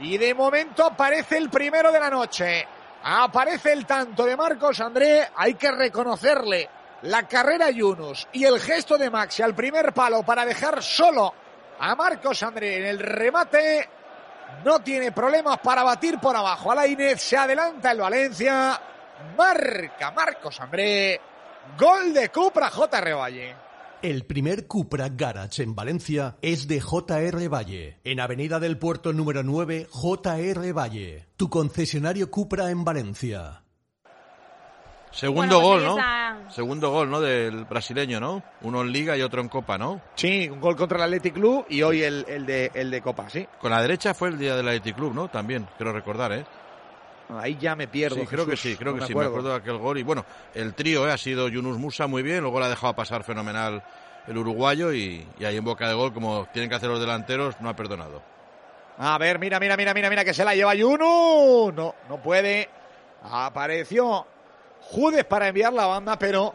Y 0.00 0.18
de 0.18 0.34
momento 0.34 0.84
aparece 0.84 1.38
el 1.38 1.48
primero 1.48 1.92
de 1.92 2.00
la 2.00 2.10
noche. 2.10 2.66
Aparece 3.04 3.72
el 3.72 3.86
tanto 3.86 4.24
de 4.24 4.36
Marcos 4.36 4.80
André. 4.80 5.28
Hay 5.36 5.54
que 5.54 5.70
reconocerle 5.70 6.68
la 7.06 7.26
carrera 7.28 7.70
Yunus 7.70 8.26
y 8.32 8.44
el 8.44 8.60
gesto 8.60 8.98
de 8.98 9.10
Maxi 9.10 9.42
al 9.42 9.54
primer 9.54 9.92
palo 9.92 10.22
para 10.22 10.44
dejar 10.44 10.82
solo 10.82 11.32
a 11.78 11.94
Marcos 11.94 12.42
André 12.42 12.78
en 12.78 12.84
el 12.86 12.98
remate. 12.98 13.88
No 14.64 14.80
tiene 14.80 15.12
problemas 15.12 15.58
para 15.58 15.82
batir 15.82 16.18
por 16.18 16.36
abajo. 16.36 16.72
A 16.72 16.74
la 16.74 16.86
Inés 16.86 17.20
se 17.20 17.36
adelanta 17.36 17.92
el 17.92 18.00
Valencia. 18.00 18.80
Marca 19.36 20.10
Marcos 20.10 20.60
André. 20.60 21.20
Gol 21.78 22.12
de 22.12 22.28
Cupra 22.28 22.70
J. 22.70 23.14
Valle. 23.14 23.56
El 24.02 24.24
primer 24.24 24.66
Cupra 24.66 25.08
Garage 25.08 25.62
en 25.62 25.74
Valencia 25.74 26.36
es 26.42 26.68
de 26.68 26.80
JR 26.80 27.48
Valle, 27.48 27.98
en 28.04 28.20
Avenida 28.20 28.60
del 28.60 28.78
Puerto 28.78 29.12
número 29.12 29.42
9, 29.42 29.88
JR 29.90 30.72
Valle, 30.72 31.26
tu 31.36 31.48
concesionario 31.48 32.30
Cupra 32.30 32.70
en 32.70 32.84
Valencia. 32.84 33.65
Segundo 35.16 35.60
Bueno, 35.60 35.60
pues 35.60 35.82
gol, 35.82 35.84
¿no? 35.84 35.98
está. 35.98 36.36
Segundo 36.50 36.90
gol, 36.90 37.10
¿no? 37.10 37.20
Del 37.22 37.64
brasileño, 37.64 38.20
¿no? 38.20 38.42
Uno 38.60 38.82
en 38.82 38.92
Liga 38.92 39.16
y 39.16 39.22
otro 39.22 39.40
en 39.40 39.48
Copa, 39.48 39.78
¿no? 39.78 40.02
Sí, 40.14 40.46
un 40.50 40.60
gol 40.60 40.76
contra 40.76 40.98
el 40.98 41.04
Athletic 41.04 41.32
Club 41.32 41.64
y 41.70 41.80
hoy 41.82 42.02
el, 42.02 42.26
el 42.28 42.44
de, 42.44 42.70
el 42.74 42.90
de 42.90 43.00
Copa, 43.00 43.30
sí. 43.30 43.48
Con 43.58 43.70
la 43.70 43.80
derecha 43.80 44.12
fue 44.12 44.28
el 44.28 44.38
día 44.38 44.54
del 44.54 44.68
Athletic 44.68 44.94
Club, 44.94 45.14
¿no? 45.14 45.28
También, 45.28 45.66
quiero 45.78 45.94
recordar, 45.94 46.32
¿eh? 46.32 46.44
Ahí 47.30 47.56
ya 47.58 47.74
me 47.74 47.88
pierdo. 47.88 48.16
Sí, 48.16 48.26
creo 48.26 48.46
que 48.46 48.56
sí, 48.58 48.76
creo 48.76 48.92
no 48.92 48.98
que 48.98 49.06
sí, 49.06 49.12
acuerdo. 49.12 49.30
me 49.30 49.36
acuerdo 49.38 49.48
de 49.48 49.56
aquel 49.56 49.78
gol. 49.78 49.96
Y 49.98 50.02
bueno, 50.02 50.26
el 50.54 50.74
trío 50.74 51.08
¿eh? 51.08 51.12
ha 51.12 51.16
sido 51.16 51.48
Yunus 51.48 51.78
Musa 51.78 52.06
muy 52.06 52.22
bien, 52.22 52.42
luego 52.42 52.60
la 52.60 52.66
ha 52.66 52.70
dejado 52.70 52.94
pasar 52.94 53.24
fenomenal 53.24 53.82
el 54.28 54.36
uruguayo 54.36 54.92
y, 54.92 55.26
y 55.38 55.44
ahí 55.46 55.56
en 55.56 55.64
boca 55.64 55.88
de 55.88 55.94
gol, 55.94 56.12
como 56.12 56.46
tienen 56.52 56.68
que 56.68 56.76
hacer 56.76 56.90
los 56.90 57.00
delanteros, 57.00 57.58
no 57.62 57.70
ha 57.70 57.74
perdonado. 57.74 58.22
A 58.98 59.16
ver, 59.16 59.38
mira, 59.38 59.58
mira, 59.58 59.76
mira, 59.78 59.94
mira, 59.94 60.10
mira, 60.10 60.24
que 60.24 60.34
se 60.34 60.44
la 60.44 60.54
lleva 60.54 60.74
Yunus. 60.74 61.72
No, 61.74 61.94
no 62.08 62.22
puede. 62.22 62.68
Apareció 63.22 64.26
Judes 64.82 65.24
para 65.24 65.48
enviar 65.48 65.72
la 65.72 65.86
banda, 65.86 66.18
pero 66.18 66.54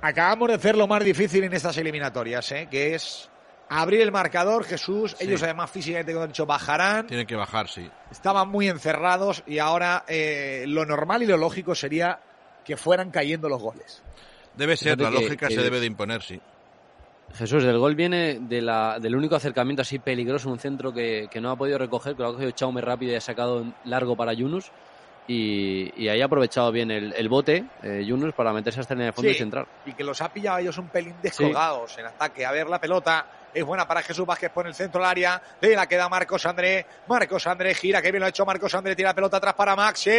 acabamos 0.00 0.48
de 0.48 0.54
hacer 0.54 0.76
lo 0.76 0.86
más 0.86 1.02
difícil 1.04 1.44
en 1.44 1.52
estas 1.52 1.76
eliminatorias, 1.76 2.50
¿eh? 2.52 2.68
que 2.70 2.94
es 2.94 3.28
abrir 3.68 4.00
el 4.00 4.12
marcador. 4.12 4.64
Jesús, 4.64 5.16
Sí. 5.18 5.24
ellos 5.24 5.42
además 5.42 5.70
físicamente, 5.70 6.12
como 6.12 6.24
he 6.24 6.28
dicho, 6.28 6.46
bajarán. 6.46 7.06
Tienen 7.06 7.26
que 7.26 7.36
bajar, 7.36 7.68
sí. 7.68 7.90
Estaban 8.10 8.48
muy 8.48 8.68
encerrados 8.68 9.42
y 9.46 9.58
ahora 9.58 10.04
eh, 10.06 10.64
lo 10.68 10.84
normal 10.86 11.22
y 11.22 11.26
lo 11.26 11.36
lógico 11.36 11.74
sería 11.74 12.20
que 12.64 12.76
fueran 12.76 13.10
cayendo 13.10 13.48
los 13.48 13.60
goles. 13.60 14.02
Debe 14.54 14.76
ser, 14.76 14.96
Fíjate 14.96 15.02
la 15.02 15.10
que- 15.18 15.24
lógica 15.24 15.48
que- 15.48 15.54
se 15.54 15.62
debe 15.62 15.80
de 15.80 15.86
imponer, 15.86 16.22
sí. 16.22 16.40
Jesús, 17.34 17.64
del 17.64 17.78
gol 17.78 17.96
viene 17.96 18.38
de 18.40 18.62
la, 18.62 19.00
del 19.00 19.16
único 19.16 19.34
acercamiento 19.34 19.82
así 19.82 19.98
peligroso, 19.98 20.48
un 20.50 20.58
centro 20.60 20.92
que, 20.94 21.26
que 21.30 21.40
no 21.40 21.50
ha 21.50 21.56
podido 21.56 21.78
recoger, 21.78 22.14
que 22.14 22.22
lo 22.22 22.28
ha 22.28 22.32
cogido 22.32 22.50
Chaume 22.52 22.80
rápido 22.80 23.12
y 23.12 23.16
ha 23.16 23.20
sacado 23.20 23.64
largo 23.84 24.14
para 24.16 24.32
Yunus. 24.34 24.70
Y, 25.26 25.90
y 26.02 26.08
ahí 26.08 26.20
ha 26.20 26.26
aprovechado 26.26 26.70
bien 26.70 26.90
el, 26.90 27.14
el 27.14 27.28
bote, 27.30 27.64
eh, 27.82 28.04
Yunus, 28.06 28.34
para 28.34 28.52
meterse 28.52 28.80
hasta 28.80 28.92
línea 28.94 29.06
de 29.06 29.12
fondo 29.12 29.30
Sí. 29.30 29.36
y 29.36 29.38
centrar. 29.38 29.66
y 29.86 29.92
que 29.94 30.04
los 30.04 30.20
ha 30.20 30.28
pillado 30.30 30.58
ellos 30.58 30.76
un 30.76 30.88
pelín 30.88 31.14
descolgados 31.22 31.96
en 31.98 32.06
ataque. 32.06 32.44
A 32.44 32.52
ver, 32.52 32.68
la 32.68 32.78
pelota 32.78 33.24
es 33.54 33.64
buena 33.64 33.88
para 33.88 34.02
Jesús 34.02 34.26
Vázquez 34.26 34.50
por 34.50 34.66
el 34.66 34.74
centro 34.74 35.00
del 35.00 35.08
área. 35.08 35.40
De 35.62 35.74
la 35.74 35.86
queda 35.86 36.08
Marcos 36.10 36.44
André. 36.44 36.84
Marcos 37.08 37.46
André 37.46 37.72
gira, 37.74 38.02
que 38.02 38.10
bien 38.10 38.20
lo 38.20 38.26
ha 38.26 38.28
hecho 38.28 38.44
Marcos 38.44 38.74
André. 38.74 38.94
Tira 38.94 39.10
la 39.10 39.14
pelota 39.14 39.38
atrás 39.38 39.54
para 39.54 39.74
Maxi. 39.74 40.10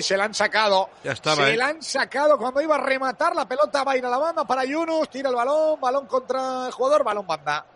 Se 0.00 0.16
la 0.16 0.24
han 0.24 0.32
sacado. 0.34 0.88
Ya 1.04 1.12
estaba, 1.12 1.44
Se 1.44 1.52
¿eh? 1.52 1.56
la 1.58 1.66
han 1.68 1.82
sacado 1.82 2.38
cuando 2.38 2.62
iba 2.62 2.76
a 2.76 2.78
rematar. 2.78 3.34
La 3.36 3.46
pelota 3.46 3.84
va 3.84 3.92
a 3.92 3.96
ir 3.98 4.06
a 4.06 4.08
la 4.08 4.18
banda 4.18 4.44
para 4.46 4.64
Yunus. 4.64 5.10
Tira 5.10 5.28
el 5.28 5.34
balón. 5.36 5.78
Balón 5.80 6.06
contra 6.06 6.66
el 6.66 6.72
jugador. 6.72 7.04
Balón 7.04 7.26
banda. 7.26 7.66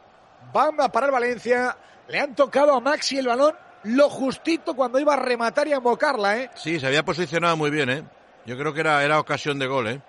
Banda 0.53 0.89
para 0.89 1.07
el 1.07 1.13
Valencia. 1.13 1.77
Le 2.09 2.21
han 2.21 2.35
tocado 2.35 2.73
a 2.75 2.81
Maxi 2.81 3.19
el 3.19 3.27
balón 3.27 3.55
lo 3.85 4.09
justito 4.11 4.75
cuando 4.75 4.99
iba 4.99 5.15
a 5.15 5.17
rematar 5.17 5.69
y 5.69 5.73
a 5.73 5.77
embocarla, 5.77 6.39
¿eh? 6.39 6.51
Sí, 6.55 6.81
se 6.81 6.87
había 6.87 7.05
posicionado 7.05 7.57
muy 7.57 7.71
bien, 7.71 7.91
¿eh? 7.91 8.05
Yo 8.47 8.57
creo 8.59 8.73
que 8.73 8.81
era, 8.81 9.03
era 9.05 9.19
ocasión 9.19 9.59
de 9.59 9.67
gol, 9.67 9.89
¿eh? 9.89 10.01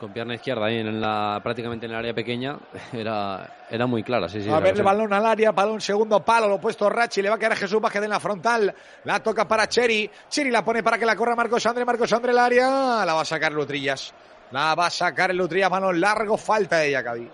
Con 0.00 0.12
pierna 0.12 0.34
izquierda 0.34 0.66
ahí 0.66 0.78
en 0.78 1.00
la, 1.00 1.40
prácticamente 1.42 1.86
en 1.86 1.92
el 1.92 1.98
área 1.98 2.14
pequeña, 2.14 2.58
era, 2.92 3.66
era 3.70 3.86
muy 3.86 4.02
clara. 4.02 4.28
Sí, 4.28 4.42
sí, 4.42 4.50
a 4.50 4.58
ver 4.60 4.76
el 4.76 4.82
balón 4.82 5.12
al 5.12 5.24
área, 5.24 5.52
para 5.52 5.70
un 5.70 5.80
segundo 5.80 6.20
palo, 6.20 6.48
lo 6.48 6.54
ha 6.56 6.60
puesto 6.60 6.88
Rachi, 6.90 7.22
le 7.22 7.28
va 7.28 7.36
a 7.36 7.38
quedar 7.38 7.52
a 7.52 7.56
Jesús 7.56 7.80
Vázquez 7.80 8.02
en 8.02 8.10
la 8.10 8.20
frontal, 8.20 8.74
la 9.04 9.20
toca 9.22 9.46
para 9.46 9.68
Cheri, 9.68 10.10
Cheri 10.28 10.50
la 10.50 10.64
pone 10.64 10.82
para 10.82 10.98
que 10.98 11.06
la 11.06 11.16
corra 11.16 11.34
Marcos 11.36 11.64
André, 11.66 11.84
Marcos 11.84 12.12
André 12.12 12.32
el 12.32 12.38
área, 12.38 13.04
la 13.04 13.14
va 13.14 13.22
a 13.22 13.24
sacar 13.24 13.52
Lutrillas, 13.52 14.12
la 14.50 14.74
va 14.74 14.86
a 14.86 14.90
sacar 14.90 15.30
el 15.30 15.36
Lutrillas, 15.36 15.70
balón 15.70 16.00
largo, 16.00 16.36
falta 16.36 16.78
de 16.78 16.90
Yacabi. 16.90 17.30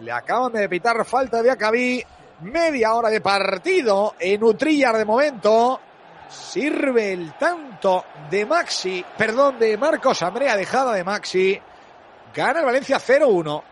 Le 0.00 0.10
acaban 0.10 0.52
de 0.52 0.68
pitar 0.68 1.04
falta 1.04 1.40
de 1.42 1.48
Yacabi, 1.48 2.04
media 2.40 2.94
hora 2.94 3.08
de 3.10 3.20
partido 3.20 4.14
en 4.18 4.42
Utrillas 4.42 4.96
de 4.96 5.04
momento. 5.04 5.80
Sirve 6.28 7.12
el 7.12 7.34
tanto 7.34 8.04
de 8.30 8.46
Maxi, 8.46 9.04
perdón, 9.16 9.58
de 9.58 9.76
Marcos 9.76 10.22
Andrea, 10.22 10.56
dejada 10.56 10.92
de 10.92 11.04
Maxi. 11.04 11.60
Gana 12.34 12.60
el 12.60 12.66
Valencia 12.66 12.98
0-1. 12.98 13.62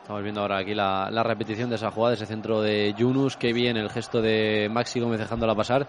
Estamos 0.00 0.22
viendo 0.24 0.40
ahora 0.40 0.58
aquí 0.58 0.74
la, 0.74 1.22
repetición 1.22 1.70
de 1.70 1.76
esa 1.76 1.92
jugada, 1.92 2.14
ese 2.14 2.26
centro 2.26 2.60
de 2.60 2.92
Yunus, 2.94 3.36
que 3.36 3.52
bien 3.52 3.76
el 3.76 3.88
gesto 3.88 4.20
de 4.20 4.68
Maxi 4.68 4.98
Gómez 4.98 5.20
dejándola 5.20 5.54
pasar 5.54 5.88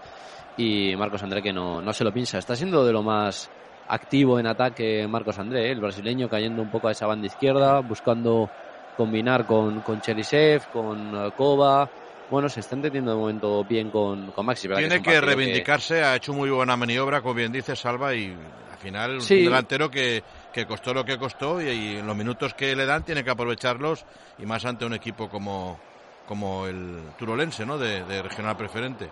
y 0.56 0.94
Marcos 0.96 1.22
André 1.24 1.42
que 1.42 1.52
no, 1.52 1.82
no 1.82 1.92
se 1.92 2.04
lo 2.04 2.12
piensa. 2.12 2.38
Está 2.38 2.54
siendo 2.54 2.86
de 2.86 2.92
lo 2.92 3.02
más 3.02 3.50
activo 3.88 4.38
en 4.38 4.46
ataque 4.46 5.06
Marcos 5.08 5.38
André, 5.38 5.66
¿eh? 5.66 5.72
el 5.72 5.80
brasileño 5.80 6.28
cayendo 6.28 6.62
un 6.62 6.70
poco 6.70 6.88
a 6.88 6.92
esa 6.92 7.06
banda 7.06 7.26
izquierda, 7.26 7.80
buscando 7.80 8.48
combinar 8.96 9.46
con, 9.46 9.80
con 9.80 10.00
Cherisev, 10.00 10.70
con 10.72 11.14
eh, 11.14 11.30
Kova. 11.36 11.88
Bueno, 12.30 12.48
se 12.48 12.60
está 12.60 12.74
entendiendo 12.74 13.10
de 13.12 13.16
momento 13.18 13.64
bien 13.64 13.90
con, 13.90 14.30
con 14.32 14.46
Maxi. 14.46 14.68
Tiene 14.68 15.02
que 15.02 15.20
reivindicarse, 15.20 16.02
ha 16.02 16.16
hecho 16.16 16.32
muy 16.32 16.48
buena 16.50 16.76
maniobra, 16.76 17.20
como 17.20 17.34
bien 17.34 17.52
dice 17.52 17.76
Salva, 17.76 18.14
y 18.14 18.34
al 18.72 18.78
final 18.78 19.20
Sí. 19.20 19.38
un 19.40 19.44
delantero 19.44 19.90
que, 19.90 20.22
que 20.52 20.66
costó 20.66 20.94
lo 20.94 21.04
que 21.04 21.18
costó 21.18 21.60
y, 21.60 21.68
y 21.68 21.96
en 21.98 22.06
los 22.06 22.16
minutos 22.16 22.54
que 22.54 22.74
le 22.74 22.86
dan 22.86 23.04
tiene 23.04 23.22
que 23.22 23.30
aprovecharlos 23.30 24.04
y 24.38 24.46
más 24.46 24.64
ante 24.64 24.84
un 24.86 24.94
equipo 24.94 25.28
como, 25.28 25.78
como 26.26 26.66
el 26.66 26.98
turolense, 27.18 27.66
¿no? 27.66 27.76
De, 27.78 28.02
de 28.04 28.22
regional 28.22 28.56
preferente. 28.56 29.08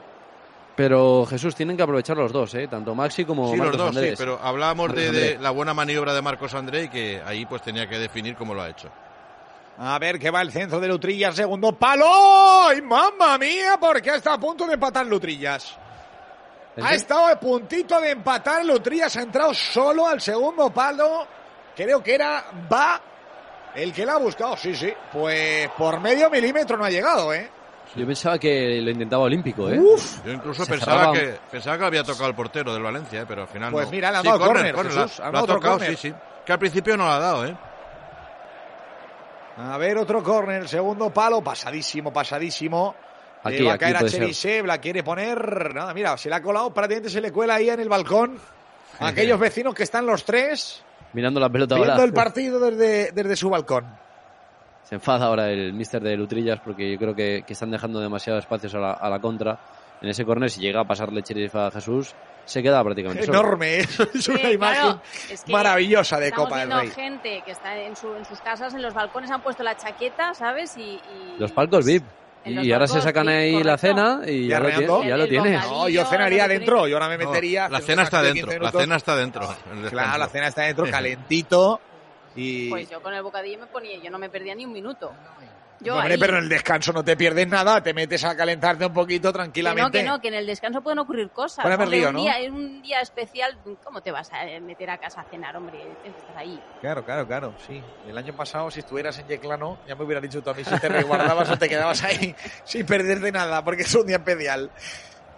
Pero 0.74 1.26
Jesús, 1.26 1.54
tienen 1.54 1.76
que 1.76 1.82
aprovechar 1.82 2.16
los 2.16 2.32
dos, 2.32 2.54
¿eh? 2.54 2.66
tanto 2.66 2.94
Maxi 2.94 3.26
como 3.26 3.50
sí, 3.52 3.56
Marcos 3.58 3.76
los 3.76 3.86
dos, 3.86 3.96
Andrés. 3.96 4.10
sí, 4.18 4.24
pero 4.24 4.38
hablábamos 4.42 4.94
de, 4.94 5.36
la 5.38 5.50
buena 5.50 5.74
maniobra 5.74 6.14
de 6.14 6.22
Marcos 6.22 6.54
André 6.54 6.84
y 6.84 6.88
que 6.88 7.20
ahí 7.26 7.44
pues 7.44 7.60
tenía 7.60 7.86
que 7.86 7.98
definir 7.98 8.36
cómo 8.36 8.54
lo 8.54 8.62
ha 8.62 8.70
hecho. 8.70 8.88
A 9.78 9.98
ver 9.98 10.18
que 10.18 10.30
va 10.30 10.42
el 10.42 10.52
centro 10.52 10.78
de 10.80 10.88
Lutrillas, 10.88 11.34
segundo 11.34 11.72
palo. 11.72 12.04
¡Ay, 12.68 12.80
mamma 12.82 13.38
mía! 13.38 13.76
Porque 13.80 14.10
está 14.14 14.34
a 14.34 14.38
punto 14.38 14.66
de 14.66 14.74
empatar 14.74 15.06
Lutrillas. 15.06 15.76
¿El 16.76 16.84
Ha 16.84 16.88
qué? 16.90 16.94
estado 16.96 17.26
a 17.26 17.40
puntito 17.40 18.00
de 18.00 18.10
empatar 18.10 18.64
Lutrillas, 18.64 19.16
ha 19.16 19.22
entrado 19.22 19.52
solo 19.54 20.06
al 20.06 20.20
segundo 20.20 20.70
palo. 20.70 21.26
Creo 21.74 22.02
que 22.02 22.14
era 22.14 22.44
Va 22.72 23.00
el 23.74 23.92
que 23.92 24.04
la 24.06 24.14
ha 24.14 24.18
buscado. 24.18 24.56
Sí, 24.56 24.74
sí. 24.76 24.92
Pues 25.12 25.68
por 25.76 26.00
medio 26.00 26.28
milímetro 26.30 26.76
no 26.76 26.84
ha 26.84 26.90
llegado, 26.90 27.32
¿eh? 27.32 27.50
Yo 27.96 28.06
pensaba 28.06 28.38
que 28.38 28.80
lo 28.80 28.90
intentaba 28.90 29.24
olímpico, 29.24 29.68
¿eh? 29.68 29.78
Uf. 29.78 30.24
Yo 30.24 30.32
incluso 30.32 30.64
pensaba 30.66 31.12
cerraba- 31.12 31.12
que 31.14 31.38
pensaba 31.50 31.78
que 31.78 31.84
había 31.84 32.04
tocado 32.04 32.28
el 32.28 32.34
portero 32.34 32.72
del 32.72 32.82
Valencia, 32.82 33.22
¿eh? 33.22 33.24
pero 33.28 33.42
al 33.42 33.48
final 33.48 33.70
Pues 33.72 33.86
no. 33.86 33.90
mira, 33.92 34.10
le 34.10 34.16
han 34.18 34.22
Sí, 34.22 34.28
dado 34.28 34.38
córner, 34.40 34.54
córner, 34.54 34.74
córner, 34.74 34.92
Jesús, 35.08 35.18
la- 35.18 35.26
han 35.26 35.32
lo 35.32 35.38
ha 35.38 35.42
otro 35.42 35.54
tocado, 35.56 35.74
córner. 35.78 35.96
sí, 35.96 36.08
sí. 36.10 36.14
Que 36.46 36.52
al 36.52 36.58
principio 36.58 36.96
no 36.96 37.04
lo 37.04 37.10
ha 37.10 37.18
dado, 37.18 37.44
¿eh? 37.46 37.54
A 39.56 39.76
ver, 39.78 39.98
otro 39.98 40.22
córner, 40.22 40.68
segundo 40.68 41.10
palo, 41.10 41.42
pasadísimo, 41.42 42.12
pasadísimo. 42.12 42.94
Aquí, 43.44 43.58
Le 43.58 43.64
va 43.64 43.74
a 43.74 43.78
caer 43.78 43.96
a. 43.96 44.04
Cherisev, 44.06 44.66
la 44.66 44.78
quiere 44.78 45.02
poner. 45.02 45.74
Nada, 45.74 45.92
mira, 45.92 46.16
se 46.16 46.28
le 46.28 46.36
ha 46.36 46.42
colado, 46.42 46.72
prácticamente 46.72 47.10
se 47.10 47.20
le 47.20 47.32
cuela 47.32 47.56
ahí 47.56 47.68
en 47.68 47.80
el 47.80 47.88
balcón. 47.88 48.38
A 49.00 49.08
aquellos 49.08 49.38
vecinos 49.38 49.74
que 49.74 49.82
están 49.82 50.06
los 50.06 50.24
tres 50.24 50.82
Mirando 51.12 51.40
la 51.40 51.50
pelota 51.50 51.74
viendo 51.74 51.92
ahora. 51.92 52.04
el 52.04 52.12
partido 52.12 52.58
desde, 52.58 53.12
desde 53.12 53.36
su 53.36 53.50
balcón. 53.50 53.84
Se 54.84 54.94
enfada 54.94 55.26
ahora 55.26 55.50
el 55.50 55.72
mister 55.72 56.02
de 56.02 56.16
Lutrillas 56.16 56.60
porque 56.60 56.90
yo 56.90 56.98
creo 56.98 57.14
que, 57.14 57.44
que 57.46 57.52
están 57.52 57.70
dejando 57.70 58.00
demasiado 58.00 58.38
espacios 58.38 58.74
a 58.74 58.78
la, 58.78 58.92
a 58.92 59.10
la 59.10 59.20
contra. 59.20 59.58
En 60.00 60.08
ese 60.08 60.24
córner, 60.24 60.50
si 60.50 60.60
llega 60.60 60.80
a 60.80 60.84
pasarle 60.84 61.22
Cherisev 61.22 61.60
a 61.60 61.70
Jesús, 61.70 62.14
se 62.44 62.62
queda 62.62 62.82
prácticamente. 62.82 63.24
Enorme, 63.24 63.78
eso 63.78 64.02
es 64.14 64.24
Sí, 64.24 64.30
una 64.32 64.50
imagen 64.50 64.82
claro, 64.82 65.02
es 65.30 65.44
que 65.44 65.52
maravillosa 65.52 66.18
de 66.18 66.32
Copa 66.32 66.58
del 66.58 66.68
viendo 66.68 66.82
Rey. 66.82 66.90
gente 66.90 67.42
que 67.44 67.50
está 67.52 67.76
en, 67.78 67.96
su- 67.96 68.14
en 68.14 68.24
sus 68.24 68.40
casas, 68.40 68.74
en 68.74 68.82
los 68.82 68.92
balcones, 68.94 69.30
han 69.30 69.40
puesto 69.42 69.62
la 69.62 69.76
chaqueta, 69.76 70.34
¿sabes? 70.34 70.76
Y, 70.76 70.82
y- 70.82 71.00
Los 71.38 71.52
palcos 71.52 71.84
VIP. 71.86 72.04
Y 72.44 72.72
ahora 72.72 72.88
se 72.88 73.00
sacan 73.00 73.28
ahí 73.28 73.62
la 73.62 73.76
correcto. 73.76 73.78
cena 74.18 74.20
y 74.28 74.48
ya, 74.48 74.58
lo, 74.58 74.68
ya 74.68 74.80
lo 74.80 75.02
El- 75.14 75.20
el 75.20 75.28
tienes. 75.28 75.64
No, 75.64 75.88
yo 75.88 76.04
cenaría 76.06 76.38
lo 76.48 76.52
adentro, 76.52 76.88
yo 76.88 76.96
ahora 76.96 77.08
me 77.08 77.22
No, 77.22 77.30
metería. 77.30 77.68
la 77.68 77.78
hacemos 77.78 77.86
cena 77.86 77.94
una 77.94 78.02
está 78.02 78.18
acción 78.18 78.34
de 78.34 78.40
dentro, 78.40 78.50
15 78.60 78.64
la 78.76 78.80
cena 78.82 78.96
está 78.96 79.16
dentro. 79.16 79.56
Claro, 79.90 80.18
la 80.18 80.28
cena 80.28 80.48
está 80.48 80.62
dentro, 80.62 80.90
calentito. 80.90 81.80
Y. 82.34 82.68
Pues 82.70 82.90
yo 82.90 83.00
con 83.00 83.14
el 83.14 83.22
bocadillo 83.22 83.60
me 83.60 83.66
ponía, 83.66 83.98
yo 84.02 84.10
no 84.10 84.18
me 84.18 84.28
perdía 84.28 84.56
ni 84.56 84.64
un 84.66 84.72
minuto. 84.72 85.12
Yo 85.82 85.96
Hombre, 85.96 86.14
ahí- 86.14 86.20
pero 86.20 86.36
en 86.38 86.44
el 86.44 86.48
descanso 86.48 86.92
no 86.92 87.02
te 87.04 87.16
pierdes 87.16 87.48
nada, 87.48 87.82
te 87.82 87.92
metes 87.94 88.22
a 88.24 88.36
calentarte 88.36 88.86
un 88.86 88.92
poquito 88.92 89.28
Que 89.30 89.38
tranquilamente. 89.38 89.82
no, 89.82 89.90
que 89.90 90.02
no, 90.10 90.20
que 90.20 90.28
en 90.28 90.34
el 90.34 90.46
descanso 90.46 90.80
pueden 90.82 90.98
ocurrir 91.00 91.30
cosas. 91.30 91.62
Puede 91.62 91.74
haber 91.74 91.84
Hombre, 91.86 91.98
lío, 92.00 92.08
un 92.10 92.14
¿no? 92.14 92.20
día, 92.22 92.38
es 92.40 92.50
un 92.50 92.82
día 92.82 93.00
especial, 93.00 93.58
¿cómo 93.82 94.00
te 94.00 94.10
vas 94.12 94.30
a 94.32 94.44
meter 94.60 94.90
a 94.90 94.98
casa 94.98 95.22
a 95.22 95.24
cenar, 95.24 95.56
hombre? 95.56 95.78
Que 96.02 96.08
estar 96.10 96.36
ahí. 96.36 96.60
Claro, 96.80 97.04
claro, 97.04 97.26
claro, 97.26 97.54
sí. 97.66 97.82
El 98.06 98.16
año 98.16 98.34
pasado, 98.34 98.70
si 98.70 98.80
estuvieras 98.80 99.18
en 99.18 99.26
Yeclano, 99.28 99.78
ya 99.86 99.94
me 99.94 100.04
hubiera 100.04 100.20
dicho 100.20 100.42
tú 100.42 100.50
a 100.50 100.54
mí 100.54 100.62
si 100.64 100.78
te 100.78 100.88
resguardabas 100.88 101.50
o 101.50 101.58
te 101.58 101.68
quedabas 101.68 102.02
ahí 102.04 102.34
sin 102.64 102.86
perderte 102.86 103.32
nada, 103.32 103.64
porque 103.64 103.82
es 103.82 103.94
un 103.94 104.06
día 104.06 104.16
especial. 104.16 104.70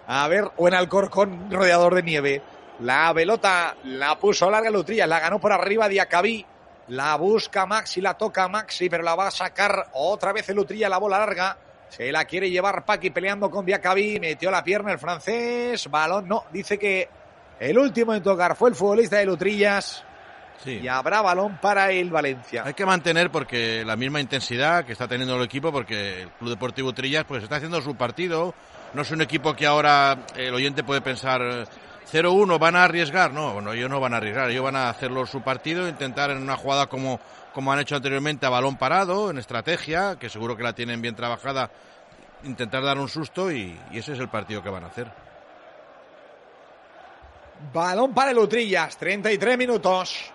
A 0.07 0.29
ver, 0.29 0.45
o 0.57 0.69
en 0.69 0.75
Alcorcón, 0.75 1.51
rodeador 1.51 1.95
de 1.95 2.03
nieve. 2.03 2.43
La 2.81 3.13
pelota 3.15 3.77
la 3.85 4.19
puso 4.19 4.51
larga 4.51 4.69
Lutrillas, 4.69 5.09
la 5.09 5.21
ganó 5.21 5.39
por 5.39 5.53
arriba 5.53 5.89
Diacabí. 5.89 6.45
La 6.88 7.16
busca 7.16 7.64
Maxi, 7.66 8.01
la 8.01 8.14
toca 8.14 8.47
Maxi, 8.49 8.88
pero 8.88 9.03
la 9.03 9.14
va 9.14 9.29
a 9.29 9.31
sacar 9.31 9.88
otra 9.94 10.33
vez 10.33 10.49
el 10.49 10.57
Lutrilla, 10.57 10.88
la 10.88 10.99
bola 10.99 11.18
larga. 11.18 11.57
Se 11.88 12.11
la 12.11 12.25
quiere 12.25 12.51
llevar 12.51 12.85
Paqui 12.85 13.11
peleando 13.11 13.51
con 13.51 13.64
Diacabí. 13.64 14.18
Metió 14.20 14.51
la 14.51 14.64
pierna 14.64 14.92
el 14.92 14.99
francés. 14.99 15.88
Balón, 15.88 16.29
no. 16.29 16.44
Dice 16.53 16.79
que 16.79 17.09
el 17.61 17.79
último 17.79 18.14
en 18.14 18.23
tocar 18.23 18.57
fue 18.57 18.70
el 18.70 18.75
futbolista 18.75 19.16
de 19.16 19.27
Lutrillas. 19.27 20.05
Sí. 20.62 20.81
Y 20.83 20.88
habrá 20.88 21.20
balón 21.20 21.59
para 21.61 21.90
el 21.90 22.11
Valencia. 22.11 22.63
Hay 22.65 22.75
que 22.75 22.87
mantener 22.87 23.31
porque 23.31 23.85
la 23.85 23.96
misma 23.96 24.21
intensidad 24.21 24.85
que 24.85 24.92
está 24.92 25.06
teniendo 25.06 25.37
el 25.37 25.42
equipo, 25.42 25.73
porque 25.73 26.23
el 26.23 26.31
Club 26.31 26.50
Deportivo 26.50 26.92
Trillas 26.92 27.25
pues 27.25 27.42
está 27.42 27.56
haciendo 27.56 27.81
su 27.81 27.96
partido. 27.96 28.54
No 28.92 29.02
es 29.02 29.11
un 29.11 29.21
equipo 29.21 29.54
que 29.54 29.67
ahora 29.67 30.19
el 30.37 30.54
oyente 30.54 30.85
puede 30.85 31.00
pensar 31.00 31.67
0-1, 32.13 32.59
van 32.59 32.77
a 32.77 32.85
arriesgar. 32.85 33.33
No, 33.33 33.55
bueno, 33.55 33.73
ellos 33.73 33.90
no 33.90 34.00
van 34.00 34.15
a 34.15 34.19
arriesgar, 34.19 34.50
ellos 34.50 34.65
van 34.65 34.77
a 34.77 34.90
hacerlo 34.90 35.27
su 35.27 35.42
partido, 35.42 35.88
intentar 35.88 36.31
en 36.31 36.38
una 36.38 36.57
jugada 36.57 36.87
como, 36.87 37.21
como 37.52 37.73
han 37.73 37.81
hecho 37.81 37.96
anteriormente 37.96 38.46
a 38.46 38.50
balón 38.50 38.77
parado, 38.77 39.31
en 39.31 39.38
estrategia, 39.38 40.17
que 40.19 40.29
seguro 40.29 40.57
que 40.57 40.63
la 40.63 40.75
tienen 40.75 41.02
bien 41.02 41.15
trabajada, 41.15 41.71
intentar 42.44 42.83
dar 42.83 42.98
un 42.98 43.09
susto 43.09 43.50
y, 43.50 43.79
y 43.90 43.98
ese 43.98 44.13
es 44.13 44.19
el 44.19 44.29
partido 44.29 44.63
que 44.63 44.71
van 44.71 44.85
a 44.85 44.88
hacer. 44.88 45.11
Balón 47.73 48.13
para 48.13 48.31
el 48.31 48.38
Utrillas, 48.38 48.96
33 48.96 49.57
minutos 49.57 50.33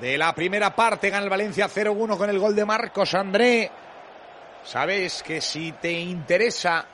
de 0.00 0.16
la 0.16 0.34
primera 0.34 0.74
parte. 0.74 1.10
Gana 1.10 1.24
el 1.24 1.30
Valencia 1.30 1.68
0-1 1.68 2.16
con 2.16 2.30
el 2.30 2.38
gol 2.38 2.54
de 2.54 2.64
Marcos 2.64 3.14
André. 3.14 3.70
Sabes 4.64 5.22
que 5.22 5.40
si 5.40 5.72
te 5.72 5.92
interesa 5.92 6.84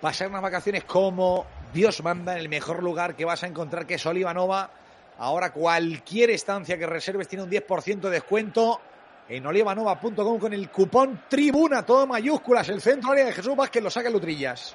pasar 0.00 0.28
unas 0.28 0.42
vacaciones 0.42 0.84
como 0.84 1.44
Dios 1.72 2.02
manda, 2.02 2.32
en 2.32 2.38
el 2.38 2.48
mejor 2.48 2.82
lugar 2.82 3.14
que 3.14 3.24
vas 3.24 3.42
a 3.42 3.46
encontrar, 3.46 3.86
que 3.86 3.94
es 3.94 4.06
Olivanova. 4.06 4.70
Ahora 5.18 5.52
cualquier 5.52 6.30
estancia 6.30 6.78
que 6.78 6.86
reserves 6.86 7.28
tiene 7.28 7.44
un 7.44 7.50
10% 7.50 8.00
de 8.00 8.10
descuento 8.10 8.80
en 9.28 9.46
olivanova.com 9.46 10.38
con 10.38 10.52
el 10.52 10.70
cupón 10.70 11.24
tribuna, 11.28 11.86
todo 11.86 12.06
mayúsculas, 12.06 12.68
el 12.68 12.80
centro 12.80 13.12
área 13.12 13.26
de 13.26 13.32
Jesús 13.32 13.54
Vázquez 13.54 13.82
lo 13.82 13.90
saca 13.90 14.10
Lutrillas. 14.10 14.74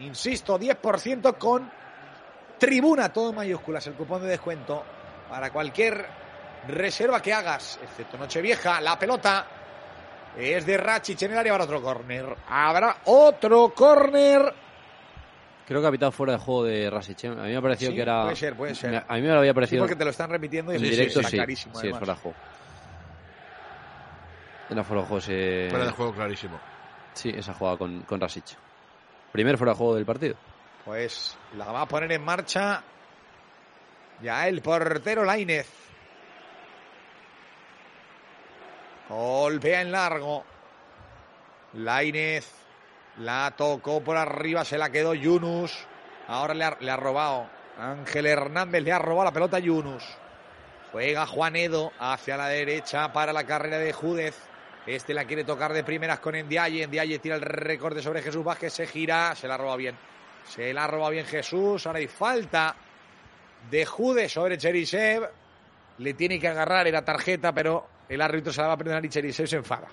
Insisto, 0.00 0.58
10% 0.58 1.38
con 1.38 1.70
tribuna, 2.58 3.10
todo 3.10 3.32
mayúsculas, 3.32 3.86
el 3.86 3.94
cupón 3.94 4.22
de 4.22 4.28
descuento 4.28 4.84
para 5.30 5.50
cualquier 5.50 6.06
reserva 6.66 7.22
que 7.22 7.32
hagas, 7.32 7.78
excepto 7.82 8.18
Nochevieja, 8.18 8.80
la 8.80 8.98
pelota 8.98 9.46
es 10.36 10.66
de 10.66 10.76
Rachic 10.76 11.22
en 11.22 11.32
el 11.32 11.38
área, 11.38 11.52
habrá 11.52 11.64
otro 11.64 11.82
córner, 11.82 12.36
habrá 12.48 12.96
otro 13.06 13.72
córner. 13.74 14.67
Creo 15.68 15.82
que 15.82 15.86
ha 15.86 15.90
pitado 15.90 16.10
fuera 16.12 16.32
de 16.32 16.38
juego 16.38 16.64
de 16.64 16.88
Rasic. 16.88 17.24
¿eh? 17.24 17.28
A 17.28 17.30
mí 17.34 17.50
me 17.50 17.56
ha 17.56 17.60
parecido 17.60 17.90
Sí, 17.90 17.96
que 17.96 18.02
era. 18.02 18.22
puede 18.24 18.36
ser, 18.36 18.56
puede 18.56 18.74
ser. 18.74 19.04
A 19.06 19.14
mí 19.16 19.20
me 19.20 19.28
lo 19.28 19.38
había 19.38 19.50
Sí, 19.50 19.54
parecido. 19.54 19.82
porque 19.82 19.96
te 19.96 20.04
lo 20.04 20.10
están 20.10 20.30
repitiendo 20.30 20.72
y 20.72 20.76
en 20.76 20.80
sí, 20.80 20.86
sí, 20.86 20.90
directo, 20.92 21.20
está 21.20 21.30
sí. 21.30 21.36
clarísimo. 21.36 21.74
Sí, 21.78 21.88
es 21.88 21.96
fuera 21.98 22.14
de 22.14 22.20
juego. 22.20 22.36
Era 24.70 24.82
fuera 24.84 25.02
de 25.02 25.08
juego 25.08 25.18
ese- 25.18 25.66
Fuera 25.70 25.84
de 25.84 25.92
juego 25.92 26.12
clarísimo. 26.14 26.58
Sí, 27.12 27.34
esa 27.36 27.52
jugada 27.52 27.76
con, 27.76 28.00
con 28.04 28.18
Rasic. 28.20 28.44
Primer 29.30 29.58
fuera 29.58 29.72
de 29.72 29.78
juego 29.78 29.94
del 29.94 30.06
partido. 30.06 30.36
Pues 30.86 31.36
la 31.56 31.66
va 31.70 31.82
a 31.82 31.86
poner 31.86 32.10
en 32.12 32.24
marcha 32.24 32.82
ya 34.22 34.48
el 34.48 34.62
portero 34.62 35.22
Lainez. 35.22 35.68
Golpea 39.08 39.82
en 39.82 39.92
largo. 39.92 40.44
Lainez 41.74 42.50
la 43.18 43.52
tocó 43.56 44.02
por 44.02 44.16
arriba, 44.16 44.64
se 44.64 44.78
la 44.78 44.90
quedó 44.90 45.14
Yunus. 45.14 45.76
Ahora 46.28 46.54
le 46.54 46.90
ha, 46.90 46.96
robado. 46.96 47.48
Ángel 47.78 48.26
Hernández 48.26 48.82
le 48.82 48.92
ha 48.92 48.98
robado 48.98 49.24
la 49.24 49.32
pelota 49.32 49.56
a 49.56 49.60
Yunus. 49.60 50.04
Juega 50.92 51.26
Juanedo 51.26 51.92
hacia 51.98 52.36
la 52.36 52.48
derecha 52.48 53.12
para 53.12 53.32
la 53.32 53.44
carrera 53.44 53.78
de 53.78 53.92
Júdez. 53.92 54.36
Este 54.86 55.12
la 55.12 55.24
quiere 55.24 55.44
tocar 55.44 55.72
de 55.72 55.84
primeras 55.84 56.20
con 56.20 56.34
Endiaye. 56.34 56.82
Endiaye 56.82 57.18
tira 57.18 57.36
el 57.36 57.42
recorte 57.42 58.02
sobre 58.02 58.22
Jesús 58.22 58.44
Vázquez. 58.44 58.72
Se 58.72 58.86
gira, 58.86 59.34
se 59.34 59.48
la 59.48 59.56
roba 59.56 59.76
bien. 59.76 59.96
Se 60.48 60.72
la 60.72 60.86
roba 60.86 61.10
bien 61.10 61.26
Jesús. 61.26 61.86
Ahora 61.86 61.98
hay 61.98 62.08
falta 62.08 62.74
de 63.70 63.84
Jude 63.84 64.28
sobre 64.28 64.56
Cherisev. 64.56 65.28
Le 65.98 66.14
tiene 66.14 66.38
que 66.38 66.48
agarrar, 66.48 66.86
era 66.86 67.04
tarjeta, 67.04 67.52
pero 67.52 67.86
el 68.08 68.20
árbitro 68.20 68.52
se 68.52 68.60
la 68.60 68.68
va 68.68 68.74
a 68.74 68.78
perdonar 68.78 69.04
y 69.04 69.08
Cherisev 69.08 69.46
se 69.46 69.56
enfada. 69.56 69.88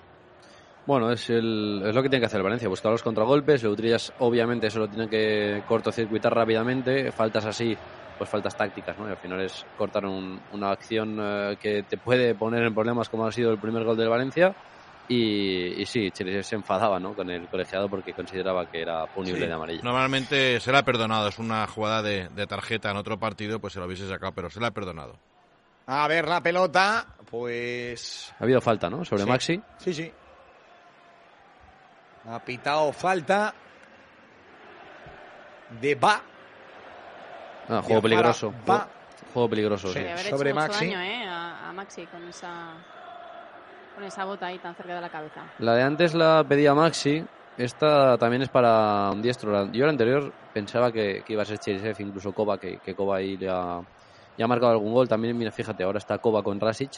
Bueno, 0.86 1.10
es, 1.10 1.28
el, 1.30 1.82
es 1.84 1.94
lo 1.94 2.02
que 2.02 2.08
tiene 2.08 2.20
que 2.20 2.26
hacer 2.26 2.38
el 2.38 2.44
Valencia, 2.44 2.68
buscar 2.68 2.92
los 2.92 3.02
contragolpes. 3.02 3.62
Leutrillas, 3.62 4.12
obviamente, 4.18 4.68
eso 4.68 4.78
lo 4.78 4.88
tiene 4.88 5.08
que 5.08 5.60
cortocircuitar 5.66 6.32
rápidamente. 6.32 7.10
Faltas 7.10 7.44
así, 7.44 7.76
pues 8.16 8.30
faltas 8.30 8.56
tácticas, 8.56 8.96
¿no? 8.96 9.08
Y 9.08 9.10
al 9.10 9.16
final 9.18 9.40
es 9.40 9.64
cortar 9.76 10.06
un- 10.06 10.40
una 10.52 10.70
acción 10.70 11.18
eh, 11.20 11.56
que 11.60 11.82
te 11.82 11.98
puede 11.98 12.34
poner 12.36 12.62
en 12.62 12.72
problemas, 12.74 13.08
como 13.08 13.26
ha 13.26 13.32
sido 13.32 13.50
el 13.50 13.58
primer 13.58 13.84
gol 13.84 13.96
del 13.96 14.08
Valencia. 14.08 14.54
Y, 15.08 15.80
y 15.82 15.86
sí, 15.86 16.10
Chelsea 16.12 16.42
se 16.42 16.54
enfadaba, 16.56 16.98
¿no? 17.00 17.14
Con 17.14 17.30
el 17.30 17.48
colegiado 17.48 17.88
porque 17.88 18.12
consideraba 18.12 18.66
que 18.66 18.80
era 18.82 19.06
punible 19.08 19.40
Sí. 19.40 19.46
de 19.46 19.52
amarillo. 19.52 19.80
Normalmente 19.84 20.58
se 20.60 20.70
le 20.72 20.78
ha 20.78 20.82
perdonado. 20.84 21.28
Es 21.28 21.38
una 21.38 21.66
jugada 21.66 22.02
de, 22.02 22.28
de 22.28 22.46
tarjeta 22.46 22.90
en 22.92 22.96
otro 22.96 23.18
partido, 23.18 23.60
pues 23.60 23.72
se 23.72 23.80
lo 23.80 23.86
hubiese 23.86 24.08
sacado, 24.08 24.32
pero 24.34 24.50
se 24.50 24.60
le 24.60 24.66
ha 24.66 24.70
perdonado. 24.72 25.18
A 25.88 26.08
ver 26.08 26.26
la 26.28 26.40
pelota, 26.40 27.06
pues. 27.30 28.32
Ha 28.40 28.44
habido 28.44 28.60
falta, 28.60 28.88
¿no? 28.90 29.04
Sobre 29.04 29.22
Sí. 29.24 29.28
Maxi. 29.28 29.60
Sí, 29.78 29.94
sí. 29.94 30.12
Ha 32.28 32.38
pitado 32.40 32.92
falta 32.92 33.54
de 35.80 35.94
Ba. 35.94 36.20
Ah, 37.68 37.82
juego 37.82 38.02
peligroso. 38.02 38.52
Va. 38.68 38.78
Juego, 38.78 39.32
juego 39.32 39.48
peligroso, 39.50 39.88
Sí. 39.88 40.00
sobre 40.30 40.54
Maxi. 40.54 40.86
daño, 40.86 41.00
¿eh? 41.00 41.26
A, 41.28 41.68
a 41.68 41.72
Maxi 41.72 42.06
con 42.06 42.26
esa, 42.28 42.74
con 43.94 44.04
esa 44.04 44.24
bota 44.24 44.46
ahí 44.46 44.58
tan 44.58 44.74
cerca 44.74 44.94
de 44.94 45.00
la 45.00 45.08
cabeza. 45.08 45.42
La 45.58 45.74
de 45.74 45.82
antes 45.82 46.14
la 46.14 46.44
pedía 46.48 46.74
Maxi. 46.74 47.24
Esta 47.58 48.18
también 48.18 48.42
es 48.42 48.48
para 48.50 49.10
un 49.12 49.22
diestro. 49.22 49.72
Yo 49.72 49.84
la 49.86 49.90
anterior 49.90 50.30
pensaba 50.52 50.92
que, 50.92 51.22
que 51.24 51.32
iba 51.32 51.42
a 51.42 51.46
ser 51.46 51.58
Cherisev, 51.58 51.96
incluso 52.00 52.32
Koba, 52.32 52.58
que, 52.58 52.78
que 52.78 52.94
Koba 52.94 53.16
ahí 53.16 53.36
le 53.38 53.48
ha, 53.48 53.80
ya 54.36 54.44
ha 54.44 54.48
marcado 54.48 54.72
algún 54.72 54.92
gol. 54.92 55.08
También, 55.08 55.36
mira, 55.38 55.50
fíjate, 55.50 55.82
ahora 55.82 55.98
está 55.98 56.18
Koba 56.18 56.42
con 56.42 56.60
Rasic. 56.60 56.90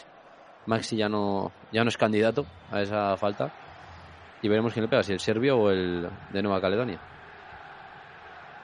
Maxi 0.66 0.96
ya 0.96 1.08
no, 1.08 1.52
ya 1.72 1.84
no 1.84 1.88
es 1.88 1.96
candidato 1.96 2.44
a 2.72 2.80
esa 2.82 3.16
falta. 3.16 3.52
Y 4.42 4.48
veremos 4.48 4.72
quién 4.72 4.84
le 4.84 4.88
pega, 4.88 5.02
si 5.02 5.12
el 5.12 5.20
serbio 5.20 5.58
o 5.58 5.70
el 5.70 6.08
de 6.30 6.42
Nueva 6.42 6.60
Caledonia. 6.60 7.00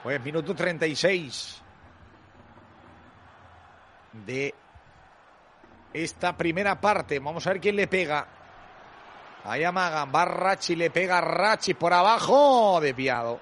Pues 0.02 0.22
minuto 0.22 0.54
36 0.54 1.62
de 4.12 4.54
esta 5.92 6.36
primera 6.36 6.80
parte. 6.80 7.18
Vamos 7.18 7.46
a 7.46 7.50
ver 7.50 7.60
quién 7.60 7.76
le 7.76 7.86
pega. 7.86 8.26
Ahí 9.44 9.62
amagan, 9.62 10.10
va 10.14 10.56
le 10.68 10.90
pega 10.90 11.18
a 11.18 11.20
Rachi 11.20 11.74
por 11.74 11.92
abajo, 11.92 12.80
desviado. 12.80 13.40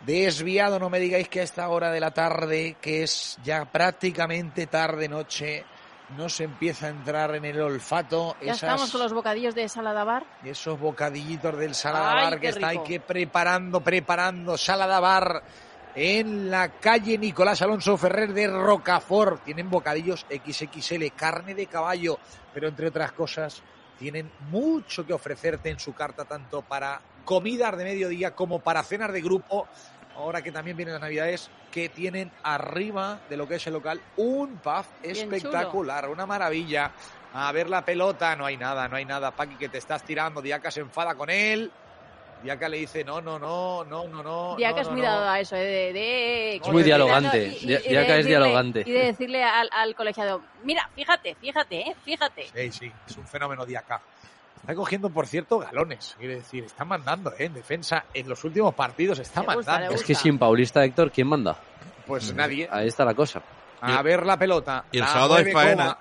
Desviado, 0.00 0.78
no 0.78 0.88
me 0.88 0.98
digáis 0.98 1.28
que 1.28 1.40
a 1.40 1.42
esta 1.42 1.68
hora 1.68 1.90
de 1.90 2.00
la 2.00 2.10
tarde, 2.12 2.76
que 2.80 3.02
es 3.02 3.38
ya 3.42 3.64
prácticamente 3.64 4.66
tarde 4.66 5.08
noche, 5.08 5.64
no 6.08 6.28
se 6.28 6.44
empieza 6.44 6.86
a 6.86 6.90
entrar 6.90 7.34
en 7.34 7.44
el 7.44 7.60
olfato 7.60 8.36
Ya 8.40 8.52
esas- 8.52 8.62
estamos 8.62 8.90
con 8.92 9.00
los 9.00 9.12
bocadillos 9.12 9.54
de 9.54 9.68
salada 9.68 10.04
bar. 10.04 10.24
esos 10.44 10.78
bocadillitos 10.78 11.56
del 11.58 11.74
Salada 11.74 12.12
Ay, 12.18 12.24
Bar 12.24 12.34
qué 12.34 12.40
que 12.40 12.48
está 12.48 12.68
ahí 12.68 12.78
que 12.84 13.00
preparando, 13.00 13.80
preparando 13.80 14.56
Salada 14.56 15.00
Bar 15.00 15.42
en 15.94 16.50
la 16.50 16.68
calle 16.78 17.18
Nicolás 17.18 17.62
Alonso 17.62 17.96
Ferrer 17.96 18.32
de 18.32 18.46
Rocafort. 18.48 19.42
Tienen 19.42 19.70
bocadillos 19.70 20.26
XXL, 20.28 21.10
carne 21.16 21.54
de 21.54 21.66
caballo, 21.66 22.18
pero 22.52 22.68
entre 22.68 22.88
otras 22.88 23.12
cosas 23.12 23.62
tienen 23.98 24.30
mucho 24.50 25.06
que 25.06 25.14
ofrecerte 25.14 25.70
en 25.70 25.78
su 25.80 25.94
carta, 25.94 26.24
tanto 26.26 26.60
para 26.62 27.00
comidas 27.24 27.76
de 27.78 27.84
mediodía 27.84 28.34
como 28.34 28.60
para 28.60 28.82
cenas 28.82 29.10
de 29.12 29.22
grupo. 29.22 29.66
Ahora 30.16 30.40
que 30.40 30.50
también 30.50 30.78
vienen 30.78 30.94
las 30.94 31.02
navidades, 31.02 31.52
que 31.70 31.90
tienen 31.90 32.32
arriba 32.42 33.22
de 33.28 33.36
lo 33.36 33.46
que 33.46 33.56
es 33.56 33.66
el 33.66 33.74
local 33.74 34.02
un 34.14 34.60
pub 34.62 34.86
espectacular, 35.02 36.08
una 36.08 36.24
maravilla. 36.24 36.94
A 37.32 37.52
ver 37.52 37.68
la 37.68 37.84
pelota, 37.84 38.34
no 38.34 38.46
hay 38.46 38.56
nada, 38.56 38.88
no 38.88 38.96
hay 38.96 39.04
nada. 39.04 39.36
Paqui 39.36 39.58
que 39.58 39.68
te 39.68 39.76
estás 39.76 40.02
tirando, 40.04 40.40
Diaca 40.40 40.70
se 40.70 40.80
enfada 40.80 41.14
con 41.14 41.28
él. 41.28 41.70
Diaca 42.40 42.66
le 42.68 42.78
dice, 42.78 43.04
no, 43.04 43.20
no, 43.20 43.38
no, 43.38 43.84
no, 43.84 44.08
no, 44.08 44.22
no. 44.22 44.56
Diaca 44.56 44.76
no, 44.76 44.80
es 44.80 44.86
no, 44.86 44.92
muy 44.94 45.02
no". 45.02 45.06
dado 45.06 45.28
a 45.28 45.38
eso, 45.40 45.54
¿eh? 45.56 45.64
de, 45.64 45.92
de- 45.92 46.56
Es 46.56 46.68
muy 46.68 46.82
de- 46.82 46.84
dialogante. 46.86 47.38
y- 47.48 47.74
es 47.74 47.84
decirle- 47.84 48.24
dialogante. 48.24 48.84
Y 48.86 48.92
de 48.92 48.98
decirle 49.04 49.44
al, 49.44 49.68
al 49.70 49.94
colegiado, 49.94 50.46
mira, 50.62 50.88
fíjate, 50.94 51.34
fíjate, 51.34 51.80
¿eh? 51.80 51.94
fíjate. 52.02 52.46
Sí, 52.46 52.72
sí, 52.72 52.92
es 53.06 53.16
un 53.18 53.26
fenómeno 53.26 53.66
Diaca. 53.66 54.02
Está 54.66 54.74
cogiendo, 54.74 55.10
por 55.10 55.28
cierto, 55.28 55.60
galones. 55.60 56.16
Quiere 56.18 56.34
decir, 56.36 56.64
está 56.64 56.84
mandando, 56.84 57.30
¿eh? 57.38 57.44
En 57.44 57.54
defensa, 57.54 58.04
en 58.12 58.28
los 58.28 58.42
últimos 58.42 58.74
partidos 58.74 59.20
está 59.20 59.42
gusta, 59.42 59.54
mandando. 59.54 59.94
Es 59.94 60.02
que 60.02 60.16
sin 60.16 60.38
Paulista 60.40 60.84
Héctor, 60.84 61.12
¿quién 61.12 61.28
manda? 61.28 61.56
Pues 62.04 62.34
nadie. 62.34 62.68
Ahí 62.70 62.88
está 62.88 63.04
la 63.04 63.14
cosa. 63.14 63.42
A 63.80 64.02
ver 64.02 64.26
la 64.26 64.36
pelota. 64.36 64.84
Y 64.90 64.96
el 64.98 65.04
La 65.04 65.08
sábado 65.12 65.34
hay 65.36 65.52
faena. 65.52 65.96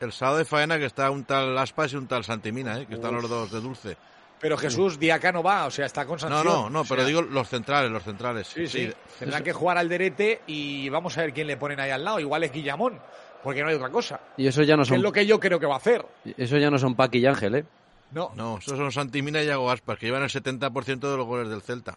El 0.00 0.12
sábado 0.12 0.38
de 0.38 0.44
faena 0.46 0.78
que 0.78 0.86
está 0.86 1.10
un 1.10 1.24
tal 1.24 1.56
Aspas 1.58 1.92
y 1.92 1.96
un 1.96 2.06
tal 2.06 2.24
Santimina, 2.24 2.80
¿eh? 2.80 2.86
que 2.86 2.94
están 2.94 3.14
los 3.14 3.28
dos 3.28 3.50
de 3.52 3.60
dulce. 3.60 3.96
Pero 4.40 4.56
Jesús 4.56 4.98
Diaca 4.98 5.32
no 5.32 5.42
va, 5.42 5.66
o 5.66 5.70
sea, 5.70 5.84
está 5.86 6.06
con 6.06 6.14
No, 6.14 6.20
sanción. 6.20 6.44
no, 6.44 6.70
no, 6.70 6.80
O 6.80 6.84
pero 6.84 7.02
sea, 7.02 7.08
digo 7.08 7.20
los 7.22 7.48
centrales, 7.48 7.90
los 7.90 8.02
centrales. 8.02 8.46
Sí, 8.46 8.66
sí. 8.66 8.90
Tendrán 9.18 9.42
que 9.42 9.52
jugar 9.52 9.76
al 9.78 9.88
derete 9.88 10.40
y 10.46 10.88
vamos 10.88 11.16
a 11.18 11.22
ver 11.22 11.32
quién 11.34 11.46
le 11.46 11.56
ponen 11.56 11.80
ahí 11.80 11.90
al 11.90 12.02
lado. 12.04 12.20
Igual 12.20 12.44
es 12.44 12.52
Guillamón, 12.52 12.98
porque 13.42 13.62
no 13.62 13.68
hay 13.68 13.74
otra 13.76 13.88
cosa. 13.90 14.20
Y 14.36 14.46
eso 14.46 14.62
ya 14.62 14.76
no 14.76 14.84
son, 14.84 14.96
es 14.98 15.02
lo 15.02 15.12
que 15.12 15.24
yo 15.26 15.40
creo 15.40 15.58
que 15.58 15.66
va 15.66 15.74
a 15.74 15.78
hacer. 15.78 16.04
eso 16.36 16.58
ya 16.58 16.70
no 16.70 16.78
son 16.78 16.94
Paqui 16.94 17.18
y 17.18 17.26
Ángel, 17.26 17.54
¿eh? 17.56 17.64
No, 18.12 18.32
No, 18.34 18.58
esos 18.58 18.78
son 18.78 18.92
Santimina 18.92 19.42
y 19.42 19.46
Yago 19.46 19.70
Aspas, 19.70 19.98
que 19.98 20.06
llevan 20.06 20.22
el 20.22 20.30
70% 20.30 21.10
de 21.10 21.16
los 21.16 21.26
goles 21.26 21.48
del 21.48 21.60
Celta. 21.62 21.96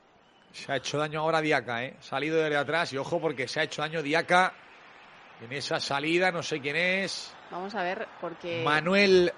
se 0.52 0.72
ha 0.72 0.78
hecho 0.78 0.98
daño 0.98 1.20
ahora 1.22 1.42
Diaca, 1.42 1.84
¿eh? 1.86 1.96
Salido 2.02 2.38
desde 2.38 2.58
atrás 2.58 2.92
y 2.94 2.98
ojo 2.98 3.22
porque 3.22 3.48
se 3.48 3.60
ha 3.60 3.64
hecho 3.64 3.82
daño 3.84 4.02
Diaca 4.02 4.54
en 5.42 5.54
esa 5.54 5.80
salida, 5.80 6.32
no 6.32 6.42
sé 6.44 6.60
quién 6.60 6.76
es. 6.76 7.32
Vamos 7.52 7.74
a 7.76 7.84
ver, 7.84 8.08
porque 8.20 8.62
Manuel 8.66 9.32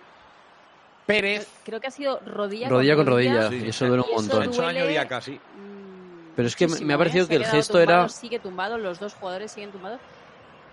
Pérez. 1.06 1.48
creo 1.66 1.80
que 1.82 1.88
ha 1.88 1.92
sido 1.92 2.20
rodilla, 2.26 2.70
Rodilla 2.70 2.96
con 2.96 3.06
rodilla, 3.06 3.50
Sí. 3.50 3.62
y 3.66 3.70
eso 3.70 3.88
duele 3.88 4.04
un 4.08 4.16
montón. 4.16 4.44
hecho 4.44 4.62
daño 4.62 4.80
duele. 4.80 4.92
Diaca, 4.92 5.20
sí. 5.22 5.34
Mm, 5.34 6.36
Pero 6.36 6.48
es 6.48 6.56
que 6.56 6.66
me- 6.66 6.70
muchísimo, 6.70 6.88
me 6.88 6.94
ha 6.94 6.98
parecido 6.98 7.28
que 7.28 7.36
el 7.36 7.46
gesto 7.46 7.74
tumbado, 7.80 8.00
era- 8.02 8.10
Sigue 8.10 8.40
tumbado, 8.40 8.78
los 8.78 9.00
dos 9.00 9.14
jugadores 9.16 9.52
siguen 9.52 9.72
tumbados. 9.72 10.00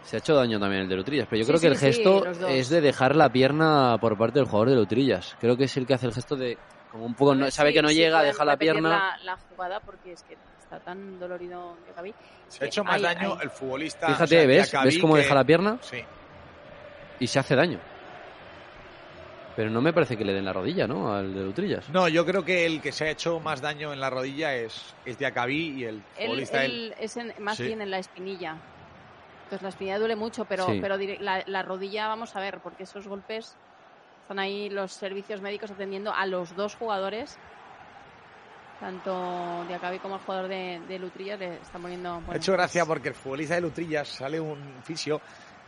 Se 0.04 0.16
ha 0.16 0.18
hecho 0.20 0.34
daño 0.34 0.58
también 0.58 0.82
el 0.82 0.88
de 0.88 0.96
Lutrillas, 0.96 1.26
pero 1.28 1.38
yo 1.40 1.44
Sí, 1.44 1.48
creo 1.50 1.60
que 1.60 1.76
sí, 1.76 1.86
el 1.86 1.94
gesto 1.94 2.48
es 2.48 2.68
de 2.70 2.80
dejar 2.80 3.14
la 3.14 3.30
pierna 3.30 3.98
por 4.00 4.16
parte 4.16 4.38
del 4.38 4.46
jugador 4.48 4.70
de 4.70 4.76
Lutrillas. 4.76 5.36
Creo 5.38 5.56
que 5.56 5.64
es 5.64 5.76
el 5.76 5.86
que 5.86 5.94
hace 5.94 6.06
el 6.06 6.14
gesto 6.14 6.34
de, 6.36 6.56
como 6.90 7.04
un 7.04 7.14
poco, 7.14 7.32
A 7.32 7.34
no- 7.34 7.50
sabe 7.50 7.72
que 7.74 7.82
no 7.82 7.90
llega, 7.90 8.22
deja 8.22 8.44
la 8.44 8.56
pierna. 8.56 8.88
La, 8.88 9.18
la 9.24 9.36
jugada 9.36 9.80
porque 9.80 10.12
es 10.12 10.22
que 10.22 10.36
está 10.62 10.80
tan 10.80 11.18
dolorido 11.20 11.76
Diacabí. 11.84 12.14
Se 12.48 12.64
ha 12.64 12.66
hecho 12.68 12.84
más 12.84 13.02
daño 13.02 13.38
el 13.42 13.50
futbolista. 13.50 14.06
Fíjate, 14.06 14.24
o 14.24 14.28
sea, 14.28 14.46
¿ves? 14.46 14.72
¿Ves 14.84 14.98
cómo 14.98 15.14
que- 15.14 15.20
deja 15.20 15.34
la 15.34 15.44
pierna? 15.44 15.76
Sí. 15.82 15.98
Y 17.20 17.26
se 17.26 17.38
hace 17.40 17.54
daño. 17.54 17.78
Pero 19.56 19.70
no 19.70 19.80
me 19.82 19.92
parece 19.92 20.16
que 20.16 20.24
le 20.24 20.32
den 20.32 20.44
la 20.44 20.52
rodilla, 20.52 20.86
¿no? 20.86 21.12
Al 21.12 21.34
de 21.34 21.42
Lutrillas. 21.42 21.88
No, 21.90 22.08
yo 22.08 22.24
creo 22.24 22.44
que 22.44 22.64
el 22.64 22.80
que 22.80 22.92
se 22.92 23.06
ha 23.06 23.10
hecho 23.10 23.40
más 23.40 23.60
daño 23.60 23.92
en 23.92 23.98
la 24.00 24.08
rodilla 24.08 24.54
es, 24.54 24.94
es 25.04 25.18
Diacabí 25.18 25.80
y 25.80 25.84
el 25.84 25.96
Él, 26.16 26.26
futbolista 26.28 26.64
él 26.64 26.94
es 27.00 27.16
en- 27.16 27.34
más 27.40 27.56
Sí. 27.56 27.64
bien 27.64 27.82
en 27.82 27.90
la 27.90 27.98
espinilla. 27.98 28.56
Entonces 29.48 29.62
la 29.62 29.70
espinilla 29.70 29.98
duele 29.98 30.14
mucho, 30.14 30.44
pero, 30.44 30.66
Sí. 30.66 30.78
pero 30.82 30.98
la, 31.20 31.42
la 31.46 31.62
rodilla 31.62 32.06
vamos 32.06 32.36
a 32.36 32.40
ver, 32.40 32.58
porque 32.62 32.82
esos 32.82 33.08
golpes 33.08 33.56
están 34.22 34.38
ahí 34.38 34.68
los 34.68 34.92
servicios 34.92 35.40
médicos 35.40 35.70
atendiendo 35.70 36.12
a 36.12 36.26
los 36.26 36.54
dos 36.54 36.74
jugadores. 36.76 37.34
Tanto 38.78 39.64
Diacabí 39.66 39.98
como 39.98 40.16
el 40.16 40.20
jugador 40.20 40.48
de, 40.48 40.80
de 40.86 40.98
Lutrillas 40.98 41.38
le 41.38 41.54
están 41.56 41.80
poniendo. 41.80 42.12
Bueno, 42.20 42.32
hecho 42.34 42.52
pues, 42.52 42.58
gracia 42.58 42.84
porque 42.84 43.08
el 43.08 43.14
futbolista 43.14 43.54
de 43.54 43.62
Lutrillas 43.62 44.06
sale 44.06 44.38
un 44.38 44.58
fisio 44.84 45.20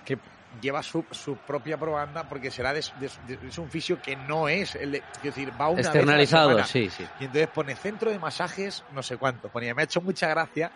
que 0.05 0.19
lleva 0.61 0.83
su, 0.83 1.05
su 1.11 1.37
propia 1.39 1.79
probanda 1.79 2.29
porque 2.29 2.51
será 2.51 2.73
de- 2.75 2.85
de- 3.01 3.37
de- 3.37 3.49
es 3.49 3.57
un 3.59 3.71
fisio 3.71 4.01
que 4.03 4.15
no 4.15 4.47
es 4.49 4.75
el 4.75 4.93
de, 4.93 4.99
es 5.17 5.23
decir, 5.23 5.51
va 5.61 5.69
una 5.71 5.77
vez 5.79 5.87
a 5.87 5.93
la 5.95 5.99
Externalizado, 6.01 6.65
sí, 6.65 6.91
sí. 6.91 7.05
Y 7.19 7.25
entonces 7.25 7.49
pone 7.49 7.75
centro 7.75 8.11
de 8.11 8.19
masajes, 8.19 8.85
no 8.93 9.03
sé 9.03 9.17
cuánto. 9.17 9.49
Ponía, 9.49 9.75
me 9.75 9.83
ha 9.83 9.85
hecho 9.87 10.01
mucha 10.03 10.29
gracia 10.29 10.71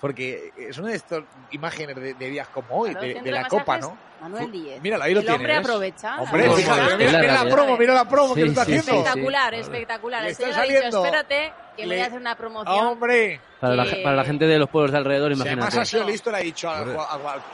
porque 0.00 0.52
es 0.56 0.78
una 0.78 0.88
de 0.90 0.96
estas 0.96 1.22
imágenes 1.50 1.96
de, 1.96 2.14
de 2.14 2.28
días 2.30 2.48
como 2.48 2.74
hoy, 2.74 2.92
claro, 2.94 3.22
de, 3.22 3.30
la 3.30 3.46
Copa, 3.48 3.78
¿no? 3.78 3.96
Manuel 4.20 4.50
Díez. 4.52 4.82
Míralo, 4.82 5.04
ahí 5.04 5.14
lo 5.14 5.20
el 5.20 5.30
hombre 5.30 5.56
aprovecha. 5.56 6.20
Hombre, 6.20 6.50
fíjate, 6.50 6.80
mira, 6.80 6.90
la 6.90 6.96
mira 6.96 7.12
la 7.12 7.20
realidad. 7.20 7.50
promo, 7.54 7.76
mira 7.78 7.94
la 7.94 8.08
promo 8.08 8.34
que 8.34 8.42
Sí, 8.42 8.48
está 8.48 8.64
sí, 8.64 8.76
haciendo. 8.76 9.00
Espectacular, 9.00 9.54
espectacular. 9.54 10.26
El 10.26 10.34
señor 10.34 10.50
está 10.50 10.60
ha 10.60 10.64
dicho, 10.64 10.74
saliendo- 10.76 11.04
espérate, 11.04 11.52
que 11.80 11.86
le- 11.86 11.94
voy 11.96 12.02
a 12.04 12.06
hacer 12.06 12.18
una 12.20 12.34
promoción. 12.36 12.86
Hombre, 12.86 13.40
Para 13.60 13.74
la, 13.76 13.84
para 14.02 14.16
la 14.16 14.24
gente 14.24 14.46
de 14.46 14.58
los 14.58 14.70
pueblos 14.70 14.90
de 14.92 14.98
alrededor, 14.98 15.34
Si 15.34 15.40
además 15.42 15.52
imagínate. 15.74 15.80
ha 15.82 15.84
sido 15.84 16.04
listo, 16.04 16.30
le 16.30 16.36
ha 16.38 16.40
dicho 16.40 16.70
al, 16.70 16.96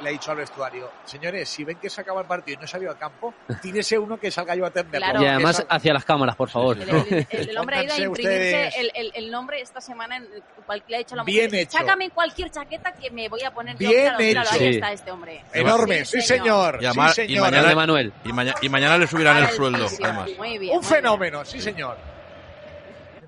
le 0.03 0.09
ha 0.09 0.13
dicho 0.13 0.31
al 0.31 0.37
vestuario, 0.37 0.91
señores, 1.05 1.49
si 1.49 1.65
ven 1.65 1.79
que 1.79 1.91
se 1.91 2.01
acaba 2.01 2.21
el 2.21 2.27
partido 2.29 2.55
y 2.55 2.59
no 2.59 2.65
he 2.65 2.69
salido 2.69 2.91
al 2.93 2.99
campo, 2.99 3.35
tírese 3.63 3.99
uno 3.99 4.17
que 4.19 4.31
salga 4.31 4.55
yo 4.55 4.65
a 4.65 4.69
atenderlo. 4.69 5.07
Claro. 5.09 5.23
Y 5.23 5.27
además 5.27 5.59
Esa- 5.59 5.69
hacia 5.69 5.93
las 5.95 6.05
cámaras, 6.05 6.37
por 6.37 6.49
favor. 6.49 6.79
El, 6.81 6.89
el- 6.89 7.27
el- 7.31 7.49
el 7.51 7.59
hombre 7.59 7.77
ha 7.79 7.85
ido 7.85 7.95
a 7.95 7.99
imprimirse 7.99 8.39
ustedes- 8.69 8.75
el, 8.79 8.91
el- 8.95 9.13
el 9.15 9.31
nombre 9.31 9.61
esta 9.61 9.81
semana, 9.81 10.17
en, 10.19 10.29
cual- 10.65 10.83
le 10.87 10.97
ha 10.97 10.99
dicho 10.99 11.15
a 11.15 11.19
la 11.19 11.25
Bien 11.25 11.47
mujer, 11.47 11.61
hecho. 11.63 11.79
sácame 11.79 12.11
cualquier 12.11 12.51
chaqueta 12.51 12.93
que 12.93 13.11
me 13.11 13.29
voy 13.29 13.43
a 13.43 13.51
poner 13.53 13.77
yo. 13.77 13.89
Bien 13.89 14.13
míralo, 14.19 14.47
hecho. 14.49 14.55
ahí 14.55 14.59
Sí. 14.71 14.75
está 14.77 14.93
este 14.93 15.11
hombre. 15.11 15.43
Enorme, 15.53 16.05
sí, 16.05 16.21
señor. 16.21 16.79
Y 16.81 16.87
además- 16.87 17.15
sí, 17.15 17.23
y 17.23 17.27
señor. 17.29 17.51
mañana-. 17.51 18.13
Y, 18.25 18.33
maña- 18.33 18.55
y 18.63 18.69
mañana 18.69 18.97
le 18.99 19.07
subirán 19.07 19.39
el 19.39 19.49
sueldo, 19.51 19.87
además. 20.03 20.31
Muy 20.39 20.59
bien. 20.59 20.59
Un 20.59 20.59
muy 20.59 20.59
bien. 20.61 20.83
fenómeno, 20.85 21.45
sí, 21.45 21.61
señor. 21.61 21.97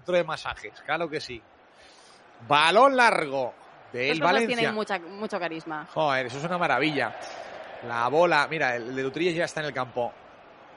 Centro 0.09 0.17
de 0.17 0.25
masajes, 0.25 0.73
claro 0.87 1.07
que 1.11 1.21
sí. 1.21 1.43
Balón 2.49 2.97
largo 2.97 3.53
del 3.93 4.19
cosas 4.19 4.33
Valencia. 4.33 4.57
tienen 4.57 4.75
mucha, 4.75 4.99
mucho 4.99 5.39
carisma. 5.39 5.87
Joder, 5.93 6.25
eso 6.27 6.39
es 6.39 6.45
una 6.45 6.57
maravilla. 6.57 7.15
La 7.87 8.09
bola, 8.09 8.47
mira, 8.49 8.75
el 8.77 8.97
de 8.97 9.03
Lutrillas 9.03 9.35
ya 9.35 9.45
está 9.45 9.61
en 9.61 9.67
el 9.67 9.75
campo. 9.75 10.11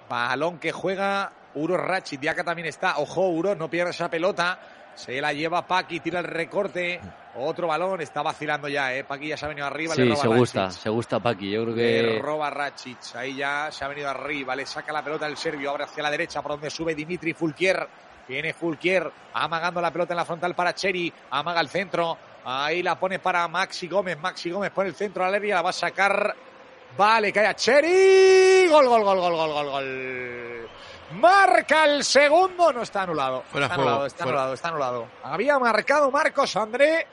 Balón 0.10 0.60
que 0.60 0.74
juega 0.74 1.32
Uro 1.56 1.78
Rachi. 1.78 2.18
Diaca 2.18 2.44
también 2.44 2.68
está. 2.68 2.98
Ojo, 2.98 3.30
Uro, 3.30 3.56
no 3.56 3.70
pierde 3.70 3.92
esa 3.92 4.10
pelota. 4.10 4.60
Se 4.96 5.22
la 5.22 5.32
lleva 5.32 5.66
Paqui, 5.66 6.02
tira 6.02 6.20
el 6.20 6.26
recorte. 6.26 7.00
Otro 7.38 7.68
balón, 7.68 8.02
está 8.02 8.22
vacilando 8.22 8.68
ya, 8.68 8.94
¿eh? 8.94 9.06
Paqui 9.06 9.30
ya 9.30 9.38
se 9.38 9.46
ha 9.46 9.48
venido 9.48 9.66
arriba. 9.66 9.96
le 9.96 10.04
Sí, 10.04 10.10
roba 10.10 10.16
se 10.22 10.28
Rachic. 10.28 10.38
gusta, 10.40 10.72
se 10.72 10.90
gusta 10.90 11.20
Paqui. 11.22 11.50
Yo 11.52 11.64
creo 11.64 11.76
Le 11.78 12.16
que 12.16 12.20
roba 12.20 12.50
Rachic. 12.50 12.98
Ahí 13.16 13.38
ya 13.38 13.70
se 13.72 13.86
ha 13.86 13.88
venido 13.88 14.10
arriba. 14.10 14.54
Le 14.58 14.66
saca 14.66 14.92
la 14.92 15.02
pelota 15.02 15.26
el 15.26 15.38
serbio. 15.38 15.70
Ahora 15.70 15.86
hacia 15.86 16.04
la 16.04 16.12
derecha 16.12 16.42
por 16.42 16.52
donde 16.52 16.70
sube 16.70 16.94
Dimitri 16.94 17.32
Fulquier. 17.34 17.88
Viene 18.28 18.54
Fulquier 18.54 19.12
amagando 19.34 19.82
la 19.82 19.92
pelota 19.92 20.14
en 20.14 20.18
la 20.18 20.26
frontal 20.26 20.56
para 20.56 20.74
Cheri. 20.74 21.12
Amaga 21.32 21.60
el 21.62 21.70
centro. 21.70 22.18
Ahí 22.46 22.82
la 22.82 22.98
pone 23.00 23.20
para 23.20 23.48
Maxi 23.48 23.88
Gómez. 23.88 24.18
Maxi 24.20 24.50
Gómez 24.52 24.72
pone 24.72 24.90
el 24.90 24.96
centro 24.96 25.24
a 25.26 25.30
la 25.30 25.38
área. 25.38 25.56
La 25.56 25.62
va 25.62 25.70
a 25.72 25.74
sacar. 25.74 26.36
Vale, 26.98 27.32
cae 27.34 27.48
a 27.48 27.54
Cheri. 27.56 28.68
Gol, 28.70 28.88
gol, 28.88 29.04
gol, 29.04 29.20
gol, 29.20 29.36
gol, 29.36 29.54
gol, 29.54 29.70
gol. 29.70 30.70
Marca 31.14 31.86
el 31.86 32.04
segundo. 32.04 32.72
No 32.72 32.82
está 32.84 33.04
anulado. 33.04 33.44
Fuera 33.52 33.66
está 33.66 33.76
juego, 33.76 33.90
anulado, 33.90 34.06
está 34.08 34.24
fuera. 34.24 34.38
anulado, 34.40 34.54
está 34.54 34.68
anulado. 34.70 35.08
Había 35.24 35.60
marcado 35.60 36.10
Marcos 36.12 36.56
André. 36.56 37.08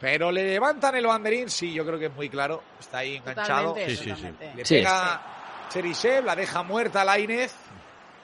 Pero 0.00 0.30
le 0.30 0.44
levantan 0.44 0.94
el 0.96 1.06
banderín. 1.06 1.48
Sí, 1.48 1.72
yo 1.72 1.84
creo 1.86 1.98
que 1.98 2.06
es 2.06 2.14
muy 2.14 2.28
claro. 2.28 2.62
Está 2.78 2.98
ahí 2.98 3.16
enganchado. 3.16 3.68
Totalmente, 3.74 3.90
Sí, 3.90 3.96
sí, 3.96 4.02
sí. 4.04 4.10
totalmente. 4.10 4.52
Le 4.54 4.64
Sí. 4.64 4.74
pega 4.76 5.22
Cherisev, 5.70 6.24
la 6.24 6.36
deja 6.36 6.62
muerta 6.62 7.00
a 7.00 7.04
Lainez. 7.04 7.54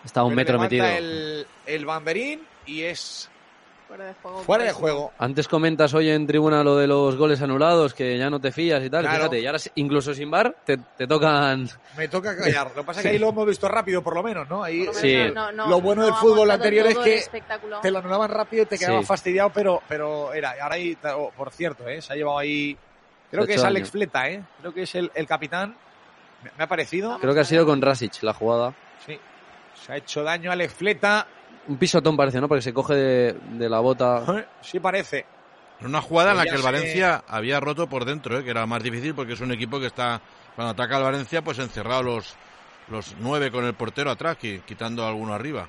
Está 0.04 0.20
a 0.20 0.24
un 0.24 0.34
metro 0.34 0.58
metido. 0.58 0.86
El, 0.86 1.46
el 1.66 1.86
banderín 1.86 2.40
y 2.66 2.82
es 2.82 3.28
Fuera 3.88 4.04
de 4.04 4.14
juego. 4.22 4.38
fuera 4.44 4.62
de 4.64 4.70
clarísimo. 4.70 4.80
juego. 4.98 5.12
Antes 5.18 5.48
comentas 5.48 5.92
hoy 5.94 6.10
en 6.10 6.24
tribuna 6.24 6.62
lo 6.62 6.76
de 6.76 6.86
los 6.86 7.16
goles 7.16 7.42
anulados, 7.42 7.92
que 7.92 8.16
ya 8.16 8.30
no 8.30 8.38
te 8.40 8.52
fías 8.52 8.84
y 8.84 8.88
tal. 8.88 9.02
Claro. 9.02 9.16
Fíjate, 9.18 9.40
y 9.40 9.46
ahora 9.46 9.58
incluso 9.74 10.14
sin 10.14 10.30
bar 10.30 10.54
te, 10.64 10.76
te 10.96 11.08
tocan. 11.08 11.68
Me 11.96 12.06
toca 12.06 12.36
callar. 12.36 12.68
Lo 12.68 12.82
que 12.82 12.86
pasa 12.86 13.00
es 13.00 13.06
que 13.06 13.10
ahí 13.12 13.18
lo 13.18 13.30
hemos 13.30 13.46
visto 13.48 13.66
rápido, 13.66 14.00
por 14.00 14.14
lo 14.14 14.22
menos, 14.22 14.48
¿no? 14.48 14.62
Ahí 14.62 14.84
lo 14.86 14.94
Sí. 14.94 15.08
menos 15.08 15.34
no- 15.34 15.50
no- 15.52 15.66
Lo 15.68 15.80
bueno 15.80 16.02
no 16.02 16.06
del 16.06 16.14
fútbol 16.14 16.48
anterior 16.52 16.86
es 16.86 16.98
que 17.28 17.42
te 17.82 17.90
lo 17.90 17.98
anulaban 17.98 18.30
rápido 18.30 18.62
y 18.62 18.66
te 18.66 18.78
quedabas 18.78 19.00
Sí. 19.00 19.06
fastidiado, 19.06 19.50
pero, 19.52 19.82
pero 19.88 20.32
era. 20.34 20.54
Ahora 20.62 20.76
ahí, 20.76 20.96
oh, 21.16 21.32
por 21.36 21.50
cierto, 21.50 21.88
¿eh? 21.88 22.00
se 22.00 22.12
ha 22.12 22.16
llevado 22.16 22.38
ahí. 22.38 22.76
Creo 23.32 23.44
que 23.44 23.54
es 23.54 23.64
Alex 23.64 23.88
daño. 23.88 23.92
Fleta, 23.92 24.28
¿eh? 24.30 24.42
Creo 24.60 24.72
que 24.72 24.82
es 24.82 24.94
el, 24.94 25.10
el 25.16 25.26
capitán. 25.26 25.74
Me, 26.44 26.50
me 26.56 26.62
ha 26.64 26.66
parecido. 26.68 27.18
Creo 27.20 27.34
que 27.34 27.40
ha 27.40 27.44
sido 27.44 27.66
con 27.66 27.82
Rasic 27.82 28.22
la 28.22 28.34
jugada. 28.34 28.72
Sí. 29.04 29.18
Se 29.84 29.92
ha 29.92 29.96
hecho 29.96 30.22
daño 30.22 30.50
Alex 30.52 30.74
Fleta. 30.74 31.26
Un 31.68 31.76
pisotón 31.76 32.16
parece, 32.16 32.40
¿no? 32.40 32.48
Porque 32.48 32.62
se 32.62 32.72
coge 32.72 32.94
de, 32.94 33.32
de 33.52 33.68
la 33.68 33.80
bota. 33.80 34.44
Sí 34.60 34.80
parece. 34.80 35.26
Una 35.82 36.00
jugada 36.02 36.32
en 36.32 36.36
la 36.38 36.44
que 36.44 36.50
el. 36.50 36.62
Valencia 36.62 37.24
había 37.26 37.58
roto 37.60 37.86
por 37.88 38.04
dentro, 38.04 38.38
¿eh? 38.38 38.44
que 38.44 38.50
era 38.50 38.66
más 38.66 38.82
difícil 38.82 39.14
porque 39.14 39.32
es 39.34 39.40
un 39.40 39.52
equipo 39.52 39.80
que 39.80 39.86
está, 39.86 40.20
cuando 40.54 40.72
ataca 40.72 40.96
al 40.96 41.02
Valencia, 41.04 41.42
pues 41.42 41.58
encerrado 41.58 42.02
los, 42.02 42.34
los 42.88 43.14
nueve 43.20 43.50
con 43.50 43.64
el 43.64 43.74
portero 43.74 44.10
atrás, 44.10 44.36
qui- 44.38 44.62
quitando 44.62 45.04
a 45.04 45.08
alguno 45.08 45.32
arriba. 45.32 45.68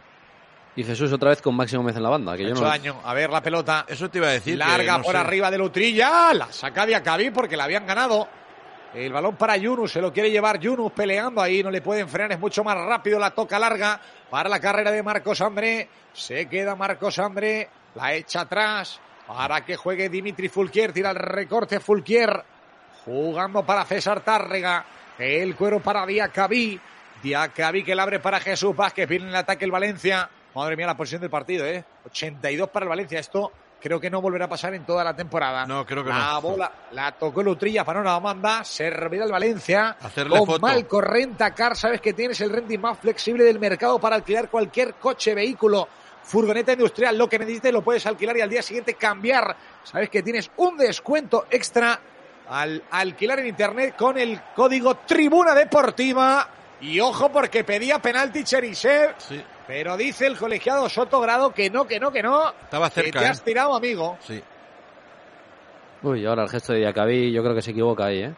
Y 0.76 0.84
Jesús 0.84 1.12
otra 1.12 1.30
vez 1.30 1.42
con 1.42 1.56
Maxi 1.56 1.76
Gómez 1.76 1.96
en 1.98 2.04
la 2.04 2.10
banda. 2.10 2.36
Que 2.38 2.44
Ha 2.44 2.48
yo 2.48 2.54
hecho 2.54 2.62
no... 2.64 2.68
daño. 2.70 3.02
A 3.04 3.14
ver 3.14 3.30
la 3.30 3.42
pelota. 3.42 3.86
Eso 3.88 4.10
te 4.10 4.18
iba 4.20 4.28
a 4.28 4.32
decir. 4.32 4.54
que 4.54 4.58
Larga 4.60 4.98
no 4.98 5.04
por 5.04 5.14
sé. 5.14 5.18
arriba 5.18 5.52
de 5.52 5.58
Lutrilla. 5.58 6.34
La 6.34 6.52
saca 6.52 6.86
de 6.86 6.96
Acabí 6.96 7.30
porque 7.30 7.58
la 7.58 7.66
habían 7.66 7.86
ganado. 7.86 8.28
El 8.94 9.14
balón 9.14 9.36
para 9.36 9.56
Yunus. 9.56 9.94
Se 9.94 10.02
lo 10.02 10.12
quiere 10.12 10.30
llevar 10.30 10.60
Yunus 10.60 10.92
peleando 10.92 11.42
ahí. 11.42 11.64
No 11.64 11.72
le 11.72 11.82
pueden 11.82 12.10
frenar. 12.10 12.34
Es 12.34 12.40
mucho 12.40 12.64
más 12.64 12.78
rápido. 12.78 13.20
La 13.20 13.32
toca 13.32 13.58
larga 13.58 14.00
para 14.30 14.50
la 14.50 14.60
carrera 14.60 14.92
de 14.92 15.02
Marcos 15.02 15.40
André. 15.42 15.88
Se 16.14 16.48
queda 16.48 16.76
Marcos 16.76 17.18
André. 17.20 17.70
La 17.96 18.14
echa 18.14 18.42
atrás. 18.42 19.00
Para 19.28 19.64
que 19.64 19.78
juegue 19.78 20.10
Dimitri 20.10 20.50
Fulquier. 20.50 20.92
Tira 20.92 21.12
el 21.12 21.16
recorte 21.16 21.80
Fulquier. 21.80 22.44
Jugando 23.06 23.66
para 23.66 23.86
César 23.86 24.22
Tárrega. 24.22 24.86
El 25.18 25.56
cuero 25.56 25.80
para 25.80 26.06
Diacabí. 26.06 26.80
Diacabí 27.24 27.84
que 27.84 27.96
la 27.96 28.04
abre 28.04 28.20
para 28.20 28.40
Jesús 28.42 28.76
Vázquez. 28.76 29.08
Viene 29.08 29.26
en 29.26 29.30
el 29.30 29.36
ataque 29.38 29.64
el 29.64 29.72
Valencia. 29.72 30.30
Madre 30.54 30.76
mía, 30.76 30.88
la 30.88 30.98
posición 30.98 31.22
del 31.22 31.30
partido, 31.30 31.66
¿eh? 31.66 31.86
82 32.08 32.70
para 32.70 32.84
el 32.84 32.90
Valencia. 32.90 33.20
Esto 33.20 33.54
creo 33.82 34.00
que 34.00 34.10
no 34.10 34.22
volverá 34.22 34.46
a 34.46 34.50
pasar 34.50 34.74
en 34.74 34.86
toda 34.86 35.04
la 35.04 35.16
temporada. 35.16 35.66
No, 35.66 35.86
creo 35.86 36.04
que 36.04 36.10
la 36.10 36.34
no. 36.34 36.42
bola 36.42 36.72
la 36.92 37.12
tocó 37.12 37.44
Lutrilla 37.44 37.84
para 37.84 38.00
una 38.00 38.20
manda. 38.20 38.64
Servirá 38.64 39.26
el 39.26 39.32
Valencia. 39.32 39.98
Hacerle 40.00 40.38
Con 40.38 40.46
foto. 40.46 40.60
Malco 40.60 41.02
Rentacar, 41.02 41.76
sabes 41.76 42.00
que 42.00 42.14
tienes 42.14 42.40
el 42.42 42.52
renting 42.52 42.80
más 42.80 43.00
flexible 43.00 43.44
del 43.44 43.60
mercado 43.60 44.00
para 44.00 44.16
alquilar 44.16 44.50
cualquier 44.50 44.94
coche, 44.96 45.34
vehículo, 45.34 45.88
furgoneta 46.24 46.74
industrial, 46.74 47.18
lo 47.18 47.28
que 47.28 47.40
necesites 47.40 47.74
lo 47.74 47.82
puedes 47.82 48.06
alquilar 48.06 48.38
y 48.38 48.42
al 48.42 48.50
día 48.50 48.62
siguiente 48.62 48.94
cambiar. 48.94 49.56
Sabes 49.84 50.10
que 50.10 50.22
tienes 50.22 50.52
un 50.58 50.78
descuento 50.78 51.48
extra 51.50 52.00
al 52.50 52.84
alquilar 52.92 53.40
en 53.40 53.48
internet 53.48 53.96
con 53.98 54.18
el 54.18 54.40
código 54.56 54.96
Tribuna 54.98 55.56
Deportiva. 55.56 56.48
Y 56.82 57.00
ojo 57.00 57.32
porque 57.32 57.64
pedía 57.64 58.00
penalti 58.00 58.44
Cherisev, 58.44 59.14
Sí, 59.20 59.42
pero 59.68 59.96
dice 59.98 60.26
el 60.28 60.38
colegiado 60.38 60.90
Soto 60.90 61.20
Grado 61.22 61.52
que 61.54 61.70
no, 61.70 61.86
que 61.86 62.00
no, 62.00 62.12
que 62.12 62.24
no. 62.24 62.50
estaba 62.64 62.90
Que 62.90 62.96
cerca. 63.04 63.20
te 63.20 63.26
¿eh? 63.26 63.30
has 63.30 63.44
tirado, 63.44 63.76
amigo. 63.76 64.18
Sí. 64.22 64.42
Uy, 66.04 66.26
ahora 66.26 66.44
el 66.44 66.50
gesto 66.50 66.74
de 66.74 66.80
Diacabí, 66.80 67.32
yo 67.32 67.44
creo 67.44 67.54
que 67.54 67.62
se 67.62 67.72
equivoca 67.72 68.06
ahí, 68.06 68.24
¿eh? 68.24 68.34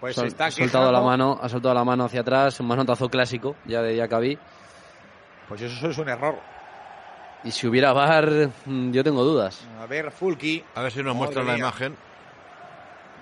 Pues 0.00 0.16
Sol- 0.16 0.26
está 0.26 0.46
ha 0.46 0.50
soltado 0.50 0.90
la 0.92 1.00
mano, 1.00 1.38
ha 1.40 1.48
soltado 1.48 1.74
la 1.74 1.84
mano 1.84 2.04
hacia 2.04 2.20
atrás, 2.20 2.58
un 2.60 2.66
manotazo 2.66 3.08
clásico 3.08 3.56
ya 3.64 3.82
de 3.82 3.92
Diacabí. 3.94 4.36
Pues 5.48 5.62
eso 5.62 5.88
es 5.88 5.98
un 5.98 6.08
error. 6.08 6.36
Y 7.44 7.52
si 7.52 7.68
hubiera 7.68 7.92
VAR, 7.92 8.50
mm, 8.66 8.90
yo 8.90 9.04
tengo 9.04 9.22
dudas. 9.22 9.64
A 9.80 9.86
ver, 9.86 10.10
Fulki. 10.10 10.64
A 10.74 10.82
ver 10.82 10.90
si 10.92 10.98
nos 10.98 11.14
Madre 11.14 11.18
muestran 11.18 11.46
la 11.46 11.56
imagen. 11.56 11.96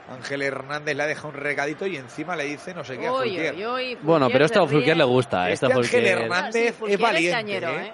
Ángel 0.09 0.43
Hernández 0.43 0.95
le 0.97 1.03
ha 1.03 1.07
dejado 1.07 1.29
un 1.29 1.35
recadito 1.35 1.87
y 1.87 1.97
encima 1.97 2.37
le 2.37 2.45
dice 2.45 2.73
no 2.75 2.85
sé 2.85 2.97
qué 2.97 3.09
a 3.09 3.13
uy, 3.13 3.99
Bueno, 4.03 4.29
pero 4.31 4.45
esto 4.45 4.61
a 4.61 4.63
se 4.63 4.69
ríe. 4.69 4.79
Fulquier 4.79 4.97
le 4.97 5.05
gusta. 5.05 5.51
Este 5.51 5.67
Esta 5.67 5.67
Ángel 5.79 5.83
Fulquier, 5.85 6.19
Hernández 6.19 6.77
Sí, 6.79 6.93
es 6.93 6.99
valiente, 7.01 7.31
cañero, 7.33 7.69
¿eh? 7.71 7.87
¿eh? 7.87 7.93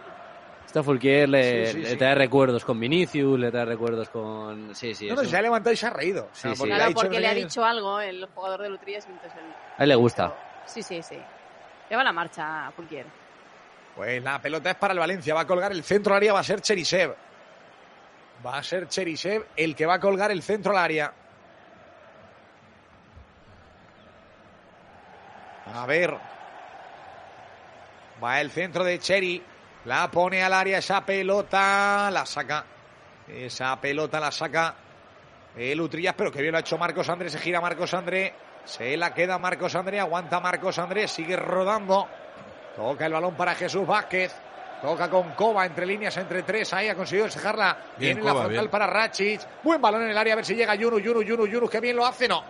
esta 0.66 0.82
Fulquier 0.82 1.28
le, 1.28 1.66
Sí, 1.66 1.72
sí, 1.72 1.78
le 1.80 1.90
sí. 1.90 1.96
trae 1.96 2.14
recuerdos 2.14 2.64
con 2.64 2.78
Vinicius, 2.80 3.38
le 3.38 3.50
trae 3.50 3.64
recuerdos 3.64 4.08
con... 4.10 4.74
Sí, 4.74 4.94
sí, 4.94 5.06
No, 5.06 5.12
es 5.12 5.16
no, 5.16 5.22
un- 5.22 5.28
se 5.30 5.36
ha 5.36 5.42
levantado 5.42 5.72
y 5.72 5.76
se 5.76 5.86
ha 5.86 5.90
reído. 5.90 6.28
O 6.32 6.34
sea, 6.34 6.50
Sí, 6.50 6.56
sí. 6.56 6.60
porque 6.60 6.74
Claro, 6.74 6.90
ha 6.90 6.94
porque 6.94 7.20
le 7.20 7.26
ha 7.28 7.34
dicho 7.34 7.64
algo 7.64 8.00
el 8.00 8.26
jugador 8.34 8.60
de 8.62 8.66
él... 8.68 8.78
A 9.78 9.82
él 9.82 9.88
le 9.88 9.94
gusta. 9.94 10.34
Sí, 10.66 10.82
sí, 10.82 11.02
sí. 11.02 11.16
Lleva 11.90 12.04
la 12.04 12.12
marcha 12.12 12.70
Fulquier. 12.76 13.06
Pues 13.96 14.22
la 14.22 14.40
pelota 14.40 14.70
es 14.70 14.76
para 14.76 14.92
el 14.94 14.98
Valencia. 14.98 15.34
Va 15.34 15.40
a 15.42 15.46
colgar 15.46 15.72
el 15.72 15.82
centro 15.82 16.12
al 16.14 16.18
área, 16.18 16.32
va 16.32 16.40
a 16.40 16.44
ser 16.44 16.60
Cherisev. 16.62 17.14
Va 18.44 18.56
a 18.58 18.62
ser 18.62 18.88
Cherisev 18.88 19.44
el 19.56 19.74
que 19.76 19.84
va 19.86 19.94
a 19.94 20.00
colgar 20.00 20.30
el 20.30 20.42
centro 20.42 20.72
al 20.72 20.78
área. 20.78 21.12
A 25.74 25.86
ver. 25.86 26.14
Va 28.22 28.40
el 28.40 28.50
centro 28.50 28.84
de 28.84 28.98
Cheri. 28.98 29.42
La 29.84 30.08
pone 30.10 30.42
al 30.42 30.52
área 30.52 30.78
esa 30.78 31.04
pelota. 31.04 32.10
La 32.10 32.24
saca. 32.26 32.64
Esa 33.28 33.80
pelota 33.80 34.20
la 34.20 34.30
saca 34.30 34.74
el 35.56 35.80
Utrillas, 35.80 36.14
pero 36.16 36.32
que 36.32 36.40
bien 36.40 36.52
lo 36.52 36.58
ha 36.58 36.60
hecho 36.60 36.78
Marcos 36.78 37.08
André. 37.08 37.30
Se 37.30 37.38
gira 37.38 37.60
Marcos 37.60 37.92
André. 37.94 38.34
Se 38.64 38.96
la 38.96 39.12
queda 39.12 39.38
Marcos 39.38 39.74
André. 39.74 40.00
Aguanta 40.00 40.40
Marcos 40.40 40.78
André. 40.78 41.08
Sigue 41.08 41.36
rodando. 41.36 42.08
Toca 42.76 43.06
el 43.06 43.12
balón 43.12 43.34
para 43.34 43.54
Jesús 43.54 43.86
Vázquez. 43.86 44.32
Toca 44.80 45.08
con 45.08 45.30
Coba 45.32 45.64
entre 45.64 45.86
líneas, 45.86 46.16
entre 46.16 46.42
tres. 46.42 46.72
Ahí 46.72 46.88
ha 46.88 46.94
conseguido 46.94 47.26
dejarla. 47.28 47.76
Bien, 47.96 48.16
Viene 48.16 48.22
la 48.22 48.32
frontal 48.32 48.50
bien. 48.50 48.70
para 48.70 48.86
Rachic. 48.86 49.40
Buen 49.62 49.80
balón 49.80 50.02
en 50.02 50.10
el 50.10 50.18
área. 50.18 50.32
A 50.32 50.36
ver 50.36 50.44
si 50.44 50.54
llega 50.54 50.74
Yunus, 50.74 51.02
Yunus, 51.02 51.24
Yunus, 51.24 51.48
Yunus. 51.50 51.70
Que 51.70 51.80
bien 51.80 51.96
lo 51.96 52.04
hace. 52.06 52.26
No. 52.28 52.42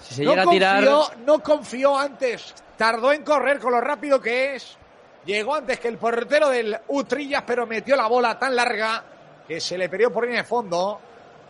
Si 0.00 0.14
se 0.14 0.24
no 0.24 0.30
llega 0.30 0.42
a 0.42 0.46
tirar, 0.46 0.84
confió, 0.84 1.24
no 1.24 1.38
confió 1.40 1.98
antes. 1.98 2.54
Tardó 2.76 3.12
en 3.12 3.22
correr 3.22 3.58
con 3.58 3.72
lo 3.72 3.80
rápido 3.80 4.20
que 4.20 4.54
es. 4.54 4.76
Llegó 5.24 5.54
antes 5.54 5.78
que 5.78 5.88
el 5.88 5.98
portero 5.98 6.48
del 6.48 6.76
Utrillas, 6.88 7.44
pero 7.46 7.66
metió 7.66 7.94
la 7.94 8.06
bola 8.06 8.38
tan 8.38 8.56
larga 8.56 9.04
que 9.46 9.60
se 9.60 9.76
le 9.76 9.88
perdió 9.88 10.12
por 10.12 10.24
línea 10.24 10.42
de 10.42 10.48
fondo. 10.48 11.00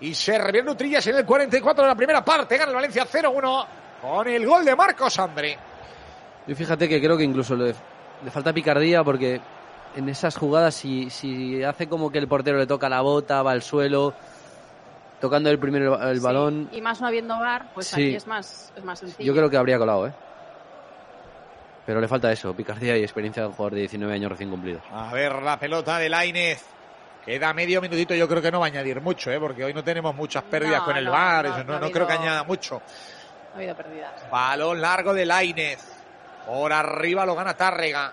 Y 0.01 0.15
se 0.15 0.39
revierte 0.39 0.71
Utrillas 0.71 1.07
en 1.07 1.17
el 1.17 1.25
44 1.25 1.85
de 1.85 1.89
la 1.89 1.95
primera 1.95 2.25
parte. 2.25 2.57
Gana 2.57 2.71
el 2.71 2.77
Valencia 2.77 3.07
0-1 3.07 3.67
con 4.01 4.27
el 4.27 4.47
gol 4.47 4.65
de 4.65 4.75
Marcos 4.75 5.19
André. 5.19 5.59
yo 6.47 6.57
fíjate 6.57 6.89
que 6.89 7.01
creo 7.01 7.17
que 7.17 7.25
incluso 7.25 7.55
le, 7.55 7.75
le 8.25 8.31
falta 8.31 8.53
picardía 8.53 9.05
porque 9.05 9.41
en 9.95 10.09
esas 10.09 10.37
jugadas 10.37 10.75
si, 10.75 11.11
si 11.11 11.63
hace 11.63 11.89
como 11.89 12.11
que 12.11 12.19
el 12.19 12.29
portero 12.29 12.59
le 12.59 12.67
toca 12.67 12.89
la 12.89 13.01
bota, 13.01 13.43
va 13.43 13.53
al 13.53 13.63
suelo, 13.63 14.15
tocando 15.21 15.51
el 15.51 15.59
primero 15.59 16.01
el 16.09 16.19
Sí, 16.19 16.23
balón, 16.25 16.69
Y 16.73 16.81
más 16.81 17.01
no 17.01 17.07
habiendo 17.07 17.39
bar, 17.39 17.67
pues 17.75 17.89
Sí. 17.89 17.95
aquí 18.09 18.15
es 18.17 18.27
más, 18.27 18.73
es 18.77 18.85
más 18.85 18.99
sencillo. 18.99 19.25
yo 19.27 19.37
creo 19.37 19.51
que 19.51 19.57
habría 19.57 19.79
colado, 19.79 20.07
¿eh? 20.09 20.13
Pero 21.87 22.01
le 22.01 22.09
falta 22.09 22.31
eso, 22.31 22.55
picardía 22.55 22.97
y 22.97 23.03
experiencia 23.03 23.43
de 23.43 23.49
un 23.49 23.55
jugador 23.55 23.75
de 23.75 23.81
19 23.81 24.13
años 24.15 24.31
recién 24.31 24.51
cumplidos. 24.51 24.83
A 24.93 25.13
ver 25.13 25.43
la 25.43 25.59
pelota 25.59 25.99
de 25.99 26.09
Lainez. 26.09 26.65
Queda 27.25 27.53
medio 27.53 27.81
minutito, 27.83 28.15
yo 28.15 28.27
creo 28.29 28.41
que 28.41 28.51
no 28.51 28.61
va 28.61 28.67
a 28.67 28.69
añadir 28.69 29.01
mucho, 29.01 29.31
¿eh? 29.31 29.39
porque 29.39 29.63
hoy 29.65 29.75
no 29.75 29.85
tenemos 29.85 30.15
muchas 30.15 30.43
pérdidas 30.45 30.81
No, 30.81 30.85
con 30.87 30.97
el 30.97 31.05
no, 31.05 31.11
VAR, 31.13 31.45
no, 31.45 31.51
eso 31.55 31.59
no, 31.65 31.73
no 31.73 31.77
ha 31.77 31.81
no 31.81 31.91
creo 31.91 32.07
que 32.07 32.13
habido- 32.15 32.29
añada 32.31 32.45
mucho. 32.45 32.81
Ha 33.53 33.57
habido 33.59 33.75
pérdidas. 33.77 34.31
Balón 34.31 34.81
largo 34.81 35.13
de 35.13 35.27
Lainez. 35.27 35.81
Por 36.47 36.73
arriba 36.73 37.27
lo 37.27 37.35
gana 37.35 37.55
Tárrega. 37.55 38.13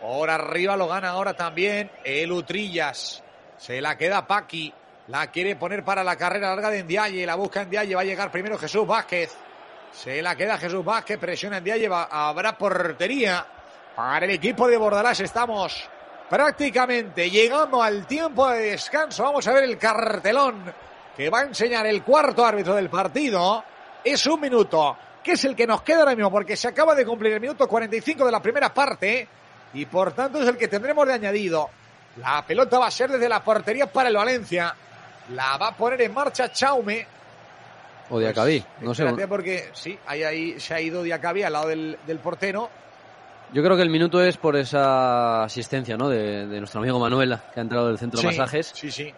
Por 0.00 0.30
arriba 0.30 0.76
lo 0.76 0.86
gana 0.88 1.10
ahora 1.10 1.34
también 1.34 1.90
el 2.04 2.32
Utrillas. 2.32 3.22
Se 3.58 3.80
la 3.80 3.96
queda 3.98 4.26
Paqui. 4.26 4.72
La 5.08 5.26
quiere 5.30 5.56
poner 5.56 5.84
para 5.84 6.02
la 6.02 6.16
carrera 6.16 6.50
larga 6.50 6.70
de 6.70 6.82
Ndiaye. 6.82 7.26
La 7.26 7.34
busca 7.34 7.64
Ndiaye. 7.64 7.94
Va 7.94 8.00
a 8.00 8.04
llegar 8.04 8.30
primero 8.30 8.56
Jesús 8.58 8.86
Vázquez. 8.86 9.34
Se 9.92 10.22
la 10.22 10.34
queda 10.34 10.58
Jesús 10.58 10.84
Vázquez. 10.84 11.18
Presiona 11.18 11.60
Ndiaye. 11.60 11.88
Va, 11.88 12.04
habrá 12.04 12.56
portería 12.56 13.46
para 13.94 14.24
el 14.24 14.32
equipo 14.32 14.66
de 14.66 14.76
Bordalás. 14.76 15.20
Estamos 15.20 15.88
prácticamente 16.28 17.30
llegando 17.30 17.82
al 17.82 18.06
tiempo 18.06 18.48
de 18.48 18.70
descanso. 18.70 19.24
Vamos 19.24 19.46
a 19.46 19.52
ver 19.52 19.64
el 19.64 19.76
cartelón 19.78 20.72
que 21.16 21.30
va 21.30 21.40
a 21.40 21.44
enseñar 21.44 21.86
el 21.86 22.02
cuarto 22.02 22.44
árbitro 22.44 22.74
del 22.74 22.88
partido. 22.88 23.62
Es 24.02 24.26
un 24.26 24.40
minuto, 24.40 24.96
que 25.22 25.32
es 25.32 25.44
el 25.44 25.54
que 25.54 25.66
nos 25.66 25.82
queda 25.82 26.00
ahora 26.00 26.14
mismo, 26.14 26.30
porque 26.30 26.56
se 26.56 26.68
acaba 26.68 26.94
de 26.94 27.06
cumplir 27.06 27.34
el 27.34 27.40
minuto 27.40 27.68
45 27.68 28.24
de 28.24 28.32
la 28.32 28.40
primera 28.40 28.72
parte 28.72 29.28
y 29.74 29.86
por 29.86 30.12
tanto 30.12 30.40
es 30.42 30.48
el 30.48 30.56
que 30.56 30.68
tendremos 30.68 31.06
de 31.06 31.12
añadido. 31.12 31.68
La 32.16 32.44
pelota 32.46 32.78
va 32.78 32.86
a 32.86 32.90
ser 32.90 33.10
desde 33.10 33.28
la 33.28 33.42
portería 33.42 33.86
para 33.86 34.08
el 34.08 34.16
Valencia. 34.16 34.74
La 35.30 35.56
va 35.56 35.68
a 35.68 35.76
poner 35.76 36.00
en 36.02 36.12
marcha 36.12 36.52
Chaume. 36.52 37.06
O 38.10 38.18
de 38.18 38.28
Acabí, 38.28 38.62
no 38.80 38.94
sé. 38.94 39.04
Espérate 39.04 39.26
porque 39.28 39.70
sí, 39.72 39.98
ahí, 40.06 40.22
ahí 40.22 40.60
se 40.60 40.74
ha 40.74 40.80
ido 40.80 41.02
Diacabí 41.02 41.42
al 41.42 41.54
lado 41.54 41.68
del, 41.68 41.98
del 42.06 42.18
portero. 42.18 42.68
Yo 43.52 43.62
creo 43.62 43.76
que 43.76 43.82
el 43.82 43.90
minuto 43.90 44.22
es 44.22 44.36
por 44.36 44.56
esa 44.56 45.44
asistencia, 45.44 45.96
¿no? 45.96 46.08
De, 46.08 46.46
de 46.46 46.58
nuestro 46.58 46.80
amigo 46.80 46.98
Manuel, 46.98 47.38
que 47.52 47.60
ha 47.60 47.62
entrado 47.62 47.88
del 47.88 47.98
centro 47.98 48.20
de 48.20 48.26
masajes. 48.26 48.72
Sí, 48.74 48.90
sí. 48.90 49.14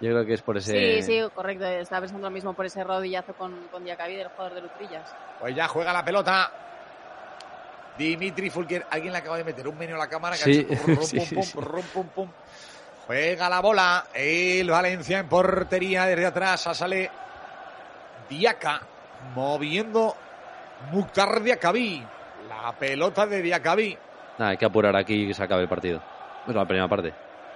Yo 0.00 0.10
creo 0.10 0.24
que 0.24 0.34
es 0.34 0.42
por 0.42 0.56
ese. 0.56 1.02
Sí, 1.02 1.02
sí, 1.02 1.28
correcto. 1.34 1.64
Estaba 1.64 2.02
pensando 2.02 2.28
lo 2.28 2.30
mismo 2.32 2.52
por 2.52 2.66
ese 2.66 2.84
rodillazo 2.84 3.32
con, 3.34 3.52
con 3.72 3.82
Diacabí 3.82 4.14
del 4.14 4.28
jugador 4.28 4.54
de 4.54 4.60
Lutrillas. 4.60 5.10
Pues 5.40 5.56
ya 5.56 5.66
juega 5.66 5.92
la 5.92 6.04
pelota. 6.04 6.52
Dimitri 7.96 8.48
Fulker, 8.50 8.86
alguien 8.90 9.12
le 9.12 9.18
acaba 9.18 9.36
de 9.38 9.44
meter 9.44 9.66
un 9.66 9.76
meneo 9.76 9.96
a 9.96 9.98
la 9.98 10.08
cámara 10.08 10.36
que 10.36 10.44
Sí, 10.44 10.66
ha 10.70 10.72
hecho 10.74 10.82
rum, 10.86 11.02
sí, 11.02 11.16
pum, 11.18 11.26
sí, 11.26 11.34
pum, 11.34 11.42
sí. 11.44 11.58
rum, 11.60 11.82
pum, 11.92 12.06
pum. 12.14 12.28
Juega 13.08 13.48
la 13.48 13.60
bola. 13.60 14.04
El 14.14 14.70
Valencia 14.70 15.18
en 15.18 15.28
portería 15.28 16.04
desde 16.04 16.26
atrás. 16.26 16.60
Sale 16.60 17.10
Diaca 18.28 18.80
moviendo 19.34 20.14
Mukhtar 20.92 21.42
Diacabí. 21.42 22.06
La 22.48 22.72
pelota 22.72 23.26
de 23.26 23.42
Diacabí 23.42 23.98
hay 24.38 24.56
que 24.56 24.64
apurar 24.66 24.94
aquí 24.96 25.24
y 25.24 25.28
que 25.28 25.34
se 25.34 25.42
acabe 25.42 25.62
el 25.62 25.68
partido. 25.68 26.00
Es 26.46 26.54
la 26.54 26.64
primera 26.64 26.88
parte. 26.88 27.12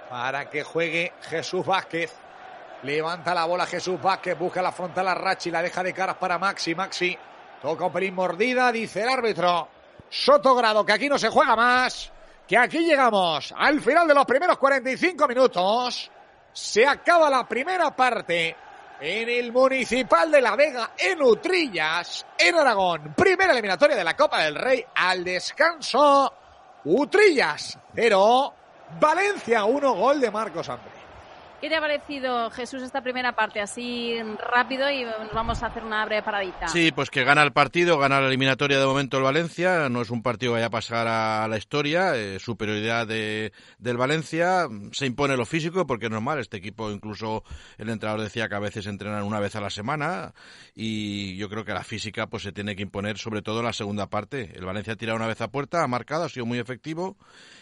para 0.09 0.49
que 0.49 0.63
juegue 0.63 1.13
Jesús 1.21 1.65
Vázquez. 1.65 2.13
Levanta 2.83 3.33
la 3.33 3.45
bola 3.45 3.65
Jesús 3.65 4.01
Vázquez, 4.01 4.37
busca 4.37 4.61
la 4.61 4.71
frontal 4.71 5.07
a 5.07 5.15
Rachi, 5.15 5.49
la 5.49 5.61
deja 5.61 5.81
de 5.81 5.93
caras 5.93 6.17
para 6.17 6.37
Maxi. 6.37 6.75
Maxi 6.75 7.17
toca 7.61 7.85
un 7.85 7.93
pelín 7.93 8.13
mordida, 8.13 8.71
dice 8.71 9.03
el 9.03 9.09
árbitro. 9.09 9.69
Sotogrado, 10.09 10.85
que 10.85 10.91
aquí 10.91 11.07
no 11.07 11.17
se 11.17 11.29
juega 11.29 11.55
más, 11.55 12.11
que 12.47 12.57
aquí 12.57 12.79
llegamos 12.79 13.53
al 13.57 13.81
final 13.81 14.07
de 14.07 14.13
los 14.13 14.25
primeros 14.25 14.57
45 14.57 15.27
minutos. 15.27 16.11
Se 16.51 16.85
acaba 16.85 17.29
la 17.29 17.47
primera 17.47 17.95
parte 17.95 18.55
en 18.99 19.29
el 19.29 19.51
Municipal 19.51 20.31
de 20.31 20.41
La 20.41 20.55
Vega, 20.55 20.91
en 20.97 21.21
Utrillas, 21.21 22.25
en 22.37 22.55
Aragón. 22.55 23.13
Primera 23.15 23.51
eliminatoria 23.51 23.95
de 23.95 24.03
la 24.03 24.15
Copa 24.15 24.43
del 24.43 24.55
Rey 24.55 24.85
al 24.95 25.23
descanso. 25.23 26.33
Utrillas 26.85 27.77
0, 27.95 28.53
Valencia 28.99 29.65
1, 29.65 29.93
gol 29.93 30.21
de 30.21 30.31
Marcos 30.31 30.69
André. 30.69 31.02
¿Qué 31.63 31.69
te 31.69 31.77
ha 31.77 31.79
parecido, 31.79 32.49
Jesús, 32.49 32.83
esta 32.83 33.01
primera 33.01 33.37
parte 33.37 33.61
así 33.61 34.17
rápido 34.37 34.91
y 34.91 35.05
nos 35.05 35.31
vamos 35.31 35.63
a 35.63 35.67
hacer 35.67 35.85
una 35.85 36.03
breve 36.03 36.21
paradita? 36.21 36.67
Sí, 36.67 36.91
pues 36.91 37.09
que 37.09 37.23
gana 37.23 37.41
el 37.41 37.53
partido, 37.53 37.97
gana 37.97 38.19
la 38.19 38.27
eliminatoria 38.27 38.77
de 38.77 38.85
momento 38.85 39.15
el 39.15 39.23
Valencia, 39.23 39.87
no 39.87 40.01
es 40.01 40.09
un 40.09 40.21
partido 40.21 40.51
que 40.51 40.55
vaya 40.55 40.65
a 40.65 40.69
pasar 40.69 41.07
a 41.07 41.47
la 41.47 41.57
historia, 41.57 42.17
eh, 42.17 42.37
superioridad 42.37 43.07
de, 43.07 43.53
del 43.77 43.95
Valencia, 43.95 44.67
se 44.91 45.05
impone 45.05 45.37
lo 45.37 45.45
físico 45.45 45.87
porque 45.87 46.07
es 46.07 46.11
normal, 46.11 46.39
este 46.39 46.57
equipo 46.57 46.91
incluso 46.91 47.45
el 47.77 47.89
entrenador 47.89 48.19
decía 48.23 48.49
que 48.49 48.55
a 48.55 48.59
veces 48.59 48.85
entrenan 48.85 49.23
una 49.23 49.39
vez 49.39 49.55
a 49.55 49.61
la 49.61 49.69
semana 49.69 50.33
y 50.75 51.37
yo 51.37 51.47
creo 51.47 51.63
que 51.63 51.71
la 51.71 51.85
física 51.85 52.27
pues 52.27 52.43
se 52.43 52.51
tiene 52.51 52.75
que 52.75 52.83
imponer 52.83 53.17
sobre 53.17 53.41
todo 53.41 53.59
en 53.59 53.67
la 53.67 53.73
segunda 53.73 54.07
parte. 54.07 54.51
El 54.53 54.65
Valencia 54.65 54.91
ha 54.91 54.97
tirado 54.97 55.15
una 55.15 55.27
vez 55.27 55.39
a 55.39 55.47
puerta, 55.47 55.81
ha 55.81 55.87
marcado, 55.87 56.25
ha 56.25 56.29
sido 56.29 56.45
muy 56.45 56.59
efectivo 56.59 57.15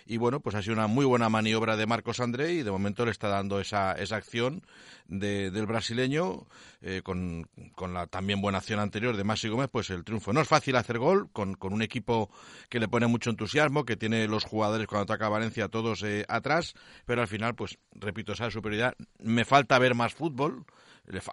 y 0.08 0.18
bueno, 0.18 0.39
pues 0.39 0.56
ha 0.56 0.64
sido 0.64 0.74
una 0.74 0.88
muy 0.88 1.06
buena 1.06 1.30
maniobra 1.30 1.78
de 1.78 1.86
Marcos 1.86 2.20
André 2.20 2.54
y 2.54 2.64
de 2.64 2.72
momento 2.72 3.06
le 3.06 3.12
está 3.12 3.28
dando 3.28 3.60
esa, 3.60 3.91
esa 3.94 4.16
acción 4.16 4.64
de- 5.08 5.52
del 5.52 5.66
brasileño 5.66 6.48
eh, 6.82 7.02
con, 7.04 7.48
con 7.76 7.94
la 7.94 8.08
también 8.08 8.42
buena 8.42 8.58
acción 8.58 8.80
anterior 8.80 9.16
de 9.16 9.24
Masi 9.24 9.48
Gómez, 9.50 9.70
pues 9.72 9.90
el 9.90 10.04
triunfo. 10.04 10.34
No 10.34 10.42
es 10.42 10.48
fácil 10.48 10.76
hacer 10.76 10.98
gol 10.98 11.30
con, 11.32 11.56
con 11.56 11.74
un 11.74 11.82
equipo 11.82 12.30
que 12.70 12.80
le 12.80 12.88
pone 12.88 13.08
mucho 13.08 13.30
entusiasmo, 13.30 13.86
que 13.86 13.98
tiene 13.98 14.28
los 14.28 14.44
jugadores 14.44 14.88
cuando 14.88 15.04
ataca 15.04 15.30
Valencia 15.30 15.68
todos 15.68 16.04
eh, 16.04 16.26
atrás, 16.28 16.74
pero 17.06 17.22
al 17.22 17.28
final, 17.28 17.56
pues 17.56 17.78
repito, 17.94 18.34
esa 18.34 18.50
superioridad. 18.50 18.96
Me 19.20 19.46
falta 19.46 19.78
ver 19.80 19.96
más 19.96 20.14
fútbol. 20.14 20.66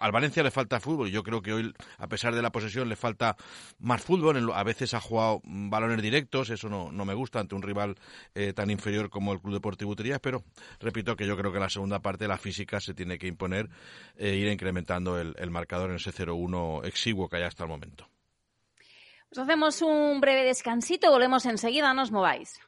Al 0.01 0.11
Valencia 0.11 0.43
le 0.43 0.51
falta 0.51 0.79
fútbol. 0.79 1.09
Yo 1.09 1.23
creo 1.23 1.41
que 1.41 1.53
hoy, 1.53 1.73
a 1.99 2.07
pesar 2.07 2.35
de 2.35 2.41
la 2.41 2.51
posesión, 2.51 2.89
le 2.89 2.95
falta 2.95 3.37
más 3.77 4.01
fútbol. 4.01 4.51
A 4.53 4.63
veces 4.63 4.93
ha 4.93 4.99
jugado 4.99 5.41
balones 5.43 6.01
directos. 6.01 6.49
Eso 6.49 6.69
no, 6.69 6.91
no 6.91 7.05
me 7.05 7.13
gusta 7.13 7.39
ante 7.39 7.55
un 7.55 7.61
rival 7.61 7.95
eh, 8.33 8.51
tan 8.53 8.71
inferior 8.71 9.09
como 9.09 9.31
el 9.31 9.39
Club 9.39 9.53
Deportivo 9.53 9.91
Utrillas. 9.91 10.19
Pero 10.19 10.43
repito 10.79 11.15
que 11.15 11.25
yo 11.25 11.37
creo 11.37 11.51
que 11.51 11.57
en 11.57 11.63
la 11.63 11.69
segunda 11.69 11.99
parte 11.99 12.27
la 12.27 12.37
física 12.37 12.79
se 12.79 12.93
tiene 12.93 13.17
que 13.17 13.27
imponer 13.27 13.69
e 14.17 14.35
ir 14.35 14.47
incrementando 14.47 15.19
el, 15.19 15.35
el 15.39 15.51
marcador 15.51 15.89
en 15.89 15.95
ese 15.95 16.11
0-1 16.11 16.85
exiguo 16.85 17.27
que 17.27 17.37
hay 17.37 17.43
hasta 17.43 17.63
el 17.63 17.69
momento. 17.69 18.07
Pues 19.29 19.39
hacemos 19.39 19.81
un 19.81 20.19
breve 20.21 20.43
descansito, 20.43 21.11
volvemos 21.11 21.45
enseguida, 21.45 21.93
no 21.93 22.01
os 22.01 22.11
mováis. 22.11 22.59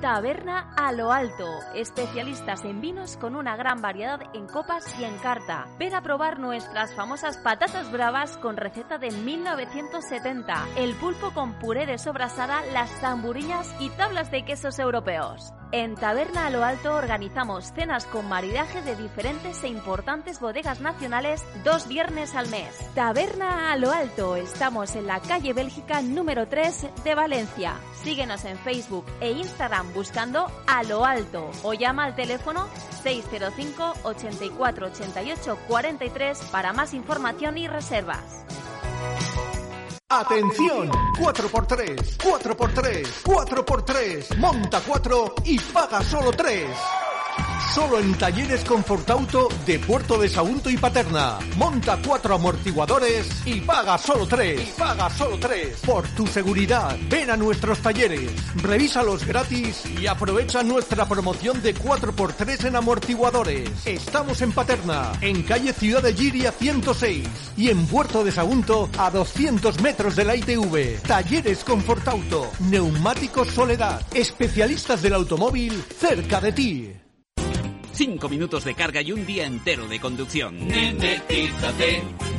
Taberna 0.00 0.74
a 0.76 0.90
lo 0.90 1.12
alto, 1.12 1.46
especialistas 1.76 2.64
en 2.64 2.80
vinos 2.80 3.16
con 3.16 3.36
una 3.36 3.54
gran 3.54 3.80
variedad 3.80 4.20
en 4.34 4.48
copas 4.48 4.84
y 4.98 5.04
en 5.04 5.16
carta. 5.18 5.66
Ven 5.78 5.94
a 5.94 6.02
probar 6.02 6.40
nuestras 6.40 6.92
famosas 6.96 7.38
patatas 7.38 7.92
bravas 7.92 8.36
con 8.38 8.56
receta 8.56 8.98
de 8.98 9.12
1970, 9.12 10.66
el 10.76 10.94
pulpo 10.96 11.32
con 11.32 11.56
puré 11.60 11.86
de 11.86 11.98
sobrasada, 11.98 12.66
las 12.72 12.90
zamburiñas 13.00 13.72
y 13.78 13.90
tablas 13.90 14.32
de 14.32 14.44
quesos 14.44 14.80
europeos. 14.80 15.52
En 15.72 15.94
Taberna 15.94 16.46
a 16.46 16.50
lo 16.50 16.62
Alto 16.64 16.94
organizamos 16.94 17.72
cenas 17.72 18.04
con 18.04 18.28
maridaje 18.28 18.82
de 18.82 18.94
diferentes 18.94 19.64
e 19.64 19.68
importantes 19.68 20.38
bodegas 20.38 20.82
nacionales 20.82 21.42
dos 21.64 21.88
viernes 21.88 22.34
al 22.34 22.48
mes. 22.50 22.76
Taberna 22.94 23.72
a 23.72 23.76
lo 23.78 23.90
Alto, 23.90 24.36
estamos 24.36 24.94
en 24.96 25.06
la 25.06 25.20
calle 25.20 25.54
Bélgica 25.54 26.02
número 26.02 26.46
3 26.46 26.88
de 27.02 27.14
Valencia. 27.14 27.76
Síguenos 27.94 28.44
en 28.44 28.58
Facebook 28.58 29.06
e 29.22 29.30
Instagram 29.30 29.94
buscando 29.94 30.46
a 30.66 30.82
lo 30.82 31.06
alto 31.06 31.50
o 31.62 31.72
llama 31.72 32.04
al 32.04 32.14
teléfono 32.16 32.68
605 33.02 33.94
84 34.02 34.86
88 34.88 35.58
43 35.68 36.38
para 36.52 36.74
más 36.74 36.92
información 36.92 37.56
y 37.56 37.66
reservas. 37.66 38.44
Atención, 40.14 40.90
4x3, 41.18 42.18
4x3, 42.18 43.24
4x3, 43.24 44.36
monta 44.36 44.82
4 44.86 45.34
y 45.46 45.58
paga 45.58 46.02
solo 46.02 46.30
3. 46.30 46.68
Solo 47.70 47.98
en 47.98 48.12
Talleres 48.18 48.64
Confortauto 48.64 49.48
de 49.64 49.78
Puerto 49.78 50.18
de 50.18 50.28
Sagunto 50.28 50.68
y 50.68 50.76
Paterna. 50.76 51.38
Monta 51.56 51.98
cuatro 52.06 52.34
amortiguadores 52.34 53.46
y 53.46 53.62
paga 53.62 53.96
solo 53.96 54.26
tres. 54.26 54.60
Y 54.60 54.78
paga 54.78 55.08
solo 55.08 55.38
tres. 55.38 55.78
Por 55.86 56.06
tu 56.08 56.26
seguridad, 56.26 56.98
ven 57.08 57.30
a 57.30 57.36
nuestros 57.38 57.78
talleres, 57.78 58.30
revísalos 58.56 59.24
gratis 59.24 59.84
y 59.98 60.06
aprovecha 60.06 60.62
nuestra 60.62 61.08
promoción 61.08 61.62
de 61.62 61.74
4x3 61.74 62.66
en 62.66 62.76
amortiguadores. 62.76 63.70
Estamos 63.86 64.42
en 64.42 64.52
Paterna, 64.52 65.12
en 65.22 65.42
calle 65.42 65.72
Ciudad 65.72 66.02
de 66.02 66.12
Giria 66.12 66.52
106 66.52 67.26
y 67.56 67.70
en 67.70 67.86
Puerto 67.86 68.22
de 68.22 68.32
Sagunto 68.32 68.90
a 68.98 69.10
200 69.10 69.80
metros 69.80 70.14
de 70.14 70.26
la 70.26 70.36
ITV. 70.36 71.00
Talleres 71.02 71.64
Confortauto, 71.64 72.50
Neumáticos 72.60 73.48
Soledad, 73.48 74.02
especialistas 74.12 75.00
del 75.00 75.14
automóvil 75.14 75.82
cerca 75.98 76.38
de 76.38 76.52
ti. 76.52 77.01
Cinco 78.04 78.28
minutos 78.28 78.64
de 78.64 78.74
carga 78.74 79.00
y 79.00 79.12
un 79.12 79.24
día 79.24 79.46
entero 79.46 79.86
de 79.86 80.00
conducción. 80.00 80.58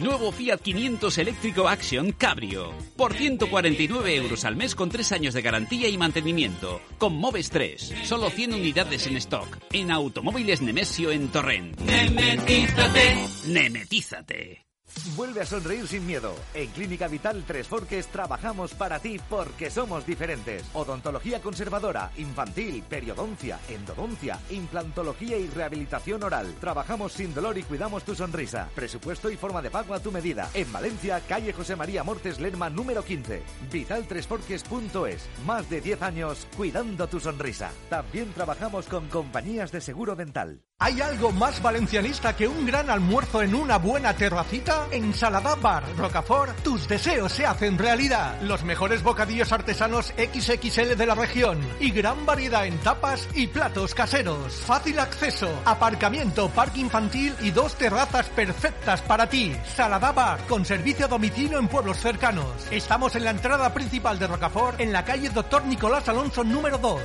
Nuevo 0.02 0.34
Fiat 0.34 0.60
500 0.60 1.18
eléctrico 1.20 1.70
Action 1.70 2.12
Cabrio. 2.12 2.74
Por 2.98 3.14
149 3.14 4.14
euros 4.14 4.44
al 4.44 4.58
mes 4.58 4.76
con 4.76 4.90
tres 4.90 5.14
años 5.14 5.34
de 5.34 5.42
garantía 5.42 5.88
y 5.88 5.98
mantenimiento. 5.98 6.82
Con 6.98 7.16
Moves 7.16 7.50
3. 7.50 7.94
Solo 8.04 8.30
100 8.30 8.56
unidades 8.56 9.08
en 9.08 9.16
stock. 9.16 9.58
En 9.72 9.90
Automóviles 9.92 10.62
Nemesio 10.62 11.12
en 11.12 11.30
Torrent. 11.30 11.80
Nemetízate. 11.80 13.16
Nemetízate. 13.48 14.73
Vuelve 15.16 15.42
a 15.42 15.46
sonreír 15.46 15.88
sin 15.88 16.06
miedo. 16.06 16.34
En 16.54 16.70
Clínica 16.72 17.08
Vital 17.08 17.44
Tres 17.46 17.68
Forques 17.68 18.08
trabajamos 18.08 18.74
para 18.74 19.00
ti 19.00 19.20
porque 19.30 19.70
somos 19.70 20.06
diferentes. 20.06 20.64
Odontología 20.74 21.42
conservadora, 21.42 22.12
infantil, 22.18 22.84
periodoncia, 22.88 23.60
endodoncia, 23.70 24.40
implantología 24.50 25.38
y 25.38 25.48
rehabilitación 25.48 26.24
oral. 26.24 26.56
Trabajamos 26.60 27.14
sin 27.14 27.34
dolor 27.34 27.58
y 27.58 27.64
cuidamos 27.64 28.04
tu 28.04 28.16
sonrisa. 28.16 28.70
Presupuesto 28.74 29.30
y 29.30 29.36
forma 29.36 29.62
de 29.62 29.72
pago 29.72 29.94
a 29.94 30.00
tu 30.00 30.12
medida. 30.12 30.50
En 30.54 30.72
Valencia, 30.72 31.22
calle 31.28 31.54
José 31.54 31.76
María 31.76 32.04
Mortes 32.04 32.40
Lerma 32.40 32.70
número 32.70 33.04
15. 33.04 33.44
Vitaltresforques.es. 33.72 35.30
Más 35.46 35.70
de 35.70 35.82
10 35.82 36.02
años 36.02 36.48
cuidando 36.56 37.08
tu 37.08 37.20
sonrisa. 37.20 37.72
También 37.90 38.32
trabajamos 38.34 38.88
con 38.88 39.08
compañías 39.10 39.72
de 39.72 39.82
seguro 39.82 40.16
dental. 40.16 40.62
¿Hay 40.80 41.00
algo 41.02 41.32
más 41.32 41.62
valencianista 41.62 42.36
que 42.36 42.48
un 42.48 42.66
gran 42.66 42.90
almuerzo 42.90 43.42
en 43.42 43.56
una 43.56 43.78
buena 43.78 44.14
terracita? 44.16 44.83
En 44.92 45.14
Salada 45.14 45.56
Bar 45.56 45.84
Rocafort, 45.98 46.62
tus 46.64 46.88
deseos 46.88 47.32
se 47.32 47.46
hacen 47.46 47.78
realidad. 47.78 48.42
Los 48.42 48.64
mejores 48.64 49.04
bocadillos 49.04 49.52
artesanos 49.52 50.14
XXL 50.18 50.96
de 50.96 51.06
la 51.06 51.16
región 51.16 51.60
y 51.80 51.92
gran 51.92 52.26
variedad 52.26 52.66
en 52.66 52.78
tapas 52.80 53.28
y 53.34 53.48
platos 53.48 53.94
caseros. 53.94 54.54
Fácil 54.54 55.00
acceso, 55.00 55.50
aparcamiento, 55.66 56.50
parque 56.50 56.80
infantil 56.80 57.34
y 57.42 57.52
dos 57.52 57.76
terrazas 57.76 58.28
perfectas 58.30 59.02
para 59.02 59.28
ti. 59.28 59.56
Salada 59.76 60.12
Bar, 60.12 60.40
con 60.48 60.66
servicio 60.66 61.06
a 61.06 61.10
domicilio 61.10 61.60
en 61.60 61.68
pueblos 61.68 61.98
cercanos. 61.98 62.68
Estamos 62.72 63.16
en 63.16 63.24
la 63.24 63.32
entrada 63.32 63.74
principal 63.74 64.20
de 64.20 64.28
Rocafort, 64.28 64.80
en 64.80 64.92
la 64.92 65.04
calle 65.04 65.30
Doctor 65.30 65.66
Nicolás 65.66 66.08
Alonso 66.10 66.44
número 66.44 66.78
2. 66.78 67.02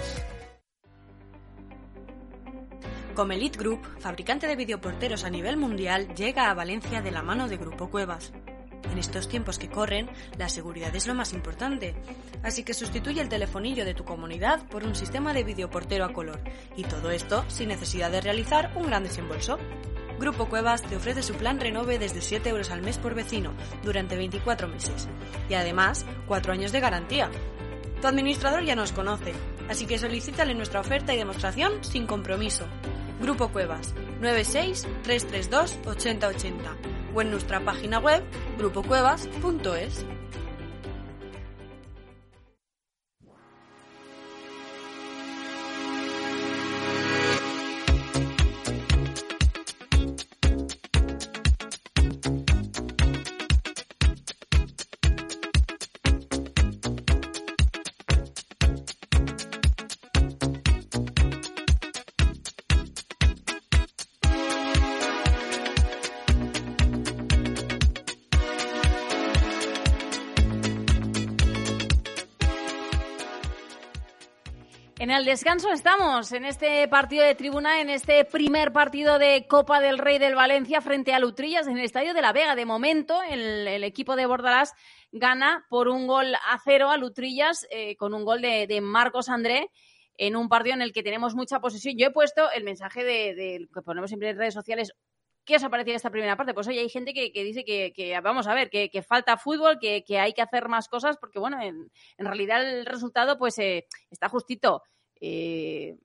Comelit 3.18 3.56
Group, 3.56 3.80
fabricante 3.98 4.46
de 4.46 4.54
videoporteros 4.54 5.24
a 5.24 5.28
nivel 5.28 5.56
mundial, 5.56 6.14
llega 6.14 6.48
a 6.48 6.54
Valencia 6.54 7.02
de 7.02 7.10
la 7.10 7.20
mano 7.20 7.48
de 7.48 7.56
Grupo 7.56 7.90
Cuevas. 7.90 8.32
En 8.92 8.96
estos 8.96 9.28
tiempos 9.28 9.58
que 9.58 9.68
corren, 9.68 10.08
la 10.38 10.48
seguridad 10.48 10.94
es 10.94 11.08
lo 11.08 11.14
más 11.14 11.32
importante. 11.32 11.96
Así 12.44 12.62
que 12.62 12.74
sustituye 12.74 13.20
el 13.20 13.28
telefonillo 13.28 13.84
de 13.84 13.94
tu 13.94 14.04
comunidad 14.04 14.64
por 14.68 14.84
un 14.84 14.94
sistema 14.94 15.32
de 15.32 15.42
videoportero 15.42 16.04
a 16.04 16.12
color. 16.12 16.40
Y 16.76 16.84
todo 16.84 17.10
esto 17.10 17.44
sin 17.48 17.70
necesidad 17.70 18.12
de 18.12 18.20
realizar 18.20 18.72
un 18.76 18.86
gran 18.86 19.02
desembolso. 19.02 19.58
Grupo 20.20 20.48
Cuevas 20.48 20.82
te 20.82 20.94
ofrece 20.94 21.24
su 21.24 21.34
plan 21.34 21.58
Renove 21.58 21.98
desde 21.98 22.20
7 22.20 22.48
euros 22.50 22.70
al 22.70 22.82
mes 22.82 22.98
por 22.98 23.16
vecino 23.16 23.52
durante 23.82 24.16
24 24.16 24.68
meses. 24.68 25.08
Y 25.48 25.54
además, 25.54 26.06
4 26.28 26.52
años 26.52 26.70
de 26.70 26.78
garantía. 26.78 27.28
Tu 28.00 28.06
administrador 28.06 28.62
ya 28.62 28.76
nos 28.76 28.92
conoce, 28.92 29.32
así 29.68 29.86
que 29.86 29.98
solicítale 29.98 30.54
nuestra 30.54 30.78
oferta 30.78 31.12
y 31.12 31.16
demostración 31.16 31.82
sin 31.82 32.06
compromiso. 32.06 32.64
Grupo 33.20 33.48
Cuevas 33.48 33.94
96 34.20 34.86
332 35.02 35.78
8080 35.86 36.76
o 37.14 37.22
en 37.22 37.30
nuestra 37.30 37.60
página 37.64 37.98
web 37.98 38.22
grupocuevas.es. 38.58 40.06
En 75.08 75.14
el 75.14 75.24
descanso 75.24 75.72
estamos, 75.72 76.32
en 76.32 76.44
este 76.44 76.86
partido 76.86 77.24
de 77.24 77.34
tribuna, 77.34 77.80
en 77.80 77.88
este 77.88 78.26
primer 78.26 78.74
partido 78.74 79.18
de 79.18 79.46
Copa 79.48 79.80
del 79.80 79.96
Rey 79.96 80.18
del 80.18 80.34
Valencia 80.34 80.82
frente 80.82 81.14
a 81.14 81.18
Lutrillas 81.18 81.66
en 81.66 81.78
el 81.78 81.84
Estadio 81.86 82.12
de 82.12 82.20
la 82.20 82.34
Vega. 82.34 82.54
De 82.54 82.66
momento, 82.66 83.22
el, 83.22 83.82
equipo 83.84 84.16
de 84.16 84.26
Bordalás 84.26 84.74
gana 85.10 85.64
por 85.70 85.88
un 85.88 86.06
gol 86.06 86.34
a 86.34 86.60
cero 86.62 86.90
a 86.90 86.98
Lutrillas 86.98 87.66
eh, 87.70 87.96
con 87.96 88.12
un 88.12 88.26
gol 88.26 88.42
de, 88.42 88.80
Marcos 88.82 89.30
André 89.30 89.70
en 90.18 90.36
un 90.36 90.50
partido 90.50 90.74
en 90.74 90.82
el 90.82 90.92
que 90.92 91.02
tenemos 91.02 91.34
mucha 91.34 91.58
posesión. 91.58 91.96
Yo 91.96 92.08
he 92.08 92.12
puesto 92.12 92.50
el 92.50 92.64
mensaje 92.64 93.02
de, 93.02 93.66
que 93.72 93.80
ponemos 93.80 94.10
siempre 94.10 94.28
en 94.28 94.36
redes 94.36 94.52
sociales. 94.52 94.92
¿Qué 95.46 95.56
os 95.56 95.64
ha 95.64 95.70
parecido 95.70 95.96
esta 95.96 96.10
primera 96.10 96.36
parte? 96.36 96.52
Pues 96.52 96.68
hoy 96.68 96.78
hay 96.78 96.90
gente 96.90 97.14
que, 97.14 97.30
dice 97.32 97.64
que, 97.64 98.20
vamos 98.22 98.46
a 98.46 98.52
ver, 98.52 98.68
que, 98.68 98.90
que 98.90 99.00
falta 99.00 99.38
fútbol, 99.38 99.78
que, 99.80 100.04
hay 100.20 100.34
que 100.34 100.42
hacer 100.42 100.68
más 100.68 100.86
cosas, 100.86 101.16
porque 101.16 101.38
bueno, 101.38 101.62
en, 101.62 101.90
en 102.18 102.26
realidad 102.26 102.60
el 102.60 102.84
resultado 102.84 103.38
pues 103.38 103.58
eh, 103.58 103.86
está 104.10 104.28
justito. 104.28 104.82
Eh, 105.20 105.96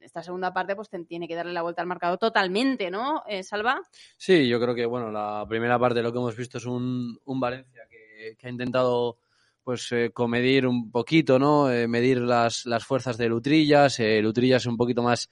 esta 0.00 0.22
segunda 0.22 0.52
parte 0.52 0.76
pues 0.76 0.88
tiene 1.08 1.26
que 1.26 1.34
darle 1.34 1.52
la 1.52 1.62
vuelta 1.62 1.82
al 1.82 1.88
marcador 1.88 2.18
totalmente, 2.18 2.90
¿no, 2.90 3.24
eh, 3.26 3.42
Salva? 3.42 3.82
Sí, 4.16 4.48
yo 4.48 4.60
creo 4.60 4.74
que 4.74 4.86
bueno, 4.86 5.10
la 5.10 5.44
primera 5.48 5.78
parte 5.78 6.02
lo 6.02 6.12
que 6.12 6.18
hemos 6.18 6.36
visto 6.36 6.58
es 6.58 6.66
un, 6.66 7.18
un 7.24 7.40
Valencia 7.40 7.82
que, 7.90 8.36
ha 8.40 8.48
intentado 8.48 9.18
pues 9.64 9.90
eh, 9.90 10.10
comedir 10.12 10.66
un 10.66 10.92
poquito, 10.92 11.40
¿no? 11.40 11.70
Eh, 11.70 11.88
medir 11.88 12.20
las, 12.20 12.66
las 12.66 12.84
fuerzas 12.84 13.18
de 13.18 13.28
Lutrillas, 13.28 13.98
Lutrillas 13.98 14.66
un 14.66 14.76
poquito 14.76 15.02
más 15.02 15.28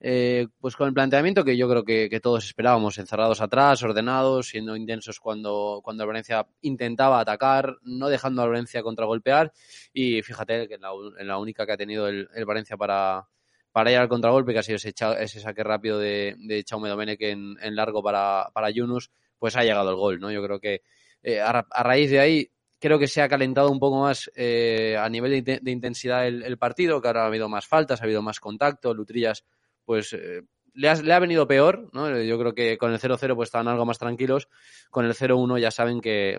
eh, 0.00 0.46
pues 0.60 0.76
con 0.76 0.86
el 0.86 0.94
planteamiento 0.94 1.44
que 1.44 1.56
yo 1.56 1.68
creo 1.68 1.84
que, 1.84 2.20
todos 2.20 2.44
esperábamos, 2.44 2.98
encerrados 2.98 3.40
atrás, 3.40 3.82
ordenados, 3.82 4.48
siendo 4.48 4.76
intensos 4.76 5.18
cuando, 5.18 5.80
cuando 5.82 6.06
Valencia 6.06 6.46
intentaba 6.60 7.20
atacar, 7.20 7.76
no 7.82 8.08
dejando 8.08 8.42
al 8.42 8.50
Valencia 8.50 8.82
contragolpear 8.82 9.52
y 9.92 10.22
fíjate 10.22 10.68
que 10.68 10.74
en 10.74 11.26
la, 11.26 11.38
única 11.38 11.66
que 11.66 11.72
ha 11.72 11.76
tenido 11.76 12.06
el, 12.08 12.28
Valencia 12.46 12.76
para, 12.76 13.26
para 13.72 13.90
ir 13.90 13.98
al 13.98 14.08
contragolpe, 14.08 14.52
que 14.52 14.60
ha 14.60 14.62
sido 14.62 14.76
ese, 14.76 14.94
ese 15.18 15.40
saque 15.40 15.64
rápido 15.64 15.98
de, 15.98 16.36
de 16.38 16.62
Chaume 16.62 16.88
Domenech 16.88 17.22
en, 17.22 17.56
largo 17.74 18.02
para, 18.02 18.50
para 18.54 18.70
Yunus, 18.70 19.10
pues 19.38 19.56
ha 19.56 19.62
llegado 19.62 19.90
el 19.90 19.96
gol, 19.96 20.20
¿no? 20.20 20.30
Yo 20.30 20.42
creo 20.44 20.60
que 20.60 20.82
eh, 21.22 21.40
a, 21.40 21.66
a 21.70 21.82
raíz 21.82 22.10
de 22.10 22.20
ahí 22.20 22.50
creo 22.80 23.00
que 23.00 23.08
se 23.08 23.20
ha 23.20 23.28
calentado 23.28 23.70
un 23.70 23.80
poco 23.80 24.00
más 24.00 24.30
eh, 24.36 24.96
a 24.96 25.08
nivel 25.08 25.42
de, 25.42 25.58
de 25.60 25.70
intensidad 25.72 26.26
el, 26.28 26.44
el, 26.44 26.56
partido, 26.56 27.00
que 27.00 27.08
ahora 27.08 27.24
ha 27.24 27.26
habido 27.26 27.48
más 27.48 27.66
faltas, 27.66 28.00
ha 28.00 28.04
habido 28.04 28.22
más 28.22 28.38
contacto, 28.38 28.94
Lutrillas 28.94 29.44
pues 29.88 30.12
eh, 30.12 30.42
le, 30.74 30.90
ha, 30.90 30.94
le, 30.96 31.14
ha, 31.14 31.18
venido 31.18 31.48
peor, 31.48 31.88
¿no? 31.94 32.20
Yo 32.20 32.38
creo 32.38 32.54
que 32.54 32.76
con 32.76 32.92
el 32.92 33.00
0-0 33.00 33.34
pues 33.34 33.46
estaban 33.46 33.68
algo 33.68 33.86
más 33.86 33.98
tranquilos, 33.98 34.46
con 34.90 35.06
el 35.06 35.14
0-1 35.14 35.58
ya 35.58 35.70
saben 35.70 36.02
que, 36.02 36.36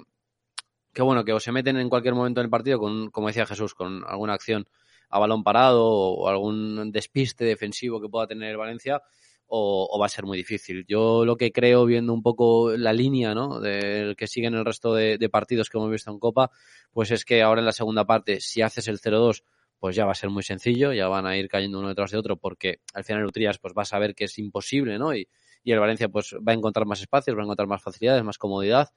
que 0.94 1.02
bueno, 1.02 1.26
que 1.26 1.34
o 1.34 1.40
se 1.40 1.52
meten 1.52 1.78
en 1.78 1.90
cualquier 1.90 2.14
momento 2.14 2.42
en 2.42 2.46
el 2.46 2.52
partido 2.52 2.78
con, 2.78 3.10
como 3.10 3.26
decía 3.26 3.48
Jesús, 3.48 3.74
con 3.74 4.04
alguna 4.06 4.34
acción 4.36 4.68
a 5.10 5.18
balón 5.18 5.44
parado 5.44 5.84
o, 5.84 6.30
algún 6.30 6.92
despiste 6.92 7.44
defensivo 7.44 8.00
que 8.00 8.08
pueda 8.08 8.28
tener 8.28 8.56
Valencia, 8.56 9.02
o, 9.48 9.88
o, 9.92 10.00
va 10.00 10.06
a 10.06 10.10
ser 10.10 10.26
muy 10.26 10.38
difícil. 10.38 10.86
Yo 10.88 11.26
lo 11.26 11.36
que 11.36 11.52
creo, 11.52 11.86
viendo 11.86 12.14
un 12.14 12.22
poco 12.22 12.78
la 12.78 12.94
línea 12.94 13.34
¿no? 13.34 13.60
del 13.60 14.16
que 14.16 14.28
siguen 14.28 14.54
el 14.54 14.64
resto 14.64 14.94
de, 14.94 15.18
de, 15.18 15.30
partidos 15.30 15.72
que 15.72 15.80
hemos 15.80 15.90
visto 15.90 16.12
en 16.12 16.20
Copa, 16.20 16.52
pues 16.92 17.10
es 17.10 17.26
que 17.26 17.42
ahora 17.42 17.62
en 17.62 17.66
la 17.66 17.72
segunda 17.72 18.06
parte, 18.06 18.42
si 18.42 18.62
haces 18.62 18.88
el 18.88 19.00
0-2, 19.00 19.42
pues 19.80 19.96
ya 19.96 20.06
va 20.06 20.12
a 20.12 20.16
ser 20.16 20.30
muy 20.30 20.44
sencillo, 20.44 20.94
ya 20.94 21.08
van 21.08 21.26
a 21.26 21.38
ir 21.38 21.48
cayendo 21.48 21.80
uno 21.80 21.90
detrás 21.90 22.12
de 22.12 22.18
otro, 22.18 22.38
porque 22.38 22.82
al 22.94 23.04
final 23.04 23.26
Utrías 23.26 23.58
pues 23.60 23.74
va 23.78 23.84
a 23.84 23.86
saber 23.86 24.14
que 24.14 24.26
es 24.26 24.38
imposible, 24.38 25.00
¿no? 25.00 25.16
Y, 25.16 25.28
y 25.64 25.72
el 25.72 25.80
Valencia 25.80 26.10
pues 26.10 26.36
va 26.36 26.52
a 26.52 26.56
encontrar 26.56 26.86
más 26.86 27.02
espacios, 27.02 27.36
va 27.38 27.42
a 27.42 27.46
encontrar 27.46 27.68
más 27.68 27.82
facilidades, 27.82 28.24
más 28.24 28.38
comodidad. 28.38 28.90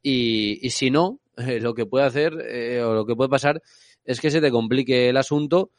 Y, 0.00 0.64
y 0.64 0.70
si 0.70 0.90
no, 0.90 1.20
eh, 1.36 1.60
lo 1.60 1.74
que 1.74 1.86
puede 1.86 2.06
hacer 2.06 2.34
eh, 2.48 2.82
o 2.82 2.94
lo 2.94 3.04
que 3.04 3.16
puede 3.16 3.28
pasar 3.28 3.62
es 4.04 4.20
que 4.20 4.30
se 4.30 4.40
te 4.40 4.50
complique 4.50 5.08
el 5.08 5.16
asunto 5.16 5.70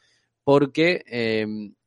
porque 0.44 1.02
eh, 1.06 1.46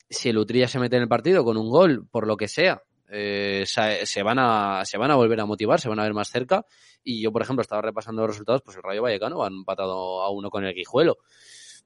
si 0.10 0.30
el 0.30 0.38
Utrilla 0.38 0.68
se 0.68 0.80
mete 0.80 0.96
en 0.96 1.04
el 1.04 1.08
partido 1.08 1.44
con 1.44 1.58
un 1.58 1.70
gol, 1.70 2.08
por 2.10 2.28
lo 2.28 2.38
que 2.38 2.48
sea, 2.48 2.82
eh, 3.16 3.64
se, 3.68 4.06
se 4.06 4.24
van 4.24 4.40
a, 4.40 4.84
se 4.86 4.98
van 4.98 5.12
a 5.12 5.16
volver 5.16 5.40
a 5.40 5.46
motivar, 5.46 5.80
se 5.80 5.90
van 5.90 6.00
a 6.00 6.04
ver 6.04 6.14
más 6.14 6.30
cerca. 6.30 6.66
Y 7.04 7.22
yo, 7.22 7.32
por 7.32 7.42
ejemplo, 7.42 7.62
estaba 7.62 7.82
repasando 7.82 8.24
los 8.24 8.32
resultados, 8.32 8.62
pues 8.64 8.78
el 8.78 8.84
Rayo 8.84 9.04
Vallecano 9.04 9.44
ha 9.44 9.48
empatado 9.48 10.22
a 10.24 10.32
uno 10.32 10.50
con 10.50 10.66
el 10.66 10.74
Guijuelo. 10.74 11.18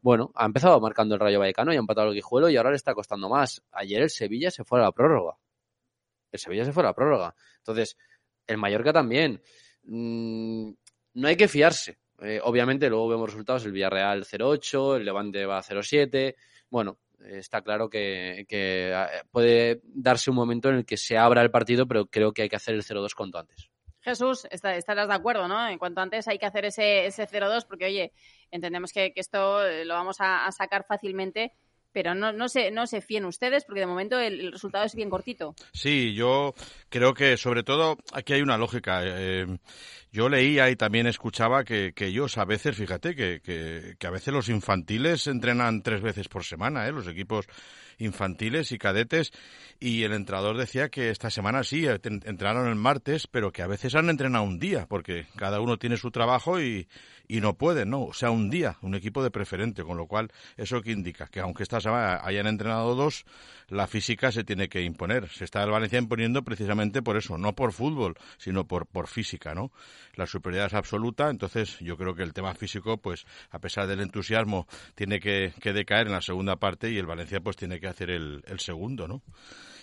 Bueno, 0.01 0.31
ha 0.35 0.45
empezado 0.45 0.79
marcando 0.79 1.15
el 1.15 1.21
Rayo 1.21 1.39
Vallecano 1.39 1.73
y 1.73 1.75
ha 1.75 1.79
empatado 1.79 2.09
el 2.09 2.13
Guijuelo 2.13 2.49
y 2.49 2.57
ahora 2.57 2.69
le 2.69 2.75
está 2.75 2.93
costando 2.93 3.29
más. 3.29 3.61
Ayer 3.71 4.01
el 4.01 4.09
Sevilla 4.09 4.51
se 4.51 4.63
fue 4.63 4.79
a 4.79 4.83
la 4.83 4.91
prórroga. 4.91 5.37
El 6.31 6.39
Sevilla 6.39 6.65
se 6.65 6.71
fue 6.71 6.83
a 6.83 6.87
la 6.87 6.93
prórroga. 6.93 7.35
Entonces, 7.57 7.97
el 8.45 8.57
Mallorca 8.57 8.93
también. 8.93 9.41
Mm, 9.83 10.71
no 11.15 11.27
hay 11.27 11.35
que 11.35 11.47
fiarse. 11.47 11.97
Eh, 12.19 12.39
obviamente, 12.43 12.89
luego 12.89 13.07
vemos 13.09 13.29
resultados: 13.29 13.65
el 13.65 13.71
Villarreal 13.71 14.25
0-8, 14.25 14.97
el 14.97 15.05
Levante 15.05 15.45
va 15.45 15.59
a 15.59 15.63
0-7. 15.63 16.35
Bueno, 16.69 16.99
está 17.19 17.61
claro 17.61 17.89
que, 17.89 18.45
que, 18.47 18.91
eh, 18.93 19.07
puede 19.31 19.81
darse 19.83 20.29
un 20.29 20.35
momento 20.35 20.69
en 20.69 20.75
el 20.75 20.85
que 20.85 20.97
se 20.97 21.17
abra 21.17 21.41
el 21.41 21.51
partido, 21.51 21.87
pero 21.87 22.05
creo 22.07 22.33
que 22.33 22.43
hay 22.43 22.49
que 22.49 22.55
hacer 22.55 22.75
el 22.75 22.83
0-2 22.83 23.13
cuanto 23.15 23.39
antes. 23.39 23.69
Jesús, 24.07 24.47
estarás 24.49 25.09
de 25.09 25.13
acuerdo, 25.13 25.49
¿no? 25.49 25.67
En 25.67 25.77
cuanto 25.77 25.99
antes 25.99 26.29
hay 26.29 26.39
que 26.39 26.45
hacer 26.45 26.63
ese, 26.63 27.07
ese 27.07 27.27
0-2, 27.27 27.65
porque, 27.67 27.85
oye, 27.85 28.13
entendemos 28.51 28.93
que, 28.93 29.11
que 29.11 29.19
esto 29.19 29.65
eh, 29.67 29.83
lo 29.83 29.95
vamos 29.95 30.15
a, 30.19 30.49
sacar 30.53 30.85
fácilmente, 30.87 31.51
pero 31.91 32.15
no, 32.15 32.31
no, 32.31 32.47
se, 32.47 32.71
no 32.71 32.87
se 32.87 33.01
fíen 33.01 33.25
ustedes, 33.25 33.65
porque 33.65 33.81
de 33.81 33.85
momento 33.85 34.17
el, 34.17 34.53
resultado 34.53 34.85
es 34.85 34.95
bien 34.95 35.09
cortito. 35.09 35.55
Sí, 35.73 36.13
yo 36.13 36.53
creo 36.87 37.13
que 37.13 37.35
sobre 37.35 37.63
todo 37.63 37.97
aquí 38.13 38.31
hay 38.31 38.41
una 38.41 38.57
lógica. 38.57 39.01
Eh, 39.03 39.45
yo 40.09 40.29
leía 40.29 40.69
y 40.69 40.77
también 40.77 41.05
escuchaba 41.07 41.65
que, 41.65 41.91
que 41.93 42.05
ellos 42.05 42.37
a 42.37 42.45
veces, 42.45 42.77
fíjate, 42.77 43.13
que, 43.13 43.41
que, 43.41 43.95
que 43.99 44.07
a 44.07 44.11
veces 44.11 44.33
los 44.33 44.47
infantiles 44.47 45.27
entrenan 45.27 45.83
tres 45.83 46.01
veces 46.01 46.29
por 46.29 46.45
semana, 46.45 46.87
¿eh? 46.87 46.93
los 46.93 47.07
equipos 47.07 47.45
infantiles 47.97 48.71
y 48.71 48.77
cadetes, 48.77 49.31
y 49.79 50.03
el 50.03 50.13
entrenador 50.13 50.57
decía 50.57 50.89
que 50.89 51.09
esta 51.09 51.29
semana 51.29 51.63
sí, 51.63 51.87
eh, 51.87 51.99
entrenaron 52.03 52.67
el 52.67 52.75
martes, 52.75 53.27
pero 53.27 53.51
que 53.51 53.61
a 53.61 53.67
veces 53.67 53.95
han 53.95 54.09
entrenado 54.09 54.43
un 54.43 54.59
día, 54.59 54.87
porque 54.87 55.27
cada 55.35 55.59
uno 55.59 55.77
tiene 55.77 55.97
su 55.97 56.11
trabajo 56.11 56.61
y, 56.61 56.87
y 57.27 57.41
no 57.41 57.55
pueden, 57.55 57.89
¿no? 57.89 58.03
O 58.03 58.13
sea, 58.13 58.31
un 58.31 58.49
día, 58.49 58.77
un 58.81 58.95
equipo 58.95 59.23
de 59.23 59.31
preferente, 59.31 59.83
con 59.83 59.97
lo 59.97 60.07
cual, 60.07 60.31
¿eso 60.55 60.81
que 60.81 60.91
indica? 60.91 61.27
Que 61.27 61.41
aunque 61.41 61.63
esta 61.63 61.81
semana 61.81 62.21
hayan 62.23 62.47
entrenado 62.47 62.95
dos, 62.95 63.25
la 63.67 63.87
física 63.87 64.31
se 64.31 64.43
tiene 64.43 64.69
que 64.69 64.81
imponer. 64.81 65.27
Se 65.29 65.43
está 65.43 65.63
el 65.63 65.71
Valencia 65.71 65.99
imponiendo 65.99 66.43
precisamente 66.43 67.01
por 67.01 67.17
eso, 67.17 67.37
no 67.37 67.53
por 67.53 67.73
fútbol, 67.73 68.15
sino 68.37 68.65
por, 68.65 68.87
por 68.87 69.07
física, 69.07 69.53
¿no? 69.53 69.71
La 70.15 70.25
superioridad 70.25 70.67
es 70.67 70.73
absoluta, 70.73 71.29
entonces 71.29 71.77
yo 71.79 71.97
creo 71.97 72.15
que 72.15 72.23
el 72.23 72.33
tema 72.33 72.53
físico, 72.53 72.97
pues, 72.97 73.25
a 73.51 73.59
pesar 73.59 73.87
del 73.87 73.99
entusiasmo, 73.99 74.67
tiene 74.95 75.19
que, 75.19 75.53
que 75.61 75.73
decaer 75.73 76.07
en 76.07 76.13
la 76.13 76.21
segunda 76.21 76.55
parte 76.55 76.89
y 76.91 76.97
el 76.97 77.05
Valencia, 77.05 77.41
pues, 77.41 77.57
tiene 77.57 77.79
que 77.79 77.86
hacer 77.89 78.09
el, 78.09 78.43
el 78.47 78.59
segundo, 78.59 79.07
¿no? 79.07 79.21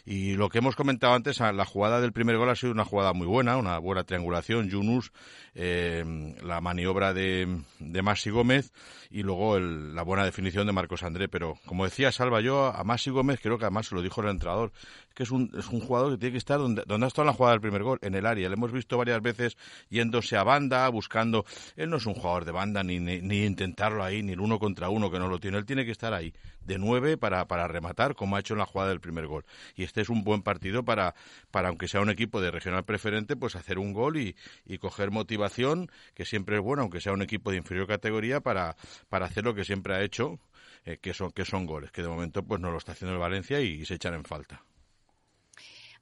Y 0.07 0.35
lo 0.35 0.51
que 0.51 0.59
hemos 0.59 0.77
comentado 0.77 1.15
antes, 1.15 1.41
la 1.41 1.65
jugada 1.65 1.99
del 2.03 2.13
primer 2.13 2.37
gol 2.37 2.51
ha 2.51 2.55
sido 2.57 2.73
una 2.73 2.85
jugada 2.85 3.15
muy 3.15 3.27
buena, 3.27 3.57
una 3.57 3.79
buena 3.79 4.05
triangulación. 4.05 4.69
Yunus, 4.69 5.13
eh, 5.55 6.05
la 6.43 6.61
maniobra 6.61 7.15
de, 7.15 7.63
de 7.79 8.03
Masi 8.03 8.29
Gómez 8.29 8.71
y 9.11 9.23
luego 9.23 9.57
el- 9.57 9.95
la 9.95 10.03
buena 10.03 10.27
definición 10.27 10.67
de 10.67 10.75
Marcos 10.75 11.03
André. 11.05 11.29
Pero 11.31 11.55
como 11.65 11.85
decía 11.85 12.13
Salva, 12.13 12.43
yo 12.43 12.67
a 12.67 12.85
Masi 12.85 13.09
Gómez 13.09 13.41
creo 13.43 13.57
que 13.57 13.65
además 13.65 13.87
se 13.87 13.95
lo 13.95 14.03
dijo 14.03 14.21
el 14.21 14.29
entrenador, 14.29 14.73
que 15.15 15.23
es 15.23 15.31
un, 15.31 15.51
es 15.57 15.69
un 15.69 15.81
jugador 15.81 16.13
que 16.13 16.19
tiene 16.19 16.33
que 16.33 16.39
estar 16.39 16.59
donde, 16.59 16.83
donde 16.87 17.07
ha 17.07 17.09
estado 17.09 17.23
en 17.23 17.29
la 17.29 17.33
jugada 17.35 17.53
del 17.53 17.61
primer 17.61 17.83
gol, 17.83 17.99
en 18.03 18.15
el 18.15 18.27
área. 18.27 18.49
Le 18.49 18.55
hemos 18.55 18.73
visto 18.73 18.99
varias 18.99 19.23
veces 19.23 19.57
yéndose 19.89 20.37
a 20.37 20.43
banda, 20.43 20.89
buscando. 20.89 21.45
Él 21.77 21.91
no 21.91 21.97
es 21.97 22.07
un 22.07 22.15
jugador 22.15 22.45
de 22.45 22.53
banda 22.53 22.83
ni, 22.83 22.99
ni, 22.99 23.45
intentarlo 23.45 24.03
ahí, 24.03 24.23
ni 24.23 24.33
el 24.33 24.41
uno 24.41 24.59
contra 24.59 24.89
uno 24.89 25.11
que 25.11 25.19
no 25.19 25.29
lo 25.29 25.39
tiene. 25.39 25.59
Él 25.59 25.67
tiene 25.67 25.85
que 25.85 25.93
estar 25.93 26.13
ahí, 26.13 26.35
de 26.65 26.79
nueve 26.79 27.17
para, 27.17 27.47
para 27.47 27.69
rematar, 27.69 28.15
como 28.15 28.37
ha 28.37 28.41
hecho 28.41 28.55
en 28.55 28.59
la 28.59 28.67
jugada 28.67 28.91
del 28.91 29.01
primer 29.01 29.27
gol. 29.27 29.45
Y 29.77 29.85
este 29.85 30.01
es 30.01 30.09
un 30.09 30.25
buen 30.25 30.43
partido 30.43 30.85
para, 30.85 31.15
para 31.51 31.69
aunque 31.69 31.89
sea 31.89 32.01
un 32.01 32.11
equipo 32.11 32.41
de 32.41 32.51
regional 32.51 32.85
preferente, 32.85 33.37
pues 33.37 33.55
hacer 33.57 33.79
un 33.79 33.93
gol 33.93 34.17
y, 34.17 34.37
y 34.67 34.79
coger 34.79 35.11
motivación, 35.11 35.91
que 36.15 36.25
siempre 36.25 36.57
es 36.57 36.63
bueno, 36.63 36.83
aunque 36.83 37.01
sea 37.01 37.13
un 37.13 37.23
equipo 37.23 37.51
de 37.51 37.59
inferior 37.59 37.87
categoría, 37.87 38.41
para, 38.41 38.77
para 39.09 39.27
hacer 39.27 39.45
lo 39.45 39.55
que 39.55 39.65
siempre 39.65 39.95
ha 39.95 40.03
hecho, 40.03 40.41
eh, 40.85 40.99
que, 41.01 41.15
son, 41.15 41.31
que 41.31 41.45
son 41.45 41.67
goles, 41.67 41.91
que 41.93 42.03
de 42.03 42.09
momento 42.09 42.43
pues 42.43 42.61
no 42.61 42.71
lo 42.71 42.79
está 42.79 42.93
haciendo 42.93 43.15
el 43.15 43.21
Valencia 43.21 43.61
y 43.61 43.85
se 43.85 43.95
echan 43.95 44.15
en 44.15 44.25
falta. 44.25 44.63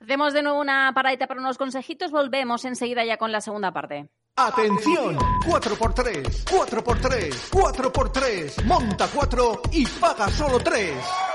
Hacemos 0.02 0.32
de 0.32 0.42
nuevo 0.42 0.60
una 0.60 0.90
paradita 0.92 1.28
para 1.28 1.40
unos 1.40 1.56
consejitos, 1.56 2.10
volvemos 2.10 2.64
enseguida 2.64 3.04
ya 3.04 3.18
con 3.18 3.30
la 3.30 3.40
segunda 3.40 3.72
parte. 3.72 4.08
Atención, 4.34 5.16
4x3, 5.16 6.44
4x3, 6.44 7.50
4x3, 7.52 8.64
monta 8.64 9.06
4 9.14 9.62
y 9.70 9.86
paga 9.86 10.28
solo 10.28 10.58
3. 10.58 11.31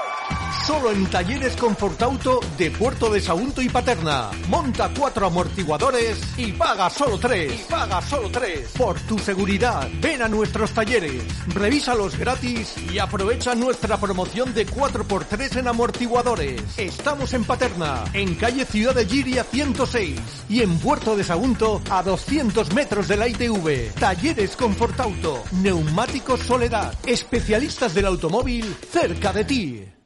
Solo 0.65 0.91
en 0.91 1.05
Talleres 1.07 1.55
Confortauto 1.55 2.39
de 2.57 2.71
Puerto 2.71 3.09
de 3.09 3.21
Sagunto 3.21 3.61
y 3.61 3.69
Paterna. 3.69 4.31
Monta 4.47 4.89
cuatro 4.97 5.27
amortiguadores 5.27 6.21
y 6.37 6.51
paga 6.53 6.89
solo 6.89 7.17
tres. 7.17 7.53
Y 7.53 7.71
paga 7.71 8.01
solo 8.01 8.29
tres. 8.29 8.69
Por 8.77 8.99
tu 9.01 9.17
seguridad, 9.19 9.87
ven 10.01 10.21
a 10.21 10.27
nuestros 10.27 10.71
talleres. 10.71 11.23
Revísalos 11.47 12.17
gratis 12.17 12.75
y 12.91 12.99
aprovecha 12.99 13.55
nuestra 13.55 13.97
promoción 13.97 14.53
de 14.53 14.67
4x3 14.67 15.57
en 15.57 15.67
amortiguadores. 15.67 16.61
Estamos 16.77 17.33
en 17.33 17.43
Paterna, 17.43 18.03
en 18.13 18.35
calle 18.35 18.65
Ciudad 18.65 18.95
de 18.95 19.05
Giria 19.05 19.43
106 19.43 20.19
y 20.49 20.61
en 20.61 20.77
Puerto 20.79 21.15
de 21.15 21.23
Sagunto 21.23 21.81
a 21.89 22.03
200 22.03 22.73
metros 22.73 23.07
de 23.07 23.17
la 23.17 23.27
ITV. 23.27 23.93
Talleres 23.99 24.55
Confortauto, 24.55 25.43
Neumáticos 25.61 26.41
Soledad, 26.41 26.93
especialistas 27.05 27.93
del 27.93 28.05
automóvil 28.05 28.75
cerca 28.91 29.33
de 29.33 29.45
ti. 29.45 29.96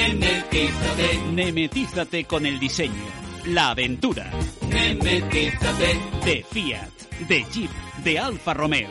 Nemetízate, 0.00 1.18
nemetízate 1.32 2.24
con 2.24 2.46
el 2.46 2.58
diseño, 2.58 3.04
la 3.46 3.70
aventura. 3.70 4.30
Nemetízate 4.66 6.00
de 6.24 6.44
Fiat, 6.50 6.90
de 7.28 7.44
Jeep, 7.52 7.70
de 8.02 8.18
Alfa 8.18 8.54
Romeo. 8.54 8.88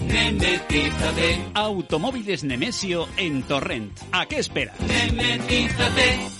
Nemetízate. 0.00 1.44
Automóviles 1.54 2.42
Nemesio 2.42 3.08
en 3.16 3.44
Torrent. 3.44 3.96
¿A 4.10 4.26
qué 4.26 4.38
esperas? 4.40 4.74
Nemetízate. 4.80 6.37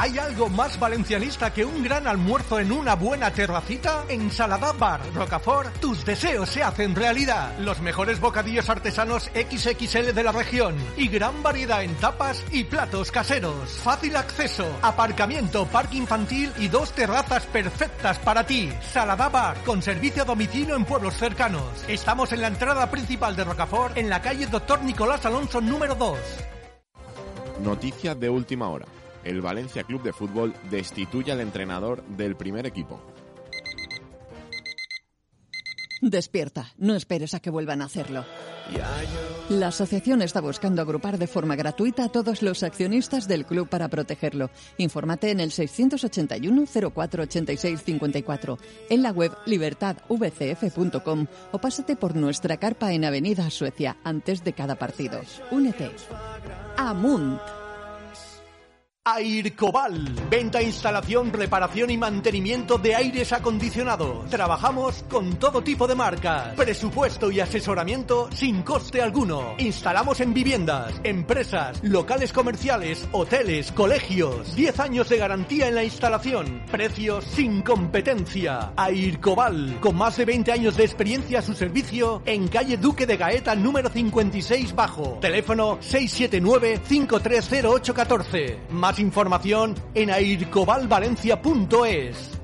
¿Hay 0.00 0.16
algo 0.18 0.48
más 0.48 0.80
valencianista 0.80 1.52
que 1.52 1.62
un 1.62 1.82
gran 1.82 2.06
almuerzo 2.06 2.58
en 2.58 2.72
una 2.72 2.94
buena 2.94 3.30
terracita? 3.34 4.06
En 4.08 4.30
Saladá 4.30 4.72
Bar 4.72 5.02
Rocafort, 5.14 5.78
tus 5.78 6.06
deseos 6.06 6.48
se 6.48 6.62
hacen 6.62 6.94
realidad. 6.94 7.58
Los 7.58 7.82
mejores 7.82 8.18
bocadillos 8.18 8.70
artesanos 8.70 9.24
XXL 9.24 10.14
de 10.14 10.22
la 10.22 10.32
región 10.32 10.74
y 10.96 11.08
gran 11.08 11.42
variedad 11.42 11.84
en 11.84 11.94
tapas 11.96 12.42
y 12.50 12.64
platos 12.64 13.12
caseros. 13.12 13.72
Fácil 13.72 14.16
acceso, 14.16 14.64
aparcamiento, 14.80 15.66
parque 15.66 15.98
infantil 15.98 16.50
y 16.56 16.68
dos 16.68 16.92
terrazas 16.92 17.44
perfectas 17.44 18.18
para 18.20 18.46
ti. 18.46 18.72
Saladá 18.94 19.28
Bar, 19.28 19.58
con 19.66 19.82
servicio 19.82 20.22
a 20.22 20.24
domicilio 20.24 20.76
en 20.76 20.86
pueblos 20.86 21.12
cercanos. 21.18 21.84
Estamos 21.88 22.32
en 22.32 22.40
la 22.40 22.48
entrada 22.48 22.90
principal 22.90 23.36
de 23.36 23.44
Rocafort, 23.44 23.98
en 23.98 24.08
la 24.08 24.22
calle 24.22 24.46
Doctor 24.46 24.82
Nicolás 24.82 25.26
Alonso 25.26 25.60
número 25.60 25.94
2. 25.94 26.18
Noticia 27.62 28.14
de 28.14 28.30
última 28.30 28.70
hora. 28.70 28.86
El 29.24 29.40
Valencia 29.40 29.84
Club 29.84 30.02
de 30.02 30.12
Fútbol 30.12 30.54
destituye 30.70 31.32
al 31.32 31.40
entrenador 31.40 32.02
del 32.04 32.36
primer 32.36 32.66
equipo. 32.66 33.00
Despierta, 36.00 36.72
no 36.78 36.94
esperes 36.94 37.34
a 37.34 37.40
que 37.40 37.50
vuelvan 37.50 37.82
a 37.82 37.84
hacerlo. 37.84 38.24
La 39.50 39.68
asociación 39.68 40.22
está 40.22 40.40
buscando 40.40 40.80
agrupar 40.80 41.18
de 41.18 41.26
forma 41.26 41.56
gratuita 41.56 42.04
a 42.04 42.08
todos 42.08 42.40
los 42.40 42.62
accionistas 42.62 43.26
del 43.26 43.44
club 43.44 43.68
para 43.68 43.88
protegerlo. 43.88 44.50
Infórmate 44.78 45.30
en 45.30 45.40
el 45.40 45.50
681 45.50 46.64
04 46.94 47.22
86 47.24 47.82
54, 47.82 48.58
en 48.88 49.02
la 49.02 49.10
web 49.10 49.36
libertadvcf.com 49.44 51.26
o 51.52 51.58
pásate 51.58 51.96
por 51.96 52.14
nuestra 52.16 52.56
carpa 52.58 52.92
en 52.92 53.04
Avenida 53.04 53.50
Suecia 53.50 53.96
antes 54.04 54.44
de 54.44 54.52
cada 54.52 54.76
partido. 54.76 55.20
Únete. 55.50 55.90
Amunt. 56.76 57.59
Aircobal. 59.02 60.14
Venta, 60.28 60.60
instalación, 60.60 61.32
reparación 61.32 61.88
y 61.88 61.96
mantenimiento 61.96 62.76
de 62.76 62.94
aires 62.94 63.32
acondicionados. 63.32 64.28
Trabajamos 64.28 65.06
con 65.08 65.38
todo 65.38 65.62
tipo 65.62 65.88
de 65.88 65.94
marcas. 65.94 66.54
Presupuesto 66.54 67.30
y 67.30 67.40
asesoramiento 67.40 68.28
sin 68.30 68.60
coste 68.60 69.00
alguno. 69.00 69.54
Instalamos 69.56 70.20
en 70.20 70.34
viviendas, 70.34 71.00
empresas, 71.02 71.82
locales 71.82 72.34
comerciales, 72.34 73.08
hoteles, 73.12 73.72
colegios. 73.72 74.54
10 74.54 74.80
años 74.80 75.08
de 75.08 75.16
garantía 75.16 75.68
en 75.68 75.76
la 75.76 75.84
instalación. 75.84 76.62
Precios 76.70 77.24
sin 77.24 77.62
competencia. 77.62 78.74
Aircobal. 78.76 79.78
Con 79.80 79.96
más 79.96 80.18
de 80.18 80.26
20 80.26 80.52
años 80.52 80.76
de 80.76 80.84
experiencia 80.84 81.38
a 81.38 81.42
su 81.42 81.54
servicio 81.54 82.20
en 82.26 82.48
calle 82.48 82.76
Duque 82.76 83.06
de 83.06 83.16
Gaeta 83.16 83.54
número 83.54 83.88
56 83.88 84.74
bajo. 84.74 85.16
Teléfono 85.22 85.78
679 85.80 86.80
530814. 86.84 88.89
Más 88.90 88.98
información 88.98 89.76
en 89.94 90.10
aircobalvalencia.es. 90.10 92.39